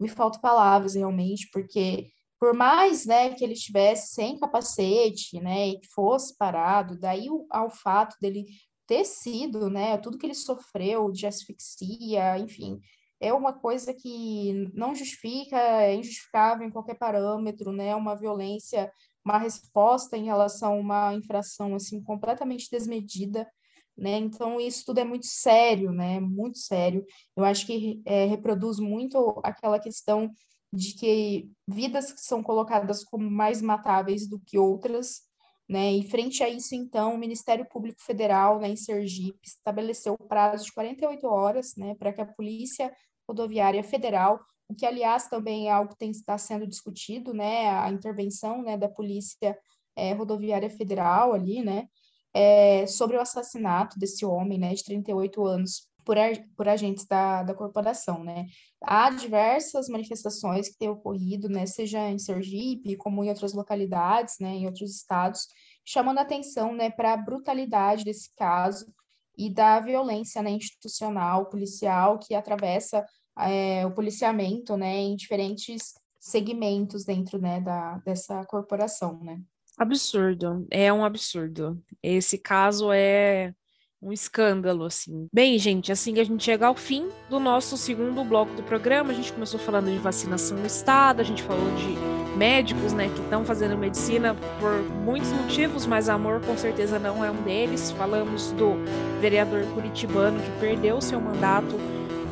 Me 0.00 0.08
faltam 0.08 0.40
palavras 0.40 0.94
realmente, 0.94 1.48
porque 1.52 2.10
por 2.40 2.54
mais, 2.54 3.04
né, 3.04 3.34
que 3.34 3.44
ele 3.44 3.52
estivesse 3.52 4.14
sem 4.14 4.38
capacete, 4.38 5.38
né, 5.40 5.68
e 5.68 5.78
que 5.78 5.88
fosse 5.88 6.34
parado, 6.38 6.98
daí 6.98 7.28
ao 7.50 7.68
fato 7.70 8.16
dele 8.18 8.46
ter 8.86 9.04
sido, 9.04 9.68
né, 9.68 9.98
tudo 9.98 10.16
que 10.16 10.24
ele 10.24 10.34
sofreu 10.34 11.12
de 11.12 11.26
asfixia, 11.26 12.38
enfim, 12.38 12.80
é 13.20 13.30
uma 13.34 13.52
coisa 13.52 13.92
que 13.92 14.54
não 14.72 14.94
justifica, 14.94 15.58
é 15.58 15.94
injustificável 15.94 16.66
em 16.66 16.70
qualquer 16.70 16.96
parâmetro, 16.96 17.72
né, 17.72 17.94
uma 17.94 18.16
violência, 18.16 18.90
uma 19.22 19.36
resposta 19.36 20.16
em 20.16 20.24
relação 20.24 20.72
a 20.72 20.76
uma 20.76 21.14
infração, 21.14 21.74
assim, 21.74 22.02
completamente 22.02 22.70
desmedida, 22.70 23.46
né, 23.94 24.16
então 24.16 24.58
isso 24.58 24.86
tudo 24.86 24.98
é 24.98 25.04
muito 25.04 25.26
sério, 25.26 25.92
né, 25.92 26.18
muito 26.18 26.58
sério, 26.58 27.04
eu 27.36 27.44
acho 27.44 27.66
que 27.66 28.00
é, 28.06 28.24
reproduz 28.24 28.78
muito 28.78 29.42
aquela 29.44 29.78
questão 29.78 30.32
de 30.72 30.94
que 30.94 31.50
vidas 31.66 32.12
que 32.12 32.20
são 32.20 32.42
colocadas 32.42 33.04
como 33.04 33.28
mais 33.30 33.60
matáveis 33.60 34.28
do 34.28 34.38
que 34.38 34.58
outras, 34.58 35.22
né? 35.70 35.92
E 35.92 36.02
frente 36.02 36.42
a 36.42 36.48
isso, 36.48 36.74
então, 36.74 37.14
o 37.14 37.18
Ministério 37.18 37.64
Público 37.64 38.02
Federal, 38.02 38.58
né, 38.58 38.68
em 38.70 38.76
Sergipe, 38.76 39.38
estabeleceu 39.44 40.14
o 40.14 40.26
prazo 40.26 40.64
de 40.64 40.72
48 40.72 41.26
horas, 41.28 41.76
né, 41.76 41.94
para 41.94 42.12
que 42.12 42.20
a 42.20 42.26
Polícia 42.26 42.92
Rodoviária 43.28 43.84
Federal, 43.84 44.40
o 44.68 44.74
que, 44.74 44.84
aliás, 44.84 45.28
também 45.28 45.68
é 45.68 45.70
algo 45.70 45.92
que 45.92 45.98
tem, 45.98 46.10
está 46.10 46.36
sendo 46.36 46.66
discutido, 46.66 47.32
né, 47.32 47.68
a 47.68 47.88
intervenção, 47.88 48.62
né, 48.62 48.76
da 48.76 48.88
Polícia 48.88 49.56
é, 49.94 50.12
Rodoviária 50.12 50.68
Federal 50.68 51.32
ali, 51.32 51.62
né, 51.62 51.86
é, 52.34 52.84
sobre 52.88 53.16
o 53.16 53.20
assassinato 53.20 53.96
desse 53.96 54.26
homem, 54.26 54.58
né, 54.58 54.74
de 54.74 54.82
38 54.82 55.44
anos, 55.46 55.88
por, 56.10 56.16
por 56.56 56.68
agentes 56.68 57.06
da, 57.06 57.44
da 57.44 57.54
corporação, 57.54 58.24
né. 58.24 58.46
Há 58.82 59.10
diversas 59.10 59.88
manifestações 59.88 60.68
que 60.68 60.76
têm 60.76 60.88
ocorrido, 60.88 61.48
né, 61.48 61.66
seja 61.66 62.10
em 62.10 62.18
Sergipe, 62.18 62.96
como 62.96 63.22
em 63.22 63.28
outras 63.28 63.52
localidades, 63.52 64.34
né, 64.40 64.48
em 64.48 64.66
outros 64.66 64.90
estados, 64.90 65.46
chamando 65.86 66.18
atenção, 66.18 66.74
né, 66.74 66.90
para 66.90 67.12
a 67.12 67.16
brutalidade 67.16 68.02
desse 68.02 68.28
caso 68.36 68.92
e 69.38 69.48
da 69.48 69.78
violência, 69.78 70.42
né, 70.42 70.50
institucional, 70.50 71.46
policial, 71.46 72.18
que 72.18 72.34
atravessa 72.34 73.06
é, 73.38 73.86
o 73.86 73.92
policiamento, 73.92 74.76
né, 74.76 74.96
em 74.96 75.14
diferentes 75.14 75.94
segmentos 76.18 77.04
dentro, 77.04 77.40
né, 77.40 77.60
da, 77.60 77.98
dessa 77.98 78.44
corporação, 78.46 79.22
né. 79.22 79.40
Absurdo, 79.78 80.66
é 80.72 80.92
um 80.92 81.04
absurdo. 81.04 81.80
Esse 82.02 82.36
caso 82.36 82.90
é 82.92 83.54
um 84.02 84.12
escândalo, 84.12 84.84
assim. 84.84 85.28
Bem, 85.32 85.58
gente, 85.58 85.92
assim 85.92 86.14
que 86.14 86.20
a 86.20 86.24
gente 86.24 86.42
chega 86.42 86.66
ao 86.66 86.74
fim 86.74 87.08
do 87.28 87.38
nosso 87.38 87.76
segundo 87.76 88.24
bloco 88.24 88.54
do 88.54 88.62
programa, 88.62 89.10
a 89.10 89.14
gente 89.14 89.32
começou 89.32 89.60
falando 89.60 89.90
de 89.90 89.98
vacinação 89.98 90.56
no 90.56 90.66
estado, 90.66 91.20
a 91.20 91.24
gente 91.24 91.42
falou 91.42 91.70
de 91.76 92.36
médicos, 92.36 92.92
né, 92.92 93.10
que 93.14 93.20
estão 93.20 93.44
fazendo 93.44 93.76
medicina 93.76 94.34
por 94.58 94.82
muitos 95.04 95.30
motivos, 95.32 95.84
mas 95.84 96.08
amor 96.08 96.40
com 96.40 96.56
certeza 96.56 96.98
não 96.98 97.24
é 97.24 97.30
um 97.30 97.42
deles. 97.42 97.90
Falamos 97.90 98.52
do 98.52 98.74
vereador 99.20 99.64
curitibano 99.74 100.40
que 100.40 100.50
perdeu 100.60 101.00
seu 101.00 101.20
mandato 101.20 101.76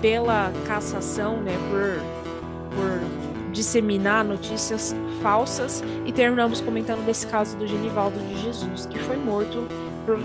pela 0.01 0.51
cassação, 0.67 1.43
né, 1.43 1.53
por, 1.71 2.01
por 2.75 3.53
disseminar 3.53 4.25
notícias 4.25 4.95
falsas 5.21 5.83
e 6.07 6.13
terminamos 6.13 6.61
comentando 6.61 7.05
desse 7.05 7.27
caso 7.27 7.57
do 7.57 7.67
Genivaldo 7.67 8.19
de 8.21 8.43
Jesus, 8.43 8.87
que 8.87 8.99
foi 9.01 9.17
morto 9.17 9.67
por, 10.09 10.19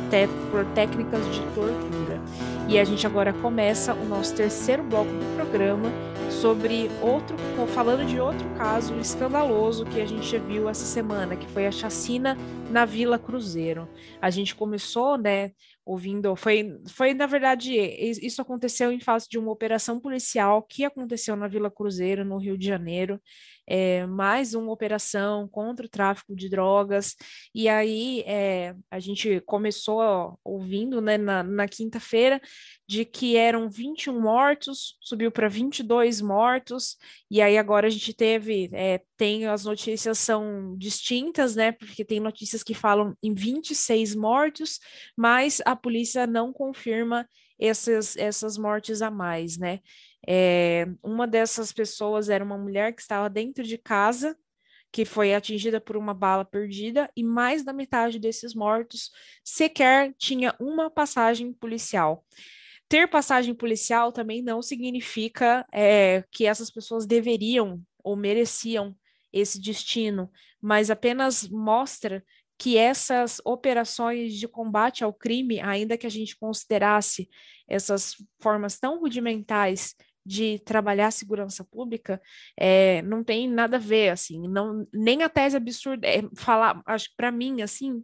por 0.50 0.66
técnicas 0.74 1.26
de 1.34 1.42
tortura. 1.54 2.22
E 2.70 2.80
a 2.80 2.84
gente 2.86 3.06
agora 3.06 3.34
começa 3.34 3.94
o 3.94 4.06
nosso 4.06 4.34
terceiro 4.34 4.82
bloco 4.82 5.12
do 5.12 5.36
programa 5.36 5.90
sobre 6.30 6.90
outro, 7.02 7.36
falando 7.74 8.08
de 8.08 8.20
outro 8.20 8.48
caso 8.58 8.96
escandaloso 8.96 9.86
que 9.86 10.00
a 10.00 10.06
gente 10.06 10.38
viu 10.40 10.70
essa 10.70 10.86
semana, 10.86 11.36
que 11.36 11.46
foi 11.48 11.68
a 11.68 11.72
chacina 11.72 12.38
na 12.72 12.86
Vila 12.86 13.20
Cruzeiro. 13.20 13.90
A 14.22 14.30
gente 14.30 14.56
começou, 14.56 15.18
né, 15.18 15.52
ouvindo, 15.86 16.34
foi, 16.38 16.80
foi 16.88 17.14
na 17.14 17.26
verdade, 17.26 17.74
isso 17.76 18.42
aconteceu 18.42 18.92
em 18.92 19.02
face 19.02 19.28
de 19.30 19.38
uma 19.38 19.52
operação 19.52 20.00
policial 20.00 20.64
que 20.64 20.86
aconteceu 20.86 21.36
na 21.36 21.48
Vila 21.48 21.70
Cruzeiro, 21.70 22.24
no 22.24 22.38
Rio 22.38 22.58
de 22.58 22.66
Janeiro, 22.66 23.20
é, 23.66 24.06
mais 24.06 24.54
uma 24.54 24.72
operação 24.72 25.48
contra 25.48 25.86
o 25.86 25.90
tráfico 25.90 26.36
de 26.36 26.50
drogas, 26.50 27.16
e 27.54 27.70
aí 27.70 28.22
é, 28.26 28.76
a 28.92 29.00
gente 29.00 29.40
começou 29.42 30.40
ouvindo, 30.44 31.02
né, 31.02 31.18
na, 31.18 31.44
na 31.44 31.68
quinta-feira, 31.68 32.42
de 32.88 33.06
que 33.06 33.38
eram 33.38 33.70
21 33.70 34.20
mortos, 34.20 34.98
subiu 35.02 35.32
para 35.32 35.48
22 35.48 36.22
mortos, 36.22 36.98
e 37.30 37.42
aí 37.42 37.58
agora 37.58 37.88
a 37.88 37.90
gente 37.90 38.14
teve, 38.14 38.70
é, 38.74 39.02
tem 39.18 39.48
as 39.48 39.66
notícias 39.66 40.20
são 40.20 40.76
distintas, 40.78 41.56
né, 41.56 41.72
porque 41.72 42.04
tem 42.04 42.20
notícias 42.20 42.64
que 42.64 42.74
falam 42.74 43.16
em 43.24 43.34
26 43.34 44.16
mortos, 44.16 44.80
mas 45.18 45.62
a 45.66 45.76
polícia 45.76 46.28
não 46.28 46.52
confirma 46.52 47.28
essas, 47.60 48.18
essas 48.18 48.58
mortes 48.58 49.02
a 49.02 49.10
mais, 49.10 49.58
né. 49.58 49.80
É, 50.28 50.88
uma 51.04 51.28
dessas 51.28 51.72
pessoas 51.72 52.30
era 52.30 52.44
uma 52.44 52.58
mulher 52.58 52.94
que 52.94 53.02
estava 53.02 53.30
dentro 53.30 53.64
de 53.64 53.78
casa, 53.78 54.38
que 54.92 55.06
foi 55.06 55.34
atingida 55.34 55.82
por 55.82 55.98
uma 55.98 56.14
bala 56.14 56.46
perdida, 56.46 57.10
e 57.16 57.24
mais 57.24 57.64
da 57.64 57.74
metade 57.74 58.20
desses 58.20 58.54
mortos 58.54 59.12
sequer 59.44 60.14
tinha 60.18 60.56
uma 60.60 60.90
passagem 60.90 61.52
policial. 61.52 62.24
Ter 62.88 63.10
passagem 63.10 63.56
policial 63.56 64.12
também 64.12 64.42
não 64.42 64.62
significa 64.62 65.66
é, 65.74 66.24
que 66.32 66.46
essas 66.46 66.70
pessoas 66.70 67.08
deveriam 67.08 67.82
ou 68.04 68.16
mereciam 68.16 68.96
esse 69.32 69.60
destino, 69.60 70.32
mas 70.62 70.92
apenas 70.92 71.48
mostra 71.50 72.24
que 72.56 72.78
essas 72.78 73.42
operações 73.44 74.36
de 74.36 74.48
combate 74.48 75.04
ao 75.04 75.12
crime, 75.12 75.60
ainda 75.60 75.98
que 75.98 76.06
a 76.06 76.10
gente 76.10 76.38
considerasse 76.38 77.28
essas 77.68 78.16
formas 78.40 78.78
tão 78.80 79.00
rudimentares 79.00 79.96
de 80.26 80.60
trabalhar 80.60 81.08
a 81.08 81.12
segurança 81.12 81.64
pública 81.64 82.22
é, 82.58 83.02
não 83.02 83.24
tem 83.24 83.50
nada 83.50 83.78
a 83.78 83.80
ver, 83.80 84.10
assim, 84.10 84.48
não, 84.48 84.88
nem 84.94 85.24
a 85.24 85.30
tese 85.30 85.58
absurda, 85.58 86.08
é, 86.08 86.22
falar, 86.36 86.82
acho 86.86 87.10
que 87.10 87.16
para 87.16 87.32
mim, 87.32 87.62
assim, 87.62 88.04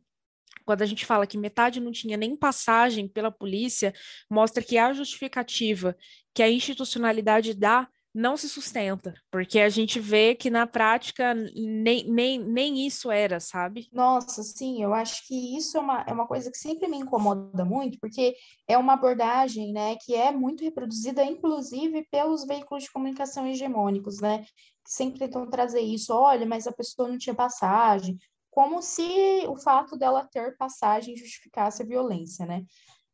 quando 0.66 0.82
a 0.82 0.86
gente 0.86 1.06
fala 1.06 1.26
que 1.26 1.38
metade 1.38 1.80
não 1.80 1.92
tinha 1.92 2.18
nem 2.18 2.36
passagem 2.36 3.08
pela 3.08 3.32
polícia, 3.32 3.94
mostra 4.30 4.64
que 4.64 4.78
a 4.78 4.94
justificativa 4.94 5.96
que 6.34 6.44
a 6.44 6.50
institucionalidade 6.50 7.54
dá 7.54 7.88
não 8.14 8.36
se 8.36 8.50
sustenta, 8.50 9.14
porque 9.32 9.60
a 9.60 9.70
gente 9.70 10.00
vê 10.00 10.34
que 10.34 10.50
na 10.50 10.66
prática 10.66 11.34
nem, 11.34 12.10
nem, 12.10 12.40
nem 12.40 12.86
isso 12.86 13.12
era, 13.12 13.40
sabe? 13.40 13.88
Nossa, 13.94 14.42
sim, 14.44 14.82
eu 14.82 14.94
acho 14.94 15.28
que 15.28 15.58
isso 15.58 15.78
é 15.78 15.80
uma, 15.80 16.02
é 16.08 16.12
uma 16.12 16.28
coisa 16.28 16.52
que 16.52 16.58
sempre 16.58 16.88
me 16.88 16.98
incomoda 16.98 17.64
muito, 17.64 18.00
porque 18.00 18.36
é 18.68 18.78
uma 18.78 18.94
abordagem, 18.94 19.72
né, 19.72 19.96
que 20.04 20.16
é 20.16 20.32
muito 20.32 20.64
reproduzida, 20.64 21.24
inclusive, 21.24 22.08
pelos 22.12 22.46
veículos 22.46 22.84
de 22.84 22.92
comunicação 22.92 23.48
hegemônicos, 23.48 24.20
né, 24.20 24.40
que 24.84 24.92
sempre 24.92 25.20
tentam 25.20 25.50
trazer 25.50 25.82
isso, 25.82 26.14
olha, 26.14 26.46
mas 26.46 26.66
a 26.66 26.72
pessoa 26.72 27.08
não 27.08 27.18
tinha 27.18 27.36
passagem, 27.36 28.18
como 28.50 28.82
se 28.82 29.46
o 29.48 29.56
fato 29.56 29.96
dela 29.96 30.28
ter 30.30 30.58
passagem 30.58 31.16
justificasse 31.16 31.84
a 31.84 31.86
violência, 31.86 32.46
né? 32.46 32.66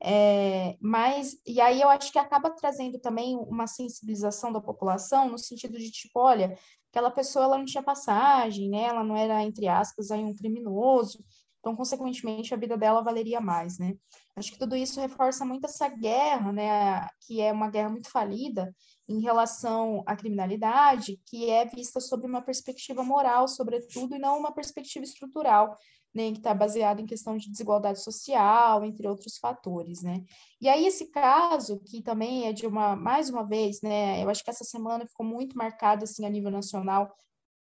É, 0.03 0.77
mas, 0.81 1.37
e 1.45 1.59
aí 1.61 1.81
eu 1.81 1.89
acho 1.89 2.11
que 2.11 2.19
acaba 2.19 2.51
trazendo 2.51 2.99
também 2.99 3.35
uma 3.35 3.65
sensibilização 3.65 4.51
da 4.51 4.61
população, 4.61 5.29
no 5.29 5.37
sentido 5.37 5.77
de, 5.77 5.89
tipo, 5.89 6.19
olha, 6.19 6.57
aquela 6.91 7.09
pessoa 7.09 7.45
ela 7.45 7.57
não 7.57 7.65
tinha 7.65 7.83
passagem, 7.83 8.69
né? 8.69 8.83
Ela 8.83 9.03
não 9.03 9.15
era, 9.15 9.41
entre 9.43 9.67
aspas, 9.67 10.11
aí 10.11 10.23
um 10.23 10.35
criminoso, 10.35 11.23
então, 11.65 11.75
consequentemente, 11.75 12.53
a 12.53 12.57
vida 12.57 12.77
dela 12.77 13.01
valeria 13.01 13.41
mais, 13.41 13.79
né? 13.79 13.95
Acho 14.35 14.51
que 14.51 14.59
tudo 14.59 14.75
isso 14.75 15.01
reforça 15.01 15.43
muito 15.43 15.65
essa 15.65 15.87
guerra, 15.87 16.51
né? 16.51 17.07
Que 17.25 17.41
é 17.41 17.51
uma 17.51 17.71
guerra 17.71 17.89
muito 17.89 18.07
falida 18.11 18.71
em 19.09 19.19
relação 19.19 20.03
à 20.05 20.15
criminalidade, 20.15 21.19
que 21.25 21.49
é 21.49 21.65
vista 21.65 21.99
sob 21.99 22.27
uma 22.27 22.43
perspectiva 22.43 23.03
moral, 23.03 23.47
sobretudo, 23.47 24.15
e 24.15 24.19
não 24.19 24.37
uma 24.37 24.53
perspectiva 24.53 25.05
estrutural, 25.05 25.75
né, 26.15 26.31
que 26.31 26.37
está 26.37 26.53
baseado 26.53 27.01
em 27.01 27.05
questão 27.05 27.35
de 27.35 27.51
desigualdade 27.51 28.01
social, 28.01 28.85
entre 28.85 29.05
outros 29.05 29.37
fatores, 29.37 30.01
né? 30.01 30.23
E 30.61 30.69
aí 30.69 30.87
esse 30.87 31.07
caso, 31.11 31.81
que 31.81 32.01
também 32.01 32.47
é 32.47 32.53
de 32.53 32.65
uma, 32.65 32.95
mais 32.95 33.29
uma 33.29 33.43
vez, 33.43 33.81
né, 33.81 34.23
eu 34.23 34.29
acho 34.29 34.41
que 34.41 34.49
essa 34.49 34.63
semana 34.63 35.05
ficou 35.05 35.25
muito 35.25 35.57
marcado, 35.57 36.05
assim, 36.05 36.25
a 36.25 36.29
nível 36.29 36.49
nacional, 36.49 37.13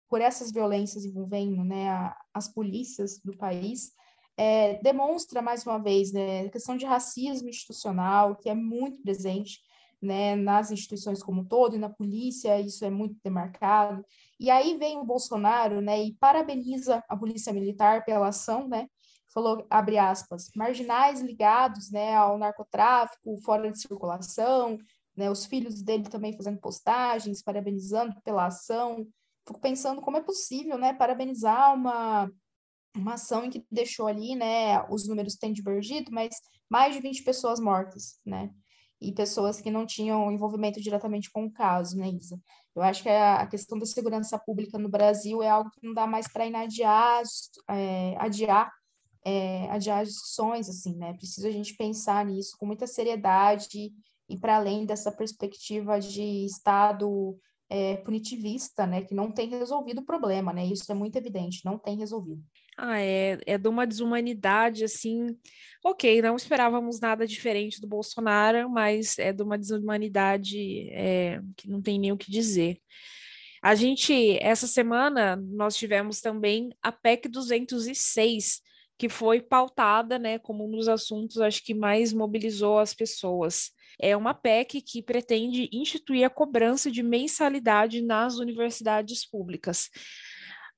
por 0.09 0.21
essas 0.21 0.51
violências 0.51 1.05
envolvendo, 1.05 1.63
né, 1.63 1.89
a, 1.89 2.17
as 2.35 2.49
polícias 2.49 3.21
do 3.25 3.37
país, 3.37 3.93
é, 4.37 4.83
demonstra, 4.83 5.41
mais 5.41 5.65
uma 5.65 5.79
vez, 5.79 6.13
né, 6.13 6.47
a 6.47 6.51
questão 6.51 6.77
de 6.77 6.85
racismo 6.85 7.49
institucional, 7.49 8.35
que 8.35 8.49
é 8.49 8.55
muito 8.55 9.01
presente, 9.01 9.61
né, 10.03 10.35
nas 10.35 10.73
instituições 10.73 11.23
como 11.23 11.43
um 11.43 11.45
todo, 11.45 11.77
e 11.77 11.79
na 11.79 11.89
polícia, 11.89 12.59
isso 12.59 12.85
é 12.85 12.91
muito 12.91 13.17
demarcado. 13.23 14.05
E 14.41 14.51
aí 14.51 14.79
vem 14.79 14.99
o 14.99 15.05
Bolsonaro, 15.05 15.83
né, 15.83 16.03
e 16.03 16.15
parabeniza 16.15 17.05
a 17.07 17.15
polícia 17.15 17.53
militar 17.53 18.07
pela 18.07 18.29
ação, 18.29 18.67
né, 18.67 18.89
falou, 19.35 19.67
abre 19.69 19.99
aspas, 19.99 20.49
marginais 20.57 21.21
ligados, 21.21 21.91
né, 21.91 22.17
ao 22.17 22.39
narcotráfico, 22.39 23.37
fora 23.43 23.71
de 23.71 23.79
circulação, 23.79 24.79
né, 25.15 25.31
os 25.31 25.45
filhos 25.45 25.83
dele 25.83 26.05
também 26.05 26.35
fazendo 26.35 26.59
postagens, 26.59 27.43
parabenizando 27.43 28.19
pela 28.23 28.47
ação, 28.47 29.07
fico 29.47 29.61
pensando 29.61 30.01
como 30.01 30.17
é 30.17 30.23
possível, 30.23 30.79
né, 30.79 30.95
parabenizar 30.95 31.75
uma, 31.75 32.31
uma 32.97 33.15
ação 33.15 33.45
em 33.45 33.51
que 33.51 33.63
deixou 33.71 34.07
ali, 34.07 34.35
né, 34.35 34.83
os 34.89 35.07
números 35.07 35.35
têm 35.35 35.53
divergido, 35.53 36.11
mas 36.11 36.35
mais 36.67 36.95
de 36.95 37.03
20 37.03 37.23
pessoas 37.25 37.61
mortas, 37.61 38.19
né, 38.25 38.51
e 39.01 39.13
pessoas 39.13 39.61
que 39.61 39.71
não 39.71 39.87
tinham 39.87 40.31
envolvimento 40.31 40.81
diretamente 40.81 41.31
com 41.31 41.47
o 41.47 41.53
caso, 41.53 41.97
né, 41.97 42.09
Isa? 42.09 42.39
Eu 42.75 42.83
acho 42.83 43.03
que 43.03 43.09
a, 43.09 43.47
questão 43.47 43.79
da 43.79 43.87
segurança 43.87 44.39
pública 44.39 44.79
no 44.79 44.89
Brasil 44.89 45.43
é 45.43 45.49
algo 45.49 45.71
que 45.71 45.85
não 45.85 45.95
dá 45.95 46.07
mais 46.07 46.29
para 46.29 46.47
inadiar, 46.47 47.23
é, 47.69 48.15
adiar, 48.19 48.71
é, 49.25 49.71
adiar 49.71 50.05
discussões, 50.05 50.69
assim, 50.69 50.97
né? 50.97 51.15
Precisa 51.15 51.49
a 51.49 51.53
gente 51.53 51.75
pensar 51.77 52.25
nisso 52.25 52.57
com 52.59 52.67
muita 52.67 52.87
seriedade 52.87 53.93
e 54.29 54.39
para 54.39 54.57
além 54.57 54.87
dessa 54.87 55.11
perspectiva 55.11 55.99
de 55.99 56.45
Estado 56.45 57.37
é, 57.71 57.97
punitivista, 57.99 58.85
né, 58.85 59.03
que 59.03 59.15
não 59.15 59.31
tem 59.31 59.49
resolvido 59.49 60.01
o 60.01 60.05
problema, 60.05 60.53
né? 60.53 60.67
Isso 60.67 60.91
é 60.91 60.95
muito 60.95 61.17
evidente, 61.17 61.65
não 61.65 61.79
tem 61.79 61.97
resolvido. 61.97 62.43
Ah, 62.83 62.99
é, 62.99 63.39
é 63.45 63.59
de 63.59 63.69
uma 63.69 63.87
desumanidade, 63.87 64.85
assim, 64.85 65.37
ok, 65.85 66.23
não 66.23 66.35
esperávamos 66.35 66.99
nada 66.99 67.27
diferente 67.27 67.79
do 67.79 67.87
Bolsonaro, 67.87 68.71
mas 68.71 69.19
é 69.19 69.35
de 69.35 69.43
uma 69.43 69.59
desumanidade 69.59 70.89
é, 70.91 71.43
que 71.59 71.69
não 71.69 71.83
tem 71.83 71.99
nem 71.99 72.11
o 72.11 72.17
que 72.17 72.31
dizer. 72.31 72.81
A 73.63 73.75
gente, 73.75 74.39
essa 74.41 74.67
semana, 74.67 75.37
nós 75.37 75.77
tivemos 75.77 76.23
também 76.23 76.71
a 76.83 76.91
PEC 76.91 77.29
206, 77.29 78.63
que 78.97 79.11
foi 79.11 79.43
pautada, 79.43 80.19
né, 80.19 80.39
como 80.39 80.67
um 80.67 80.71
dos 80.71 80.89
assuntos, 80.89 81.39
acho 81.39 81.63
que 81.63 81.75
mais 81.75 82.15
mobilizou 82.15 82.79
as 82.79 82.95
pessoas 82.95 83.73
é 84.01 84.17
uma 84.17 84.35
PEC 84.35 84.81
que 84.81 85.03
pretende 85.03 85.69
instituir 85.73 86.25
a 86.25 86.31
cobrança 86.31 86.91
de 86.91 87.03
mensalidade 87.03 88.03
nas 88.03 88.37
universidades 88.37 89.29
públicas. 89.29 89.91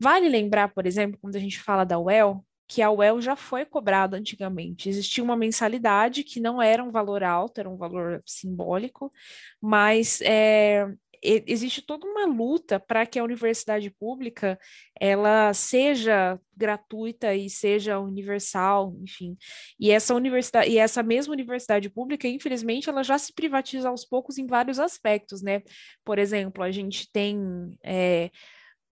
Vale 0.02 0.28
lembrar, 0.28 0.66
por 0.74 0.84
exemplo, 0.84 1.16
quando 1.20 1.36
a 1.36 1.38
gente 1.38 1.60
fala 1.60 1.84
da 1.84 1.96
UEL, 1.96 2.44
que 2.66 2.82
a 2.82 2.90
UEL 2.90 3.20
já 3.20 3.36
foi 3.36 3.64
cobrada 3.64 4.16
antigamente. 4.16 4.88
Existia 4.88 5.22
uma 5.22 5.36
mensalidade 5.36 6.24
que 6.24 6.40
não 6.40 6.60
era 6.60 6.82
um 6.82 6.90
valor 6.90 7.22
alto, 7.22 7.60
era 7.60 7.70
um 7.70 7.76
valor 7.76 8.20
simbólico, 8.26 9.12
mas 9.60 10.20
é, 10.22 10.88
existe 11.22 11.82
toda 11.82 12.04
uma 12.04 12.26
luta 12.26 12.80
para 12.80 13.06
que 13.06 13.16
a 13.16 13.22
universidade 13.22 13.90
pública 13.90 14.58
ela 15.00 15.54
seja 15.54 16.36
gratuita 16.56 17.32
e 17.32 17.48
seja 17.48 18.00
universal, 18.00 18.96
enfim. 19.00 19.36
E 19.78 19.92
essa 19.92 20.16
universidade 20.16 20.68
e 20.68 20.78
essa 20.78 21.00
mesma 21.00 21.32
universidade 21.32 21.88
pública, 21.88 22.26
infelizmente, 22.26 22.90
ela 22.90 23.04
já 23.04 23.16
se 23.18 23.32
privatiza 23.32 23.88
aos 23.88 24.04
poucos 24.04 24.36
em 24.36 24.48
vários 24.48 24.80
aspectos, 24.80 25.42
né? 25.42 25.62
Por 26.04 26.18
exemplo, 26.18 26.64
a 26.64 26.72
gente 26.72 27.08
tem 27.12 27.38
é, 27.84 28.32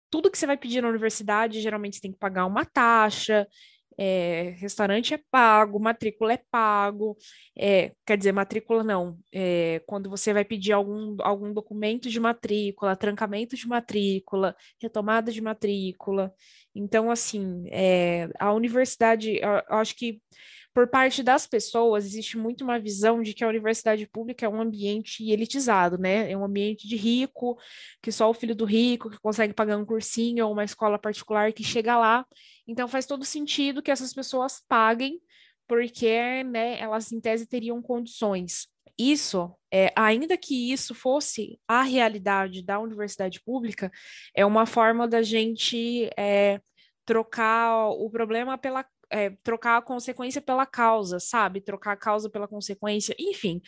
tudo 0.10 0.32
que 0.32 0.38
você 0.38 0.48
vai 0.48 0.58
pedir 0.58 0.82
na 0.82 0.90
universidade, 0.90 1.62
geralmente 1.62 1.96
você 1.98 2.02
tem 2.02 2.12
que 2.12 2.18
pagar 2.20 2.46
uma 2.46 2.66
taxa, 2.66 3.48
é, 4.02 4.56
restaurante 4.58 5.14
é 5.14 5.20
pago, 5.30 5.78
matrícula 5.78 6.32
é 6.32 6.40
pago, 6.50 7.18
é, 7.58 7.92
quer 8.06 8.18
dizer, 8.18 8.32
matrícula 8.32 8.82
não, 8.82 9.18
é, 9.34 9.82
quando 9.86 10.10
você 10.10 10.32
vai 10.32 10.46
pedir 10.46 10.72
algum, 10.72 11.18
algum 11.20 11.52
documento 11.52 12.10
de 12.10 12.18
matrícula, 12.18 12.96
trancamento 12.96 13.58
de 13.58 13.68
matrícula, 13.68 14.56
retomada 14.82 15.34
de 15.34 15.42
matrícula. 15.42 16.34
Então, 16.74 17.12
assim, 17.12 17.66
é, 17.70 18.30
a 18.40 18.54
universidade, 18.54 19.36
eu, 19.36 19.50
eu 19.50 19.76
acho 19.78 19.94
que 19.98 20.22
por 20.74 20.88
parte 20.88 21.24
das 21.24 21.48
pessoas, 21.48 22.06
existe 22.06 22.38
muito 22.38 22.64
uma 22.64 22.80
visão 22.80 23.22
de 23.22 23.34
que 23.34 23.44
a 23.44 23.48
universidade 23.48 24.06
pública 24.08 24.46
é 24.46 24.50
um 24.50 24.62
ambiente 24.62 25.30
elitizado, 25.30 25.98
né? 25.98 26.32
É 26.32 26.38
um 26.38 26.44
ambiente 26.44 26.88
de 26.88 26.96
rico, 26.96 27.58
que 28.02 28.12
só 28.12 28.30
o 28.30 28.34
filho 28.34 28.56
do 28.56 28.66
rico 28.66 29.10
que 29.10 29.20
consegue 29.20 29.54
pagar 29.54 29.78
um 29.78 29.86
cursinho 29.86 30.46
ou 30.46 30.54
uma 30.54 30.64
escola 30.64 31.00
particular 31.00 31.52
que 31.54 31.64
chega 31.64 31.98
lá. 31.98 32.26
Então 32.68 32.88
faz 32.88 33.06
todo 33.06 33.26
sentido 33.26 33.82
que 33.82 33.92
essas 33.92 34.14
pessoas 34.14 34.62
paguem, 34.68 35.20
porque, 35.68 36.44
né, 36.44 36.80
elas 36.80 37.12
em 37.12 37.20
tese 37.20 37.48
teriam 37.48 37.82
condições. 37.82 38.68
Isso, 38.98 39.56
é, 39.72 39.94
ainda 39.96 40.38
que 40.38 40.72
isso 40.74 40.94
fosse 40.94 41.60
a 41.68 41.84
realidade 41.84 42.62
da 42.62 42.80
universidade 42.80 43.42
pública, 43.42 43.90
é 44.36 44.46
uma 44.46 44.66
forma 44.66 45.08
da 45.08 45.22
gente 45.22 46.10
é, 46.18 46.60
trocar 47.06 47.90
o 47.90 48.10
problema 48.10 48.58
pela 48.58 48.86
é, 49.10 49.32
trocar 49.44 49.78
a 49.78 49.82
consequência 49.82 50.42
pela 50.42 50.66
causa, 50.66 51.20
sabe? 51.20 51.62
Trocar 51.62 51.94
a 51.94 51.98
causa 51.98 52.30
pela 52.30 52.48
consequência, 52.48 53.16
enfim. 53.20 53.62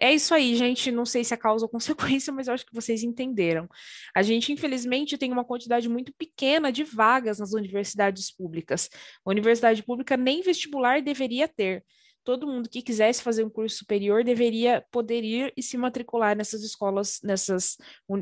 É 0.00 0.12
isso 0.12 0.34
aí, 0.34 0.56
gente. 0.56 0.90
Não 0.90 1.04
sei 1.04 1.24
se 1.24 1.34
é 1.34 1.36
causa 1.36 1.64
ou 1.64 1.68
consequência, 1.70 2.32
mas 2.32 2.48
eu 2.48 2.54
acho 2.54 2.66
que 2.66 2.74
vocês 2.74 3.02
entenderam. 3.02 3.68
A 4.14 4.22
gente, 4.22 4.52
infelizmente, 4.52 5.18
tem 5.18 5.32
uma 5.32 5.44
quantidade 5.44 5.88
muito 5.88 6.12
pequena 6.12 6.72
de 6.72 6.84
vagas 6.84 7.38
nas 7.38 7.52
universidades 7.52 8.30
públicas. 8.30 8.88
A 9.24 9.30
universidade 9.30 9.82
pública 9.82 10.16
nem 10.16 10.42
vestibular 10.42 11.00
deveria 11.02 11.48
ter 11.48 11.84
todo 12.28 12.46
mundo 12.46 12.68
que 12.68 12.82
quisesse 12.82 13.22
fazer 13.22 13.42
um 13.42 13.48
curso 13.48 13.78
superior 13.78 14.22
deveria 14.22 14.84
poder 14.90 15.24
ir 15.24 15.50
e 15.56 15.62
se 15.62 15.78
matricular 15.78 16.36
nessas 16.36 16.62
escolas, 16.62 17.20
nessas 17.24 17.78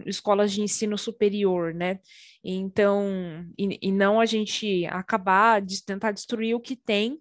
escolas 0.06 0.52
de 0.52 0.62
ensino 0.62 0.96
superior, 0.96 1.74
né? 1.74 1.98
Então, 2.44 3.04
e, 3.58 3.88
e 3.88 3.90
não 3.90 4.20
a 4.20 4.24
gente 4.24 4.86
acabar 4.86 5.60
de 5.60 5.84
tentar 5.84 6.12
destruir 6.12 6.54
o 6.54 6.60
que 6.60 6.76
tem, 6.76 7.20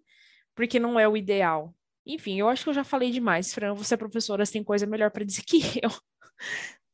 porque 0.53 0.79
não 0.79 0.99
é 0.99 1.07
o 1.07 1.17
ideal. 1.17 1.73
Enfim, 2.05 2.39
eu 2.39 2.47
acho 2.47 2.63
que 2.63 2.69
eu 2.69 2.75
já 2.75 2.83
falei 2.83 3.09
demais, 3.09 3.51
Fran. 3.51 3.73
Você 3.73 3.95
é 3.95 3.97
professora, 3.97 4.45
você 4.45 4.53
tem 4.53 4.63
coisa 4.63 4.85
melhor 4.85 5.09
para 5.09 5.25
dizer 5.25 5.41
que 5.41 5.63
eu. 5.81 5.89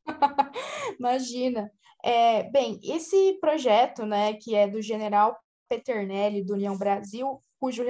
Imagina. 0.98 1.70
É, 2.02 2.44
bem, 2.50 2.80
esse 2.82 3.38
projeto, 3.42 4.06
né, 4.06 4.36
que 4.36 4.56
é 4.56 4.70
do 4.70 4.82
General 4.82 5.38
Peternelli, 5.68 6.46
do 6.46 6.54
União 6.54 6.78
Brasil, 6.78 7.42
cujo 7.62 7.84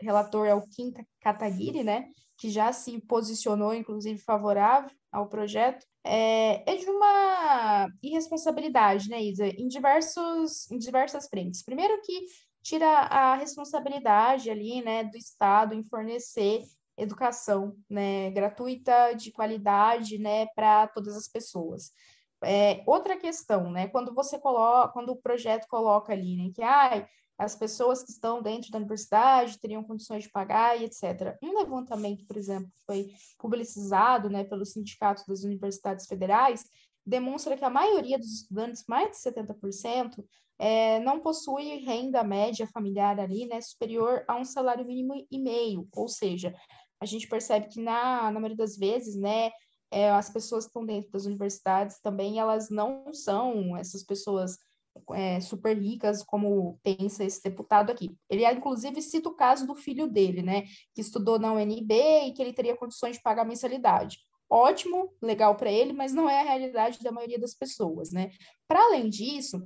relator 0.00 0.46
é 0.46 0.54
o 0.54 0.66
Kim 0.66 0.90
Kataguiri, 1.20 1.84
né, 1.84 2.08
que 2.38 2.48
já 2.48 2.72
se 2.72 2.98
posicionou, 3.02 3.74
inclusive, 3.74 4.18
favorável 4.18 4.90
ao 5.12 5.28
projeto, 5.28 5.84
é, 6.02 6.62
é, 6.66 6.76
de 6.76 6.88
uma 6.88 7.88
irresponsabilidade, 8.02 9.10
né, 9.10 9.22
Isa, 9.22 9.46
em, 9.46 9.68
diversos, 9.68 10.70
em 10.70 10.78
diversas 10.78 11.28
frentes. 11.28 11.62
Primeiro 11.62 12.00
que 12.00 12.24
tira 12.62 12.88
a 12.88 13.34
responsabilidade 13.34 14.50
ali, 14.50 14.80
né, 14.80 15.04
do 15.04 15.18
Estado 15.18 15.74
em 15.74 15.84
fornecer 15.84 16.62
educação, 16.96 17.76
né, 17.88 18.30
gratuita, 18.30 19.12
de 19.12 19.30
qualidade, 19.30 20.18
né, 20.18 20.46
para 20.56 20.88
todas 20.88 21.14
as 21.14 21.28
pessoas. 21.28 21.92
É, 22.42 22.82
outra 22.86 23.16
questão, 23.16 23.70
né, 23.70 23.88
quando 23.88 24.14
você 24.14 24.38
coloca, 24.38 24.92
quando 24.92 25.10
o 25.10 25.20
projeto 25.20 25.66
coloca 25.68 26.14
ali, 26.14 26.36
né, 26.36 26.50
que, 26.54 26.62
ai, 26.62 27.06
as 27.38 27.54
pessoas 27.54 28.02
que 28.02 28.10
estão 28.10 28.42
dentro 28.42 28.70
da 28.70 28.78
universidade 28.78 29.58
teriam 29.60 29.84
condições 29.84 30.24
de 30.24 30.30
pagar 30.30 30.78
e 30.78 30.84
etc. 30.84 31.38
Um 31.42 31.56
levantamento, 31.56 32.26
por 32.26 32.36
exemplo, 32.36 32.68
que 32.68 32.84
foi 32.84 33.12
publicizado 33.38 34.28
né, 34.28 34.42
pelo 34.42 34.66
Sindicato 34.66 35.22
das 35.28 35.44
Universidades 35.44 36.06
Federais, 36.06 36.64
demonstra 37.06 37.56
que 37.56 37.64
a 37.64 37.70
maioria 37.70 38.18
dos 38.18 38.42
estudantes, 38.42 38.84
mais 38.88 39.10
de 39.10 39.16
70%, 39.16 40.24
é, 40.58 40.98
não 41.00 41.20
possui 41.20 41.76
renda 41.76 42.24
média 42.24 42.66
familiar 42.66 43.18
ali, 43.20 43.46
né, 43.46 43.60
superior 43.60 44.24
a 44.26 44.36
um 44.36 44.44
salário 44.44 44.84
mínimo 44.84 45.14
e 45.30 45.38
meio, 45.38 45.88
ou 45.94 46.08
seja, 46.08 46.52
a 47.00 47.06
gente 47.06 47.28
percebe 47.28 47.68
que 47.68 47.80
na, 47.80 48.24
na 48.32 48.40
maioria 48.40 48.56
das 48.56 48.76
vezes, 48.76 49.14
né, 49.14 49.52
é, 49.90 50.10
as 50.10 50.28
pessoas 50.28 50.64
que 50.64 50.70
estão 50.70 50.84
dentro 50.84 51.10
das 51.12 51.24
universidades 51.24 52.00
também, 52.00 52.38
elas 52.38 52.68
não 52.68 53.12
são 53.14 53.76
essas 53.76 54.02
pessoas 54.02 54.58
é, 55.12 55.40
super 55.40 55.76
ricas, 55.76 56.22
como 56.22 56.78
pensa 56.82 57.24
esse 57.24 57.42
deputado 57.42 57.90
aqui. 57.90 58.16
Ele, 58.28 58.48
inclusive, 58.50 59.00
cita 59.02 59.28
o 59.28 59.34
caso 59.34 59.66
do 59.66 59.74
filho 59.74 60.08
dele, 60.08 60.42
né, 60.42 60.62
que 60.94 61.00
estudou 61.00 61.38
na 61.38 61.52
UNB 61.52 61.92
e 62.26 62.32
que 62.32 62.42
ele 62.42 62.52
teria 62.52 62.76
condições 62.76 63.16
de 63.16 63.22
pagar 63.22 63.44
mensalidade. 63.44 64.18
Ótimo, 64.50 65.12
legal 65.20 65.56
para 65.56 65.70
ele, 65.70 65.92
mas 65.92 66.12
não 66.12 66.28
é 66.28 66.40
a 66.40 66.44
realidade 66.44 67.00
da 67.00 67.12
maioria 67.12 67.38
das 67.38 67.54
pessoas, 67.54 68.10
né? 68.10 68.30
Para 68.66 68.80
além 68.80 69.10
disso, 69.10 69.62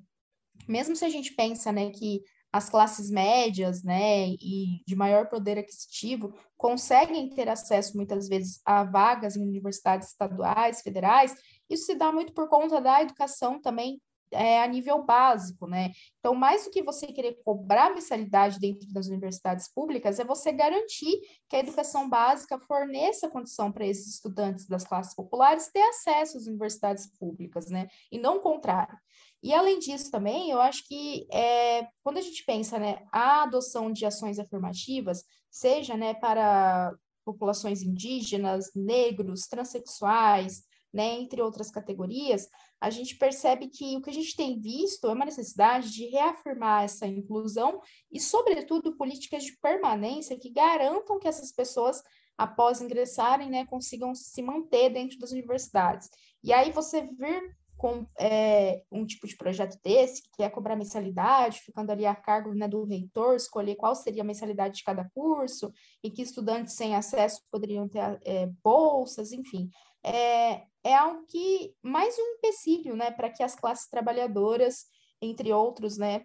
mesmo 0.67 0.97
se 0.97 1.05
a 1.05 1.09
gente 1.09 1.35
pensa, 1.35 1.71
né, 1.71 1.91
que 1.91 2.23
as 2.53 2.69
classes 2.69 3.11
médias, 3.11 3.83
né, 3.83 4.29
e 4.29 4.83
de 4.87 4.95
maior 4.95 5.29
poder 5.29 5.59
aquisitivo 5.59 6.35
conseguem 6.57 7.31
ter 7.31 7.49
acesso 7.49 7.97
muitas 7.97 8.29
vezes 8.29 8.61
a 8.65 8.85
vagas 8.85 9.37
em 9.37 9.43
universidades 9.43 10.09
estaduais, 10.09 10.83
federais, 10.83 11.35
isso 11.71 11.87
se 11.87 11.95
dá 11.95 12.13
muito 12.13 12.35
por 12.35 12.49
conta 12.49 12.81
da 12.81 13.01
educação 13.01 13.61
também 13.61 14.01
é, 14.33 14.63
a 14.63 14.67
nível 14.67 15.03
básico, 15.03 15.67
né? 15.67 15.93
Então, 16.19 16.35
mais 16.35 16.65
do 16.65 16.71
que 16.71 16.83
você 16.83 17.07
querer 17.07 17.39
cobrar 17.45 17.91
mensalidade 17.91 18.59
dentro 18.59 18.93
das 18.93 19.07
universidades 19.07 19.73
públicas, 19.73 20.19
é 20.19 20.25
você 20.25 20.53
garantir 20.53 21.21
que 21.49 21.57
a 21.57 21.61
educação 21.61 22.09
básica 22.09 22.59
forneça 22.59 23.31
condição 23.31 23.71
para 23.71 23.87
esses 23.87 24.15
estudantes 24.15 24.67
das 24.67 24.85
classes 24.85 25.15
populares 25.15 25.71
ter 25.73 25.83
acesso 25.83 26.37
às 26.37 26.47
universidades 26.47 27.07
públicas, 27.19 27.69
né? 27.69 27.89
E 28.11 28.19
não 28.19 28.39
o 28.39 28.41
contrário. 28.41 28.97
E 29.43 29.53
além 29.53 29.79
disso 29.79 30.11
também, 30.11 30.51
eu 30.51 30.61
acho 30.61 30.87
que 30.87 31.27
é, 31.33 31.89
quando 32.05 32.19
a 32.19 32.23
gente 32.23 32.45
pensa, 32.45 32.79
né, 32.79 33.03
a 33.13 33.43
adoção 33.43 33.93
de 33.93 34.07
ações 34.07 34.39
afirmativas, 34.39 35.25
seja, 35.51 35.97
né, 35.97 36.15
para 36.15 36.95
populações 37.25 37.83
indígenas, 37.83 38.71
negros, 38.75 39.47
transexuais, 39.49 40.63
né, 40.93 41.15
entre 41.21 41.41
outras 41.41 41.71
categorias, 41.71 42.49
a 42.81 42.91
gente 42.91 43.17
percebe 43.17 43.69
que 43.69 43.97
o 43.97 44.03
que 44.03 44.11
a 44.11 44.13
gente 44.13 44.37
tem 44.37 44.61
visto 44.61 45.09
é 45.09 45.13
uma 45.13 45.25
necessidade 45.25 45.91
de 45.91 46.07
reafirmar 46.07 46.85
essa 46.85 47.07
inclusão 47.07 47.81
e, 48.11 48.21
sobretudo, 48.21 48.97
políticas 48.97 49.45
de 49.45 49.57
permanência 49.59 50.39
que 50.39 50.51
garantam 50.51 51.19
que 51.19 51.29
essas 51.29 51.53
pessoas, 51.53 52.03
após 52.37 52.81
ingressarem, 52.81 53.49
né, 53.49 53.65
consigam 53.67 54.15
se 54.15 54.43
manter 54.43 54.91
dentro 54.91 55.19
das 55.19 55.33
universidades. 55.33 56.11
E 56.43 56.53
aí 56.53 56.71
você 56.71 57.03
vir 57.03 57.57
com 57.83 58.07
é, 58.17 58.81
um 58.93 59.05
tipo 59.05 59.27
de 59.27 59.37
projeto 59.37 59.77
desse, 59.83 60.23
que 60.37 60.45
é 60.45 60.49
cobrar 60.49 60.77
mensalidade, 60.77 61.63
ficando 61.63 61.91
ali 61.91 62.07
a 62.07 62.15
cargo 62.15 62.55
né, 62.55 62.69
do 62.69 62.85
reitor, 62.85 63.35
escolher 63.35 63.75
qual 63.75 63.93
seria 63.97 64.23
a 64.23 64.25
mensalidade 64.25 64.77
de 64.77 64.85
cada 64.85 65.11
curso, 65.13 65.73
e 66.01 66.09
que 66.09 66.23
estudantes 66.23 66.75
sem 66.75 66.95
acesso 66.95 67.43
poderiam 67.51 67.89
ter 67.89 68.21
é, 68.25 68.47
bolsas, 68.63 69.33
enfim. 69.33 69.69
É, 70.05 70.65
é 70.85 70.95
algo 70.95 71.25
que, 71.27 71.75
mais 71.83 72.17
um 72.19 72.37
empecilho 72.37 72.97
né, 72.97 73.11
para 73.11 73.31
que 73.31 73.43
as 73.43 73.55
classes 73.55 73.89
trabalhadoras, 73.89 74.87
entre 75.21 75.53
outros, 75.53 75.97
né, 75.97 76.25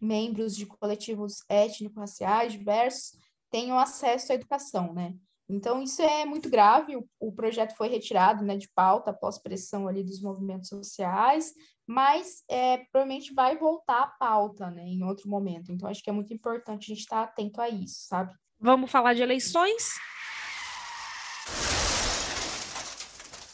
membros 0.00 0.56
de 0.56 0.66
coletivos 0.66 1.42
étnico-raciais 1.48 2.52
diversos, 2.52 3.12
tenham 3.50 3.78
acesso 3.78 4.32
à 4.32 4.34
educação, 4.34 4.92
né? 4.92 5.14
Então, 5.48 5.82
isso 5.82 6.00
é 6.00 6.24
muito 6.24 6.48
grave. 6.48 6.96
O, 6.96 7.04
o, 7.18 7.32
projeto 7.32 7.76
foi 7.76 7.88
retirado 7.88 8.44
né, 8.44 8.56
de 8.56 8.68
pauta 8.72 9.10
após 9.10 9.36
pressão 9.36 9.88
ali 9.88 10.04
dos 10.04 10.22
movimentos 10.22 10.68
sociais, 10.68 11.52
mas 11.84 12.44
é, 12.48 12.78
provavelmente 12.92 13.34
vai 13.34 13.58
voltar 13.58 14.02
à 14.02 14.06
pauta 14.06 14.70
né, 14.70 14.82
em 14.82 15.02
outro 15.02 15.28
momento. 15.28 15.72
Então, 15.72 15.88
acho 15.88 16.04
que 16.04 16.08
é 16.08 16.12
muito 16.12 16.32
importante 16.32 16.84
a 16.84 16.94
gente 16.94 17.00
estar 17.00 17.22
atento 17.24 17.60
a 17.60 17.68
isso, 17.68 18.06
sabe? 18.06 18.32
Vamos 18.60 18.92
falar 18.92 19.12
de 19.12 19.22
eleições? 19.22 19.96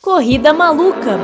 Corrida 0.07 0.53
Maluca! 0.53 1.19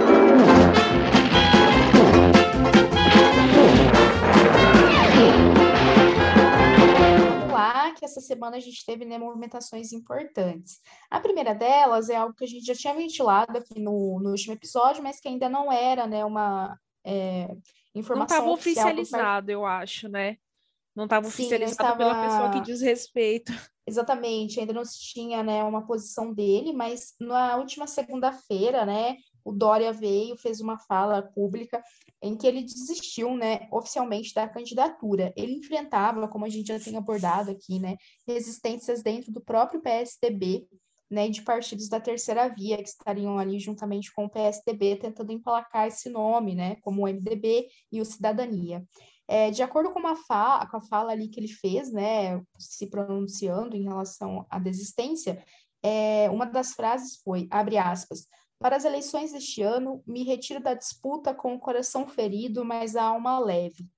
que 7.97 8.05
essa 8.05 8.20
semana 8.20 8.57
a 8.57 8.61
gente 8.61 8.85
teve 8.85 9.05
né, 9.05 9.16
movimentações 9.18 9.93
importantes. 9.93 10.80
A 11.09 11.20
primeira 11.20 11.55
delas 11.55 12.09
é 12.09 12.16
algo 12.16 12.35
que 12.35 12.43
a 12.43 12.49
gente 12.49 12.66
já 12.66 12.74
tinha 12.74 12.93
ventilado 12.93 13.57
aqui 13.57 13.78
no, 13.78 14.18
no 14.20 14.30
último 14.30 14.55
episódio, 14.55 15.01
mas 15.01 15.20
que 15.20 15.28
ainda 15.28 15.49
não 15.49 15.70
era 15.70 16.05
né, 16.09 16.24
uma 16.24 16.76
é, 17.05 17.55
informação. 17.95 18.39
Não 18.39 18.43
estava 18.45 18.51
oficializado, 18.51 19.53
eu 19.53 19.64
acho, 19.64 20.09
né? 20.09 20.39
Não 20.97 21.05
estava 21.05 21.28
oficializado 21.28 21.72
estava... 21.72 21.97
pela 21.97 22.22
pessoa 22.24 22.51
que 22.51 22.61
diz 22.61 22.80
respeito. 22.80 23.53
Exatamente, 23.87 24.61
ainda 24.61 24.72
não 24.72 24.85
se 24.85 24.99
tinha 25.01 25.43
né, 25.43 25.64
uma 25.64 25.85
posição 25.85 26.33
dele, 26.33 26.72
mas 26.72 27.14
na 27.20 27.57
última 27.57 27.87
segunda-feira, 27.89 28.87
né, 28.87 29.16
o 29.45 29.53
Dória 29.53 29.93
veio, 29.93 30.37
fez 30.37 30.61
uma 30.61 30.78
fala 30.78 31.22
pública 31.22 31.83
em 32.22 32.37
que 32.37 32.47
ele 32.47 32.62
desistiu, 32.62 33.37
né, 33.37 33.66
oficialmente 33.72 34.33
da 34.33 34.49
candidatura. 34.49 35.33
Ele 35.37 35.55
enfrentava, 35.55 36.28
como 36.28 36.45
a 36.45 36.49
gente 36.49 36.68
já 36.68 36.78
tem 36.78 36.97
abordado 36.97 37.51
aqui, 37.51 37.80
né, 37.80 37.97
resistências 38.26 39.03
dentro 39.03 39.33
do 39.33 39.41
próprio 39.41 39.80
PSDB, 39.80 40.68
né, 41.11 41.28
de 41.28 41.43
partidos 41.43 41.89
da 41.89 42.01
terceira 42.01 42.49
via 42.49 42.78
que 42.78 42.89
estariam 42.89 43.39
ali 43.39 43.59
juntamente 43.59 44.12
com 44.14 44.24
o 44.24 44.30
PSDB 44.30 44.97
tentando 44.97 45.33
emplacar 45.33 45.89
esse 45.89 46.09
nome, 46.09 46.55
né, 46.55 46.76
como 46.83 47.03
o 47.03 47.09
MDB 47.09 47.66
e 47.91 48.01
o 48.01 48.05
Cidadania. 48.05 48.83
É, 49.28 49.50
de 49.50 49.62
acordo 49.62 49.92
com, 49.92 50.00
uma 50.00 50.16
com 50.16 50.76
a 50.76 50.80
fala 50.82 51.12
ali 51.12 51.28
que 51.28 51.40
ele 51.40 51.48
fez, 51.48 51.92
né, 51.92 52.42
se 52.58 52.88
pronunciando 52.88 53.76
em 53.76 53.84
relação 53.84 54.46
à 54.50 54.58
desistência, 54.58 55.42
é, 55.82 56.28
uma 56.30 56.44
das 56.44 56.72
frases 56.72 57.20
foi, 57.22 57.48
abre 57.50 57.78
aspas, 57.78 58.26
para 58.58 58.76
as 58.76 58.84
eleições 58.84 59.32
deste 59.32 59.60
ano, 59.62 60.02
me 60.06 60.22
retiro 60.22 60.62
da 60.62 60.74
disputa 60.74 61.34
com 61.34 61.54
o 61.54 61.58
coração 61.58 62.06
ferido, 62.06 62.64
mas 62.64 62.94
a 62.94 63.02
alma 63.04 63.38
leve. 63.40 63.88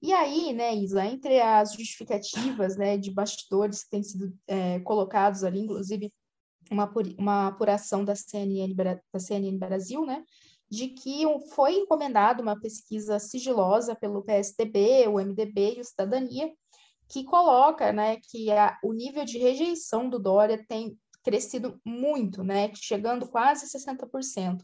E 0.00 0.12
aí, 0.12 0.52
né, 0.52 0.74
Isa, 0.74 1.04
entre 1.04 1.40
as 1.40 1.74
justificativas 1.74 2.76
né, 2.76 2.96
de 2.96 3.10
bastidores 3.10 3.82
que 3.84 3.90
têm 3.90 4.02
sido 4.02 4.32
é, 4.46 4.78
colocados 4.80 5.44
ali, 5.44 5.60
inclusive 5.60 6.12
uma, 6.70 6.90
uma 7.18 7.48
apuração 7.48 8.04
da 8.04 8.14
CNN, 8.14 8.74
da 8.74 9.18
CNN 9.18 9.58
Brasil, 9.58 10.06
né, 10.06 10.24
de 10.70 10.88
que 10.88 11.22
foi 11.54 11.76
encomendada 11.76 12.42
uma 12.42 12.60
pesquisa 12.60 13.18
sigilosa 13.18 13.94
pelo 13.94 14.22
PSDB, 14.22 15.08
o 15.08 15.18
MDB 15.18 15.76
e 15.76 15.80
o 15.80 15.84
Cidadania, 15.84 16.52
que 17.08 17.24
coloca 17.24 17.92
né, 17.92 18.18
que 18.22 18.50
a, 18.50 18.78
o 18.82 18.92
nível 18.92 19.24
de 19.24 19.38
rejeição 19.38 20.08
do 20.08 20.18
Dória 20.18 20.62
tem 20.68 20.98
crescido 21.22 21.80
muito, 21.84 22.44
né, 22.44 22.70
chegando 22.74 23.26
quase 23.28 23.66
60%. 23.66 24.62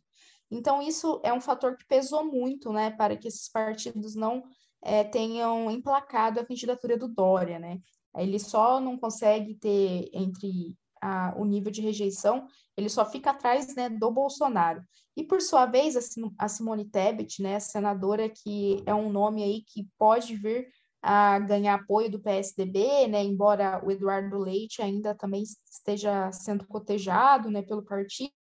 Então, 0.50 0.82
isso 0.82 1.20
é 1.24 1.32
um 1.32 1.40
fator 1.40 1.76
que 1.76 1.86
pesou 1.86 2.24
muito, 2.24 2.72
né, 2.72 2.90
para 2.90 3.16
que 3.16 3.26
esses 3.26 3.48
partidos 3.48 4.14
não 4.14 4.42
é, 4.82 5.02
tenham 5.02 5.70
emplacado 5.70 6.38
a 6.38 6.44
candidatura 6.44 6.96
do 6.98 7.08
Dória, 7.08 7.58
né. 7.58 7.80
Ele 8.16 8.38
só 8.38 8.78
não 8.78 8.96
consegue 8.96 9.54
ter 9.54 10.10
entre 10.12 10.76
a, 11.00 11.34
o 11.36 11.44
nível 11.44 11.72
de 11.72 11.80
rejeição, 11.80 12.46
ele 12.76 12.88
só 12.88 13.04
fica 13.04 13.30
atrás, 13.30 13.74
né, 13.74 13.88
do 13.88 14.10
Bolsonaro. 14.10 14.82
E, 15.16 15.22
por 15.22 15.40
sua 15.40 15.66
vez, 15.66 15.96
a 16.38 16.48
Simone 16.48 16.84
Tebet, 16.84 17.40
né, 17.40 17.60
senadora 17.60 18.28
que 18.28 18.82
é 18.84 18.94
um 18.94 19.10
nome 19.10 19.42
aí 19.42 19.62
que 19.62 19.88
pode 19.96 20.34
vir 20.34 20.68
a 21.00 21.38
ganhar 21.38 21.74
apoio 21.74 22.10
do 22.10 22.18
PSDB, 22.18 23.06
né, 23.06 23.22
embora 23.22 23.80
o 23.84 23.90
Eduardo 23.90 24.38
Leite 24.38 24.82
ainda 24.82 25.14
também 25.14 25.42
esteja 25.42 26.32
sendo 26.32 26.66
cotejado 26.66 27.50
né, 27.50 27.62
pelo 27.62 27.84
partido, 27.84 28.32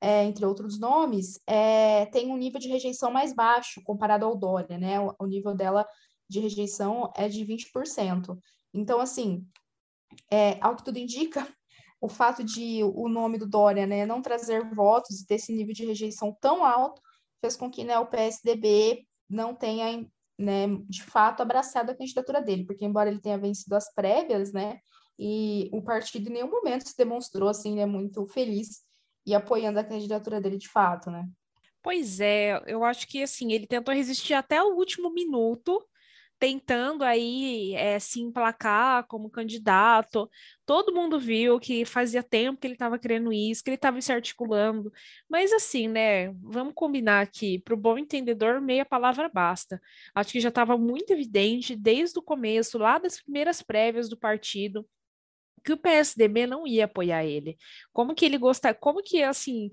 é, 0.00 0.24
entre 0.24 0.44
outros 0.44 0.78
nomes, 0.78 1.40
é, 1.46 2.06
tem 2.06 2.30
um 2.30 2.36
nível 2.36 2.60
de 2.60 2.68
rejeição 2.68 3.10
mais 3.10 3.32
baixo 3.32 3.80
comparado 3.84 4.26
ao 4.26 4.36
Dória, 4.36 4.76
né? 4.76 5.00
O, 5.00 5.14
o 5.20 5.26
nível 5.26 5.54
dela 5.54 5.86
de 6.28 6.40
rejeição 6.40 7.12
é 7.16 7.28
de 7.28 7.44
20%. 7.46 8.36
Então, 8.74 9.00
assim, 9.00 9.46
é, 10.28 10.58
ao 10.60 10.74
que 10.74 10.84
tudo 10.84 10.98
indica, 10.98 11.46
o 12.02 12.08
fato 12.08 12.42
de 12.42 12.82
o 12.82 13.08
nome 13.08 13.38
do 13.38 13.46
Dória 13.46 13.86
né, 13.86 14.04
não 14.04 14.20
trazer 14.20 14.68
votos 14.74 15.20
e 15.20 15.26
ter 15.26 15.36
esse 15.36 15.52
nível 15.52 15.72
de 15.72 15.86
rejeição 15.86 16.36
tão 16.40 16.64
alto 16.64 17.00
fez 17.40 17.56
com 17.56 17.70
que 17.70 17.84
né, 17.84 17.96
o 17.98 18.06
PSDB 18.06 19.06
não 19.30 19.54
tenha 19.54 20.04
né, 20.38 20.66
de 20.88 21.02
fato, 21.04 21.40
abraçado 21.40 21.92
a 21.92 21.94
candidatura 21.94 22.42
dele, 22.42 22.66
porque 22.66 22.84
embora 22.84 23.08
ele 23.08 23.20
tenha 23.20 23.38
vencido 23.38 23.76
as 23.76 23.92
prévias, 23.94 24.52
né, 24.52 24.80
e 25.16 25.70
o 25.72 25.80
partido 25.80 26.28
em 26.28 26.32
nenhum 26.32 26.50
momento 26.50 26.88
se 26.88 26.96
demonstrou, 26.96 27.48
assim, 27.48 27.76
né, 27.76 27.86
muito 27.86 28.26
feliz 28.26 28.82
e 29.24 29.34
apoiando 29.34 29.78
a 29.78 29.84
candidatura 29.84 30.40
dele 30.40 30.58
de 30.58 30.68
fato, 30.68 31.10
né. 31.10 31.28
Pois 31.80 32.18
é, 32.20 32.60
eu 32.66 32.82
acho 32.82 33.06
que, 33.06 33.22
assim, 33.22 33.52
ele 33.52 33.66
tentou 33.66 33.94
resistir 33.94 34.34
até 34.34 34.60
o 34.62 34.74
último 34.74 35.12
minuto, 35.12 35.84
tentando 36.42 37.04
aí 37.04 37.72
é, 37.76 38.00
se 38.00 38.20
emplacar 38.20 39.06
como 39.06 39.30
candidato. 39.30 40.28
Todo 40.66 40.92
mundo 40.92 41.16
viu 41.16 41.60
que 41.60 41.84
fazia 41.84 42.20
tempo 42.20 42.58
que 42.60 42.66
ele 42.66 42.74
estava 42.74 42.98
querendo 42.98 43.32
isso, 43.32 43.62
que 43.62 43.70
ele 43.70 43.76
estava 43.76 44.00
se 44.00 44.12
articulando. 44.12 44.92
Mas 45.30 45.52
assim, 45.52 45.86
né? 45.86 46.32
Vamos 46.42 46.74
combinar 46.74 47.20
aqui, 47.20 47.60
para 47.60 47.74
o 47.74 47.76
bom 47.76 47.96
entendedor, 47.96 48.60
meia 48.60 48.84
palavra 48.84 49.28
basta. 49.28 49.80
Acho 50.12 50.32
que 50.32 50.40
já 50.40 50.48
estava 50.48 50.76
muito 50.76 51.12
evidente 51.12 51.76
desde 51.76 52.18
o 52.18 52.22
começo, 52.22 52.76
lá 52.76 52.98
das 52.98 53.20
primeiras 53.22 53.62
prévias 53.62 54.08
do 54.08 54.16
partido, 54.16 54.84
que 55.64 55.72
o 55.72 55.76
PSDB 55.76 56.44
não 56.44 56.66
ia 56.66 56.86
apoiar 56.86 57.24
ele. 57.24 57.56
Como 57.92 58.16
que 58.16 58.24
ele 58.24 58.36
gosta, 58.36 58.74
como 58.74 59.00
que 59.00 59.22
assim, 59.22 59.70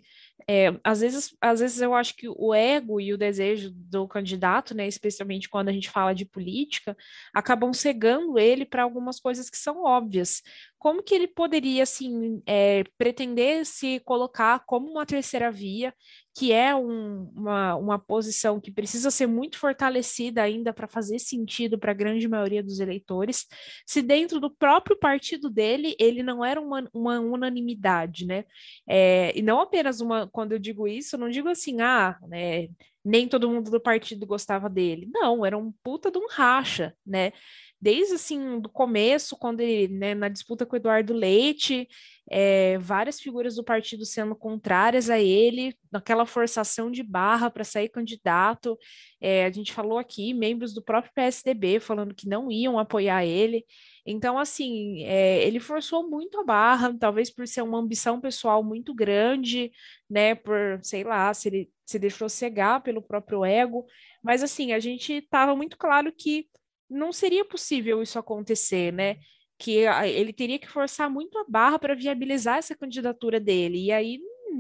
é, 0.48 0.80
às 0.84 1.02
vezes, 1.02 1.36
às 1.42 1.60
vezes 1.60 1.82
eu 1.82 1.94
acho 1.94 2.16
que 2.16 2.28
o 2.28 2.54
ego 2.54 3.00
e 3.00 3.14
o 3.14 3.18
desejo 3.18 3.72
do 3.72 4.08
candidato, 4.08 4.76
né, 4.76 4.88
especialmente 4.88 5.50
quando 5.50 5.70
a 5.70 5.72
gente 5.72 5.90
fala 5.90 6.14
de 6.14 6.26
política, 6.26 6.96
acabam 7.34 7.74
cegando 7.74 8.38
ele 8.38 8.66
para 8.66 8.84
algumas 8.84 9.20
coisas 9.20 9.50
que 9.50 9.58
são 9.58 9.84
óbvias. 9.84 10.42
Como 10.78 11.04
que 11.04 11.14
ele 11.14 11.28
poderia 11.28 11.84
assim 11.84 12.42
é, 12.46 12.84
pretender 12.98 13.66
se 13.66 14.00
colocar 14.02 14.64
como 14.66 14.90
uma 14.90 15.06
terceira 15.06 15.52
via 15.52 15.94
que 16.40 16.54
é 16.54 16.74
um, 16.74 17.30
uma, 17.36 17.76
uma 17.76 18.00
posição 18.00 18.62
que 18.62 18.72
precisa 18.72 19.12
ser 19.12 19.28
muito 19.28 19.58
fortalecida 19.60 20.42
ainda 20.42 20.72
para 20.72 20.88
fazer 20.88 21.20
sentido 21.20 21.78
para 21.78 21.92
a 21.92 21.94
grande 21.94 22.30
maioria 22.30 22.64
dos 22.64 22.80
eleitores, 22.80 23.46
se 23.86 24.02
dentro 24.02 24.40
do 24.40 24.50
próprio 24.50 24.98
partido 24.98 25.50
dele 25.50 25.98
ele 26.00 26.24
não 26.24 26.44
era 26.46 26.62
uma, 26.62 26.90
uma 26.94 27.20
unanimidade, 27.20 28.26
né? 28.26 28.46
É, 28.88 29.38
e 29.38 29.42
não 29.42 29.60
apenas 29.60 30.00
uma, 30.00 30.30
quando 30.30 30.54
eu 30.54 30.60
digo 30.60 30.88
isso, 30.88 31.18
eu 31.18 31.20
não 31.20 31.30
digo 31.30 31.50
assim, 31.50 31.82
ah, 31.82 32.18
né, 32.26 32.70
nem 33.04 33.28
todo 33.28 33.50
mundo 33.50 33.70
do 33.70 33.82
partido 33.82 34.26
gostava 34.26 34.70
dele. 34.70 35.10
Não, 35.14 35.46
era 35.46 35.58
um 35.58 35.74
puta 35.84 36.10
de 36.10 36.18
um 36.18 36.28
racha, 36.30 36.94
né? 37.06 37.34
Desde 37.82 38.16
assim, 38.16 38.60
do 38.60 38.68
começo, 38.68 39.38
quando 39.38 39.62
ele, 39.62 39.94
né, 39.94 40.14
na 40.14 40.28
disputa 40.28 40.66
com 40.66 40.74
o 40.74 40.78
Eduardo 40.78 41.14
Leite, 41.14 41.88
é, 42.30 42.78
várias 42.78 43.20
figuras 43.20 43.56
do 43.56 43.64
partido 43.64 44.06
sendo 44.06 44.36
contrárias 44.36 45.10
a 45.10 45.20
ele, 45.20 45.76
naquela 45.92 46.26
forçação 46.26 46.92
de 46.92 47.02
barra 47.02 47.50
para 47.50 47.64
sair 47.64 47.90
candidato. 47.90 48.78
É, 49.20 49.46
a 49.46 49.52
gente 49.52 49.74
falou 49.74 49.98
aqui, 49.98 50.34
membros 50.34 50.74
do 50.74 50.84
próprio 50.84 51.14
PSDB 51.14 51.80
falando 51.80 52.14
que 52.14 52.28
não 52.28 52.52
iam 52.52 52.78
apoiar 52.78 53.26
ele. 53.26 53.66
Então, 54.06 54.38
assim, 54.38 55.04
é, 55.04 55.46
ele 55.46 55.60
forçou 55.60 56.08
muito 56.10 56.40
a 56.40 56.44
barra, 56.44 56.94
talvez 57.00 57.30
por 57.30 57.48
ser 57.48 57.62
uma 57.62 57.80
ambição 57.80 58.20
pessoal 58.20 58.64
muito 58.64 58.94
grande, 58.94 59.72
né? 60.10 60.36
Por, 60.36 60.80
sei 60.84 61.04
lá, 61.04 61.34
se 61.34 61.48
ele 61.48 61.72
se 61.86 61.98
deixou 61.98 62.30
cegar 62.30 62.84
pelo 62.84 63.02
próprio 63.02 63.44
ego. 63.46 63.86
Mas, 64.24 64.44
assim, 64.44 64.74
a 64.74 64.80
gente 64.80 65.14
estava 65.14 65.56
muito 65.56 65.78
claro 65.78 66.12
que 66.12 66.48
não 66.90 67.12
seria 67.12 67.46
possível 67.46 68.02
isso 68.02 68.18
acontecer, 68.18 68.92
né? 68.92 69.18
Que 69.58 69.86
ele 70.14 70.34
teria 70.34 70.58
que 70.58 70.70
forçar 70.70 71.10
muito 71.10 71.38
a 71.38 71.46
barra 71.48 71.78
para 71.78 71.96
viabilizar 71.96 72.58
essa 72.58 72.76
candidatura 72.76 73.40
dele. 73.40 73.86
E 73.86 73.92
aí, 73.92 74.20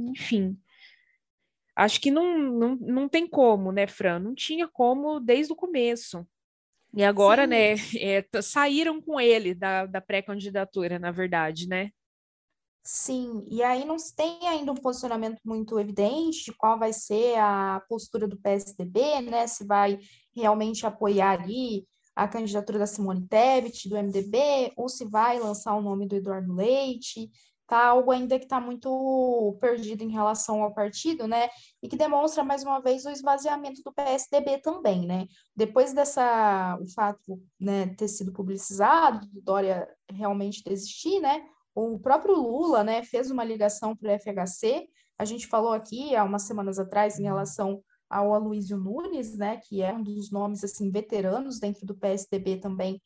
enfim, 0.09 0.57
acho 1.75 1.99
que 2.01 2.11
não, 2.11 2.37
não, 2.37 2.75
não 2.75 3.09
tem 3.09 3.27
como, 3.27 3.71
né, 3.71 3.87
Fran? 3.87 4.19
Não 4.19 4.35
tinha 4.35 4.67
como 4.67 5.19
desde 5.19 5.53
o 5.53 5.55
começo. 5.55 6.27
E 6.93 7.03
agora, 7.03 7.43
Sim. 7.43 7.49
né, 7.49 7.73
é, 7.99 8.41
saíram 8.41 9.01
com 9.01 9.19
ele 9.19 9.53
da, 9.53 9.85
da 9.85 10.01
pré-candidatura, 10.01 10.99
na 10.99 11.11
verdade, 11.11 11.67
né? 11.67 11.91
Sim, 12.83 13.45
e 13.47 13.61
aí 13.61 13.85
não 13.85 13.99
se 13.99 14.15
tem 14.15 14.47
ainda 14.47 14.71
um 14.71 14.75
posicionamento 14.75 15.39
muito 15.45 15.79
evidente 15.79 16.45
de 16.45 16.53
qual 16.53 16.79
vai 16.79 16.91
ser 16.91 17.37
a 17.37 17.83
postura 17.87 18.27
do 18.27 18.39
PSDB, 18.39 19.21
né? 19.21 19.45
Se 19.45 19.65
vai 19.65 19.99
realmente 20.35 20.85
apoiar 20.85 21.39
ali 21.39 21.85
a 22.19 22.27
candidatura 22.27 22.77
da 22.77 22.85
Simone 22.85 23.25
Tebet, 23.27 23.87
do 23.87 23.95
MDB, 23.95 24.73
ou 24.75 24.89
se 24.89 25.05
vai 25.05 25.39
lançar 25.39 25.73
o 25.75 25.81
nome 25.81 26.05
do 26.05 26.17
Eduardo 26.17 26.53
Leite, 26.53 27.31
tá 27.65 27.85
algo 27.85 28.11
ainda 28.11 28.37
que 28.37 28.43
está 28.43 28.59
muito 28.59 29.57
perdido 29.61 30.03
em 30.03 30.11
relação 30.11 30.61
ao 30.61 30.73
partido, 30.73 31.27
né? 31.27 31.47
E 31.81 31.87
que 31.87 31.95
demonstra 31.95 32.43
mais 32.43 32.61
uma 32.63 32.81
vez 32.81 33.05
o 33.05 33.09
esvaziamento 33.09 33.81
do 33.83 33.93
PSDB 33.93 34.57
também, 34.57 35.07
né? 35.07 35.27
Depois 35.55 35.93
dessa 35.93 36.77
o 36.81 36.91
fato, 36.91 37.41
né, 37.57 37.87
ter 37.95 38.09
sido 38.09 38.33
publicizado, 38.33 39.25
do 39.31 39.41
Dória 39.41 39.87
realmente 40.11 40.63
desistir, 40.63 41.21
né? 41.21 41.41
O 41.73 41.99
próprio 41.99 42.35
Lula, 42.35 42.83
né, 42.83 43.01
fez 43.03 43.31
uma 43.31 43.45
ligação 43.45 43.95
para 43.95 44.13
o 44.13 44.19
FHC. 44.19 44.89
A 45.17 45.23
gente 45.23 45.47
falou 45.47 45.71
aqui 45.71 46.15
há 46.17 46.23
umas 46.25 46.41
semanas 46.41 46.79
atrás 46.79 47.17
em 47.17 47.23
relação 47.23 47.81
ao 48.09 48.33
Aloysio 48.33 48.77
Nunes, 48.77 49.37
né, 49.37 49.57
que 49.57 49.81
é 49.81 49.93
um 49.93 50.01
dos 50.01 50.31
nomes 50.31 50.63
assim 50.63 50.89
veteranos 50.89 51.59
dentro 51.59 51.85
do 51.85 51.95
PSDB 51.95 52.57
também, 52.57 53.01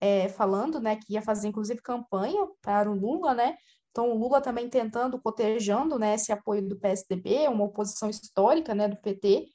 é, 0.00 0.28
falando, 0.28 0.80
né, 0.80 0.96
que 0.96 1.14
ia 1.14 1.22
fazer 1.22 1.48
inclusive 1.48 1.80
campanha 1.80 2.46
para 2.62 2.90
o 2.90 2.94
Lula, 2.94 3.34
né? 3.34 3.56
Então 3.90 4.10
o 4.10 4.18
Lula 4.18 4.40
também 4.40 4.68
tentando, 4.68 5.20
cotejando, 5.20 5.98
né, 5.98 6.14
esse 6.14 6.32
apoio 6.32 6.66
do 6.68 6.78
PSDB, 6.78 7.48
uma 7.48 7.64
oposição 7.64 8.10
histórica, 8.10 8.74
né, 8.74 8.88
do 8.88 8.96
PT. 8.96 9.46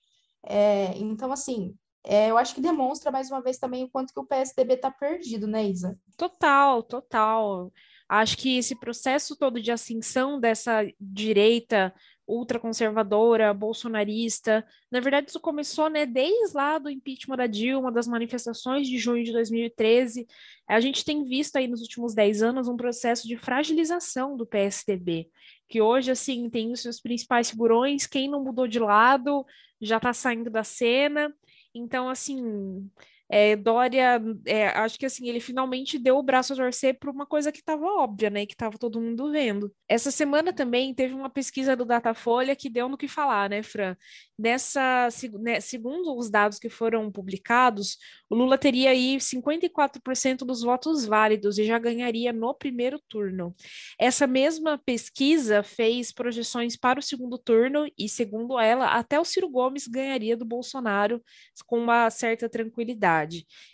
É, 0.45 0.97
então 0.97 1.32
assim, 1.32 1.76
é, 2.06 2.30
eu 2.30 2.38
acho 2.38 2.54
que 2.56 2.62
demonstra 2.62 3.12
mais 3.12 3.30
uma 3.32 3.41
vez 3.41 3.58
também 3.58 3.86
o 3.86 3.89
quanto 3.89 4.14
que 4.14 4.20
o 4.20 4.26
PSDB 4.26 4.74
está 4.74 4.91
perdido, 4.91 5.47
né, 5.47 5.64
Isa? 5.66 5.97
Total, 6.18 6.84
total. 6.84 7.72
Acho 8.10 8.38
que 8.38 8.58
esse 8.58 8.76
processo 8.76 9.38
todo 9.38 9.62
de 9.62 9.72
ascensão 9.72 10.39
dessa 10.39 10.86
direita 10.99 11.93
ultraconservadora, 12.28 13.53
bolsonarista. 13.53 14.65
Na 14.91 14.99
verdade, 14.99 15.30
isso 15.30 15.39
começou 15.39 15.89
né, 15.89 16.05
desde 16.05 16.55
lá 16.55 16.78
do 16.78 16.89
impeachment 16.89 17.36
da 17.36 17.47
Dilma, 17.47 17.91
das 17.91 18.07
manifestações 18.07 18.88
de 18.88 18.97
junho 18.97 19.24
de 19.24 19.32
2013. 19.32 20.26
A 20.67 20.80
gente 20.80 21.03
tem 21.03 21.24
visto 21.24 21.57
aí 21.57 21.67
nos 21.67 21.82
últimos 21.82 22.13
10 22.13 22.41
anos 22.41 22.67
um 22.67 22.78
processo 22.78 23.28
de 23.28 23.38
fragilização 23.38 24.38
do 24.38 24.45
PSDB, 24.45 25.30
que 25.67 25.82
hoje, 25.82 26.11
assim, 26.11 26.49
tem 26.49 26.71
os 26.71 26.82
seus 26.82 27.01
principais 27.01 27.49
figurões, 27.49 28.07
quem 28.07 28.30
não 28.30 28.43
mudou 28.43 28.67
de 28.67 28.80
lado 28.80 29.45
já 29.82 29.97
está 29.97 30.13
saindo 30.13 30.49
da 30.49 30.63
cena. 30.63 31.34
Então, 31.76 32.07
assim, 32.07 32.89
é, 33.36 33.55
Dória, 33.55 34.21
é, 34.45 34.67
acho 34.67 34.99
que 34.99 35.07
assim, 35.07 35.27
ele 35.27 35.39
finalmente 35.39 35.97
deu 35.97 36.19
o 36.19 36.21
braço 36.21 36.53
a 36.53 36.55
torcer 36.55 36.99
para 36.99 37.09
uma 37.09 37.25
coisa 37.25 37.51
que 37.51 37.61
estava 37.61 37.84
óbvia, 37.84 38.29
né? 38.29 38.45
Que 38.45 38.53
estava 38.53 38.77
todo 38.77 39.01
mundo 39.01 39.31
vendo. 39.31 39.73
Essa 39.89 40.11
semana 40.11 40.53
também 40.53 40.93
teve 40.93 41.15
uma 41.15 41.31
pesquisa 41.31 41.75
do 41.75 41.84
Datafolha 41.84 42.55
que 42.55 42.69
deu 42.69 42.88
no 42.88 42.95
que 42.95 43.07
falar, 43.07 43.49
né, 43.49 43.63
Fran? 43.63 43.95
Nessa, 44.38 45.09
né, 45.41 45.59
segundo 45.59 46.15
os 46.15 46.29
dados 46.29 46.59
que 46.59 46.69
foram 46.69 47.11
publicados, 47.11 47.97
o 48.29 48.36
Lula 48.36 48.55
teria 48.55 48.91
aí 48.91 49.17
54% 49.17 50.45
dos 50.45 50.61
votos 50.61 51.03
válidos 51.03 51.57
e 51.57 51.65
já 51.65 51.79
ganharia 51.79 52.31
no 52.31 52.53
primeiro 52.53 53.01
turno. 53.09 53.55
Essa 53.99 54.27
mesma 54.27 54.77
pesquisa 54.77 55.63
fez 55.63 56.11
projeções 56.11 56.77
para 56.77 56.99
o 56.99 57.03
segundo 57.03 57.39
turno 57.39 57.88
e, 57.97 58.07
segundo 58.07 58.59
ela, 58.59 58.88
até 58.89 59.19
o 59.19 59.25
Ciro 59.25 59.49
Gomes 59.49 59.88
ganharia 59.88 60.38
do 60.38 60.45
Bolsonaro 60.45 61.19
com 61.65 61.79
uma 61.79 62.11
certa 62.11 62.47
tranquilidade 62.47 63.22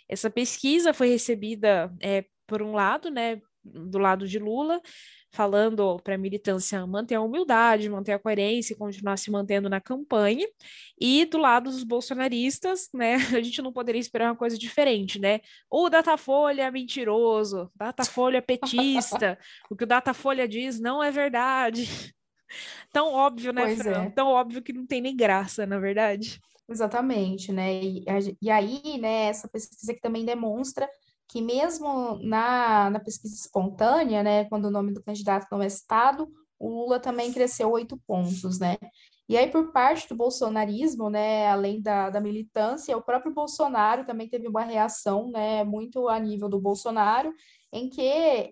Essa 0.08 0.30
pesquisa 0.30 0.92
foi 0.92 1.08
recebida, 1.08 1.92
é, 2.00 2.24
por 2.46 2.62
um 2.62 2.72
lado, 2.72 3.10
né, 3.10 3.40
do 3.62 3.98
lado 3.98 4.26
de 4.26 4.38
Lula, 4.38 4.80
falando 5.32 5.98
para 6.02 6.14
a 6.14 6.18
militância 6.18 6.84
manter 6.86 7.14
a 7.14 7.20
humildade, 7.20 7.88
manter 7.88 8.12
a 8.12 8.18
coerência 8.18 8.72
e 8.72 8.76
continuar 8.76 9.16
se 9.16 9.30
mantendo 9.30 9.68
na 9.68 9.80
campanha, 9.80 10.46
e 11.00 11.24
do 11.24 11.38
lado 11.38 11.70
dos 11.70 11.84
bolsonaristas, 11.84 12.88
né, 12.92 13.14
a 13.38 13.42
gente 13.42 13.62
não 13.62 13.72
poderia 13.72 14.00
esperar 14.00 14.30
uma 14.30 14.36
coisa 14.36 14.58
diferente, 14.58 15.18
né? 15.18 15.40
O 15.70 15.88
Datafolha 15.88 16.62
é 16.62 16.70
mentiroso, 16.70 17.70
Datafolha 17.74 18.38
é 18.38 18.40
petista, 18.40 19.38
o 19.70 19.76
que 19.76 19.84
o 19.84 19.86
Datafolha 19.86 20.48
diz 20.48 20.80
não 20.80 21.02
é 21.02 21.10
verdade. 21.10 21.88
Tão 22.92 23.12
óbvio, 23.12 23.52
né, 23.52 23.76
Fran? 23.76 24.06
É. 24.06 24.10
Tão 24.10 24.26
óbvio 24.28 24.62
que 24.62 24.72
não 24.72 24.84
tem 24.84 25.00
nem 25.00 25.16
graça, 25.16 25.64
na 25.64 25.78
verdade. 25.78 26.40
Exatamente, 26.70 27.52
né? 27.52 27.82
E, 27.82 28.04
e 28.40 28.48
aí, 28.48 28.96
né, 28.98 29.24
essa 29.26 29.48
pesquisa 29.48 29.92
que 29.92 30.00
também 30.00 30.24
demonstra 30.24 30.88
que 31.28 31.42
mesmo 31.42 32.18
na, 32.22 32.90
na 32.90 33.00
pesquisa 33.00 33.34
espontânea, 33.34 34.22
né, 34.22 34.44
quando 34.46 34.66
o 34.66 34.70
nome 34.70 34.92
do 34.92 35.02
candidato 35.02 35.46
não 35.50 35.62
é 35.62 35.68
citado, 35.68 36.28
o 36.58 36.68
Lula 36.68 37.00
também 37.00 37.32
cresceu 37.32 37.70
oito 37.70 37.96
pontos, 38.06 38.58
né? 38.60 38.76
E 39.28 39.36
aí, 39.36 39.50
por 39.50 39.72
parte 39.72 40.08
do 40.08 40.16
bolsonarismo, 40.16 41.08
né, 41.10 41.48
além 41.48 41.80
da, 41.80 42.10
da 42.10 42.20
militância, 42.20 42.96
o 42.96 43.02
próprio 43.02 43.32
Bolsonaro 43.32 44.04
também 44.04 44.28
teve 44.28 44.48
uma 44.48 44.62
reação, 44.64 45.30
né, 45.30 45.64
muito 45.64 46.08
a 46.08 46.18
nível 46.18 46.48
do 46.48 46.60
Bolsonaro, 46.60 47.32
em 47.72 47.88
que 47.88 48.00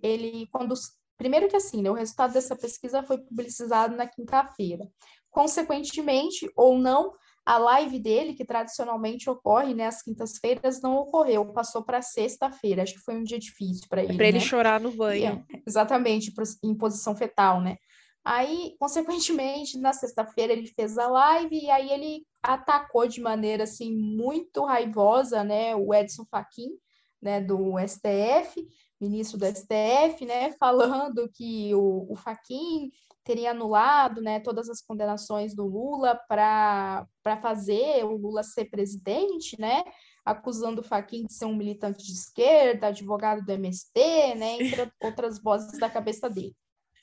ele, 0.03 0.49
quando 0.53 0.75
Primeiro 1.17 1.49
que 1.49 1.57
assim, 1.57 1.83
né, 1.83 1.91
o 1.91 1.95
resultado 1.95 2.33
dessa 2.33 2.55
pesquisa 2.55 3.03
foi 3.03 3.19
publicizado 3.19 3.97
na 3.97 4.07
quinta-feira. 4.07 4.89
Consequentemente, 5.31 6.49
ou 6.55 6.79
não, 6.79 7.13
a 7.49 7.57
live 7.57 7.99
dele, 7.99 8.35
que 8.35 8.45
tradicionalmente 8.45 9.31
ocorre 9.31 9.73
né, 9.73 9.87
às 9.87 10.03
quintas-feiras, 10.03 10.83
não 10.83 10.97
ocorreu, 10.97 11.51
passou 11.51 11.83
para 11.83 12.03
sexta-feira. 12.03 12.83
Acho 12.83 12.93
que 12.93 13.01
foi 13.01 13.17
um 13.17 13.23
dia 13.23 13.39
difícil 13.39 13.87
para 13.89 14.05
ele. 14.05 14.19
Para 14.19 14.29
ele 14.29 14.39
né? 14.39 14.45
chorar 14.45 14.79
no 14.79 14.93
banho. 14.93 15.47
É, 15.51 15.63
exatamente, 15.67 16.31
em 16.63 16.75
posição 16.75 17.17
fetal, 17.17 17.63
né? 17.63 17.79
Aí, 18.23 18.75
consequentemente, 18.79 19.79
na 19.79 19.95
sexta-feira 19.95 20.53
ele 20.53 20.67
fez 20.67 20.99
a 20.99 21.09
live 21.09 21.59
e 21.59 21.71
aí 21.71 21.91
ele 21.91 22.27
atacou 22.43 23.09
de 23.09 23.23
maneira 23.23 23.65
assim 23.65 23.97
muito 23.97 24.67
raivosa, 24.67 25.43
né, 25.43 25.75
o 25.75 25.95
Edson 25.95 26.27
Fachin, 26.31 26.73
né, 27.23 27.41
do 27.41 27.79
STF, 27.79 28.63
ministro 29.01 29.39
do 29.39 29.47
STF, 29.47 30.25
né, 30.27 30.53
falando 30.59 31.29
que 31.33 31.75
o, 31.75 32.07
o 32.11 32.17
Fachin 32.17 32.91
teria 33.29 33.51
anulado 33.51 34.23
né, 34.23 34.41
todas 34.41 34.71
as 34.71 34.81
condenações 34.81 35.55
do 35.55 35.67
Lula 35.67 36.19
para 36.27 37.07
fazer 37.43 38.03
o 38.05 38.17
Lula 38.17 38.43
ser 38.43 38.71
presidente, 38.71 39.55
né? 39.61 39.85
Acusando 40.25 40.81
o 40.81 40.85
Fachin 40.85 41.27
de 41.27 41.35
ser 41.35 41.45
um 41.45 41.55
militante 41.55 42.03
de 42.07 42.13
esquerda, 42.13 42.87
advogado 42.87 43.45
do 43.45 43.53
MST, 43.53 44.35
né? 44.35 44.63
Entre 44.63 44.91
outras 45.03 45.43
vozes 45.43 45.79
da 45.79 45.91
cabeça 45.91 46.31
dele. 46.31 46.57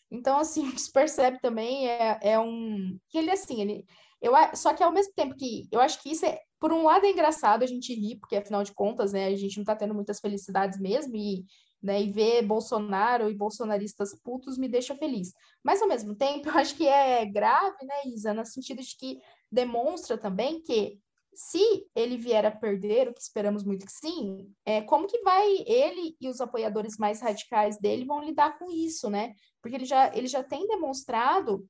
Então, 0.10 0.40
assim, 0.40 0.68
o 0.68 0.72
que 0.72 0.82
se 0.82 0.92
percebe 0.92 1.40
também 1.40 1.88
é, 1.88 2.20
é 2.22 2.40
um. 2.40 2.98
que 3.08 3.20
ele, 3.20 3.30
assim, 3.30 3.62
ele. 3.62 3.86
Eu, 4.20 4.34
só 4.56 4.74
que 4.74 4.82
ao 4.82 4.92
mesmo 4.92 5.14
tempo 5.14 5.36
que 5.36 5.68
eu 5.72 5.80
acho 5.80 6.02
que 6.02 6.10
isso 6.10 6.26
é, 6.26 6.40
por 6.60 6.74
um 6.74 6.84
lado, 6.84 7.06
é 7.06 7.12
engraçado 7.12 7.62
a 7.62 7.68
gente 7.68 7.94
rir, 7.94 8.18
porque 8.18 8.36
afinal 8.36 8.64
de 8.64 8.74
contas, 8.74 9.14
né, 9.14 9.28
a 9.28 9.36
gente 9.36 9.58
não 9.58 9.62
está 9.62 9.76
tendo 9.76 9.94
muitas 9.94 10.20
felicidades 10.20 10.80
mesmo, 10.80 11.16
e 11.16 11.46
né, 11.86 12.02
e 12.02 12.12
ver 12.12 12.42
Bolsonaro 12.42 13.30
e 13.30 13.36
bolsonaristas 13.36 14.20
putos 14.24 14.58
me 14.58 14.68
deixa 14.68 14.96
feliz. 14.96 15.32
Mas, 15.64 15.82
ao 15.82 15.88
mesmo 15.88 16.16
tempo, 16.16 16.50
eu 16.50 16.54
acho 16.56 16.76
que 16.76 16.88
é 16.88 17.24
grave, 17.26 17.86
né, 17.86 17.96
Isa, 18.08 18.34
no 18.34 18.46
sentido 18.46 18.82
de 18.82 18.98
que 18.98 19.22
demonstra 19.52 20.18
também 20.18 20.62
que 20.62 21.00
se 21.34 21.86
ele 21.94 22.18
vier 22.18 22.46
a 22.46 22.52
perder, 22.52 23.10
o 23.10 23.14
que 23.14 23.22
esperamos 23.22 23.64
muito 23.64 23.86
que 23.86 23.92
sim, 23.92 24.52
é, 24.66 24.82
como 24.82 25.06
que 25.06 25.22
vai 25.22 25.46
ele 25.68 26.16
e 26.20 26.30
os 26.30 26.40
apoiadores 26.42 26.98
mais 26.98 27.22
radicais 27.22 27.78
dele 27.78 28.06
vão 28.06 28.24
lidar 28.24 28.58
com 28.58 28.72
isso, 28.72 29.10
né? 29.10 29.36
Porque 29.62 29.76
ele 29.76 29.86
já, 29.86 30.16
ele 30.16 30.28
já 30.28 30.42
tem 30.42 30.66
demonstrado 30.66 31.68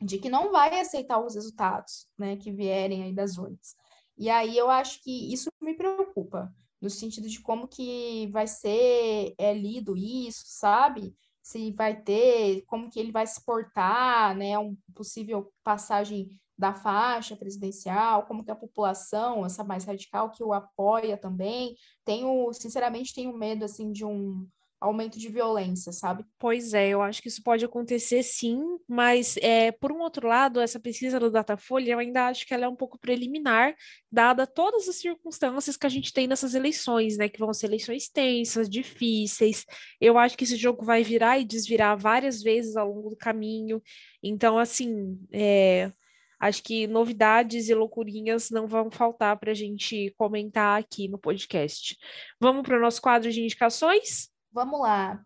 de 0.00 0.18
que 0.18 0.28
não 0.28 0.52
vai 0.52 0.78
aceitar 0.78 1.18
os 1.18 1.34
resultados, 1.34 2.06
né, 2.18 2.36
que 2.36 2.52
vierem 2.52 3.04
aí 3.04 3.14
das 3.14 3.38
urnas. 3.38 3.74
E 4.18 4.28
aí 4.28 4.56
eu 4.56 4.70
acho 4.70 5.02
que 5.02 5.32
isso 5.32 5.50
me 5.62 5.74
preocupa, 5.74 6.52
no 6.80 6.90
sentido 6.90 7.28
de 7.28 7.40
como 7.40 7.68
que 7.68 8.28
vai 8.28 8.46
ser 8.46 9.34
é, 9.38 9.54
lido 9.54 9.96
isso, 9.96 10.42
sabe? 10.46 11.14
Se 11.42 11.72
vai 11.72 12.00
ter, 12.00 12.62
como 12.66 12.90
que 12.90 12.98
ele 12.98 13.12
vai 13.12 13.26
se 13.26 13.44
portar, 13.44 14.36
né, 14.36 14.58
um 14.58 14.76
possível 14.94 15.52
passagem 15.62 16.28
da 16.58 16.74
faixa 16.74 17.36
presidencial, 17.36 18.24
como 18.26 18.44
que 18.44 18.50
a 18.50 18.56
população, 18.56 19.44
essa 19.44 19.62
mais 19.62 19.84
radical 19.84 20.30
que 20.30 20.42
o 20.42 20.52
apoia 20.52 21.16
também, 21.16 21.76
tenho, 22.04 22.52
sinceramente, 22.52 23.14
tenho 23.14 23.36
medo, 23.36 23.64
assim, 23.64 23.92
de 23.92 24.04
um 24.04 24.48
aumento 24.80 25.18
de 25.18 25.28
violência, 25.28 25.90
sabe? 25.92 26.24
Pois 26.38 26.74
é, 26.74 26.88
eu 26.88 27.00
acho 27.00 27.22
que 27.22 27.28
isso 27.28 27.42
pode 27.42 27.64
acontecer 27.64 28.22
sim, 28.22 28.60
mas 28.86 29.36
é, 29.38 29.72
por 29.72 29.90
um 29.90 30.00
outro 30.00 30.28
lado, 30.28 30.60
essa 30.60 30.78
pesquisa 30.78 31.18
do 31.18 31.30
Datafolha, 31.30 31.92
eu 31.92 31.98
ainda 31.98 32.26
acho 32.28 32.46
que 32.46 32.52
ela 32.52 32.66
é 32.66 32.68
um 32.68 32.76
pouco 32.76 32.98
preliminar, 32.98 33.74
dada 34.12 34.46
todas 34.46 34.88
as 34.88 34.96
circunstâncias 34.96 35.76
que 35.76 35.86
a 35.86 35.90
gente 35.90 36.12
tem 36.12 36.26
nessas 36.26 36.54
eleições, 36.54 37.16
né? 37.16 37.28
Que 37.28 37.38
vão 37.38 37.52
ser 37.54 37.66
eleições 37.66 38.08
tensas, 38.08 38.68
difíceis. 38.68 39.64
Eu 40.00 40.18
acho 40.18 40.36
que 40.36 40.44
esse 40.44 40.56
jogo 40.56 40.84
vai 40.84 41.02
virar 41.02 41.38
e 41.38 41.44
desvirar 41.44 41.96
várias 41.96 42.42
vezes 42.42 42.76
ao 42.76 42.88
longo 42.92 43.10
do 43.10 43.16
caminho. 43.16 43.82
Então, 44.22 44.58
assim, 44.58 45.18
é, 45.32 45.90
acho 46.38 46.62
que 46.62 46.86
novidades 46.86 47.68
e 47.68 47.74
loucurinhas 47.74 48.50
não 48.50 48.66
vão 48.66 48.90
faltar 48.90 49.38
para 49.38 49.52
a 49.52 49.54
gente 49.54 50.12
comentar 50.18 50.78
aqui 50.78 51.08
no 51.08 51.18
podcast. 51.18 51.96
Vamos 52.38 52.62
para 52.62 52.76
o 52.76 52.80
nosso 52.80 53.00
quadro 53.00 53.30
de 53.32 53.42
indicações? 53.42 54.35
Vamos 54.56 54.80
lá. 54.80 55.22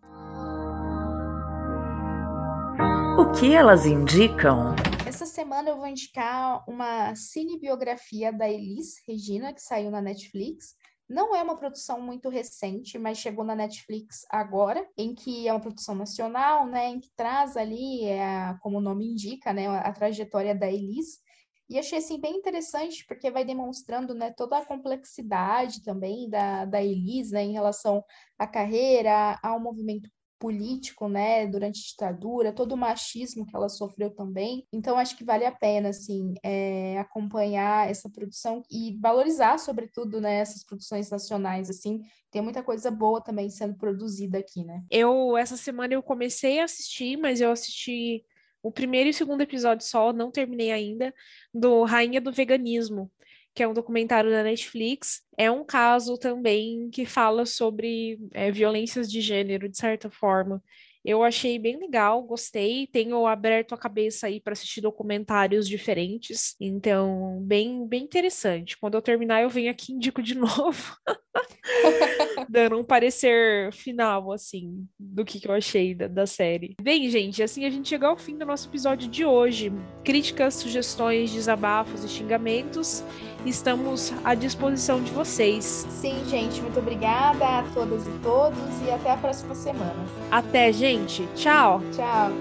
O 3.17 3.31
que 3.31 3.55
elas 3.55 3.87
indicam? 3.87 4.75
Essa 5.07 5.25
semana 5.25 5.71
eu 5.71 5.77
vou 5.77 5.87
indicar 5.87 6.69
uma 6.69 7.15
cinebiografia 7.15 8.33
da 8.33 8.51
Elis 8.51 8.95
Regina, 9.07 9.53
que 9.53 9.63
saiu 9.63 9.89
na 9.89 10.03
Netflix. 10.03 10.75
Não 11.09 11.33
é 11.37 11.41
uma 11.45 11.57
produção 11.57 12.01
muito 12.01 12.29
recente, 12.29 12.99
mas 12.99 13.19
chegou 13.19 13.45
na 13.45 13.55
Netflix 13.55 14.27
agora, 14.29 14.85
em 14.99 15.15
que 15.15 15.47
é 15.47 15.53
uma 15.53 15.61
produção 15.61 15.95
nacional, 15.95 16.67
né, 16.67 16.89
em 16.89 16.99
que 16.99 17.11
traz 17.15 17.57
ali, 17.57 18.07
é, 18.07 18.57
como 18.61 18.79
o 18.79 18.83
nome 18.83 19.13
indica, 19.13 19.53
né, 19.53 19.69
a 19.69 19.93
trajetória 19.93 20.57
da 20.57 20.67
Elis. 20.67 21.21
E 21.71 21.79
achei 21.79 21.99
assim 21.99 22.21
bem 22.21 22.37
interessante 22.37 23.07
porque 23.07 23.31
vai 23.31 23.45
demonstrando, 23.45 24.13
né, 24.13 24.33
toda 24.33 24.59
a 24.59 24.67
complexidade 24.67 25.85
também 25.85 26.29
da, 26.29 26.65
da 26.65 26.83
Elis, 26.83 27.31
né, 27.31 27.45
em 27.45 27.53
relação 27.53 28.05
à 28.37 28.45
carreira, 28.45 29.39
ao 29.41 29.61
movimento 29.61 30.11
político, 30.37 31.07
né, 31.07 31.47
durante 31.47 31.79
a 31.79 31.91
ditadura, 31.91 32.53
todo 32.53 32.73
o 32.73 32.77
machismo 32.77 33.47
que 33.47 33.55
ela 33.55 33.69
sofreu 33.69 34.11
também. 34.11 34.67
Então, 34.73 34.99
acho 34.99 35.17
que 35.17 35.23
vale 35.23 35.45
a 35.45 35.53
pena, 35.53 35.91
assim, 35.91 36.35
é, 36.43 36.99
acompanhar 36.99 37.89
essa 37.89 38.11
produção 38.11 38.63
e 38.71 38.99
valorizar, 38.99 39.59
sobretudo, 39.59 40.21
né, 40.21 40.39
essas 40.39 40.65
produções 40.65 41.11
nacionais, 41.11 41.69
assim. 41.69 42.01
Tem 42.33 42.41
muita 42.41 42.63
coisa 42.63 42.91
boa 42.91 43.21
também 43.23 43.51
sendo 43.51 43.77
produzida 43.77 44.39
aqui, 44.39 44.65
né? 44.65 44.83
Eu, 44.91 45.37
essa 45.37 45.59
semana, 45.59 45.93
eu 45.93 46.03
comecei 46.03 46.59
a 46.59 46.65
assistir, 46.65 47.19
mas 47.19 47.41
eu 47.41 47.53
assisti 47.53 48.25
o 48.63 48.71
primeiro 48.71 49.09
e 49.09 49.11
o 49.11 49.15
segundo 49.15 49.41
episódio 49.41 49.87
só, 49.87 50.13
não 50.13 50.31
terminei 50.31 50.71
ainda, 50.71 51.15
do 51.53 51.85
Rainha 51.85 52.21
do 52.21 52.33
Veganismo, 52.33 53.11
que 53.55 53.63
é 53.63 53.69
um 53.69 53.75
documentário 53.75 54.31
da 54.31 54.43
Netflix. 54.43 55.23
É 55.37 55.51
um 55.51 55.65
caso 55.65 56.19
também 56.19 56.91
que 56.91 57.05
fala 57.05 57.47
sobre 57.47 58.19
é, 58.33 58.51
violências 58.51 59.11
de 59.11 59.21
gênero, 59.21 59.69
de 59.69 59.77
certa 59.77 60.11
forma. 60.11 60.63
Eu 61.05 61.23
achei 61.23 61.59
bem 61.59 61.79
legal, 61.79 62.23
gostei. 62.23 62.87
Tenho 62.87 63.27
aberto 63.27 63.75
a 63.75 63.79
cabeça 63.79 64.27
aí 64.27 64.41
para 64.41 64.53
assistir 64.53 64.81
documentários 64.81 65.69
diferentes, 65.69 66.55
então 66.61 67.41
bem 67.43 67.87
bem 67.87 68.05
interessante. 68.05 68.77
Quando 68.79 68.95
eu 68.95 69.03
terminar, 69.03 69.43
eu 69.43 69.49
venho 69.49 69.71
aqui 69.71 69.93
e 69.93 69.95
indico 69.97 70.23
de 70.23 70.35
novo, 70.39 70.97
dando 72.49 72.79
um 72.79 72.85
parecer 72.85 73.73
final 73.73 74.33
assim 74.33 74.87
do 74.99 75.25
que, 75.25 75.41
que 75.41 75.49
eu 75.49 75.55
achei 75.55 75.95
da, 75.95 76.07
da 76.07 76.27
série. 76.27 76.75
Bem, 76.81 77.09
gente, 77.09 77.43
assim 77.43 77.65
a 77.65 77.71
gente 77.71 77.89
chega 77.89 78.07
ao 78.07 78.17
fim 78.17 78.37
do 78.37 78.45
nosso 78.45 78.69
episódio 78.69 79.09
de 79.09 79.25
hoje. 79.25 79.73
Críticas, 80.05 80.55
sugestões, 80.55 81.33
desabafos 81.33 82.05
e 82.05 82.09
xingamentos 82.09 83.03
estamos 83.47 84.13
à 84.25 84.35
disposição 84.35 85.03
de 85.03 85.11
vocês. 85.13 85.87
Sim, 85.91 86.23
gente, 86.29 86.61
muito 86.61 86.79
obrigada 86.79 87.45
a 87.45 87.63
todas 87.75 88.07
e 88.07 88.11
todos 88.23 88.59
e 88.87 88.91
até 88.91 89.13
a 89.13 89.17
próxima 89.17 89.55
semana. 89.55 90.05
Até, 90.31 90.73
gente. 90.73 91.29
Tchau. 91.35 91.83
Tchau. 91.93 92.33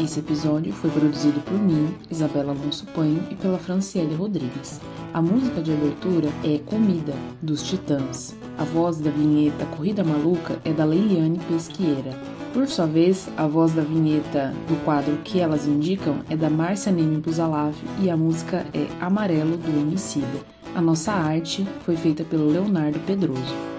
Esse 0.00 0.20
episódio 0.20 0.72
foi 0.72 0.90
produzido 0.90 1.40
por 1.40 1.58
mim, 1.58 1.94
Isabela 2.08 2.52
Alonso 2.52 2.86
Panho 2.94 3.26
e 3.30 3.34
pela 3.34 3.58
Franciele 3.58 4.14
Rodrigues. 4.14 4.80
A 5.12 5.20
música 5.20 5.60
de 5.60 5.72
abertura 5.72 6.28
é 6.44 6.58
Comida, 6.58 7.14
dos 7.42 7.62
Titãs. 7.62 8.34
A 8.56 8.64
voz 8.64 9.00
da 9.00 9.10
vinheta 9.10 9.66
Corrida 9.76 10.04
Maluca 10.04 10.60
é 10.64 10.72
da 10.72 10.84
Leiliane 10.84 11.38
Pesqueira. 11.40 12.37
Por 12.52 12.66
sua 12.66 12.86
vez, 12.86 13.28
a 13.36 13.46
voz 13.46 13.72
da 13.72 13.82
vinheta 13.82 14.54
do 14.66 14.82
quadro 14.84 15.18
que 15.22 15.38
elas 15.38 15.66
indicam 15.66 16.20
é 16.30 16.36
da 16.36 16.48
Márcia 16.48 16.90
Neme 16.90 17.18
Buzalav 17.18 17.74
e 18.00 18.08
a 18.08 18.16
música 18.16 18.66
é 18.72 18.86
Amarelo 19.00 19.56
do 19.56 19.68
Emicida. 19.68 20.26
A 20.74 20.80
nossa 20.80 21.12
arte 21.12 21.66
foi 21.84 21.96
feita 21.96 22.24
pelo 22.24 22.48
Leonardo 22.48 22.98
Pedroso. 23.00 23.77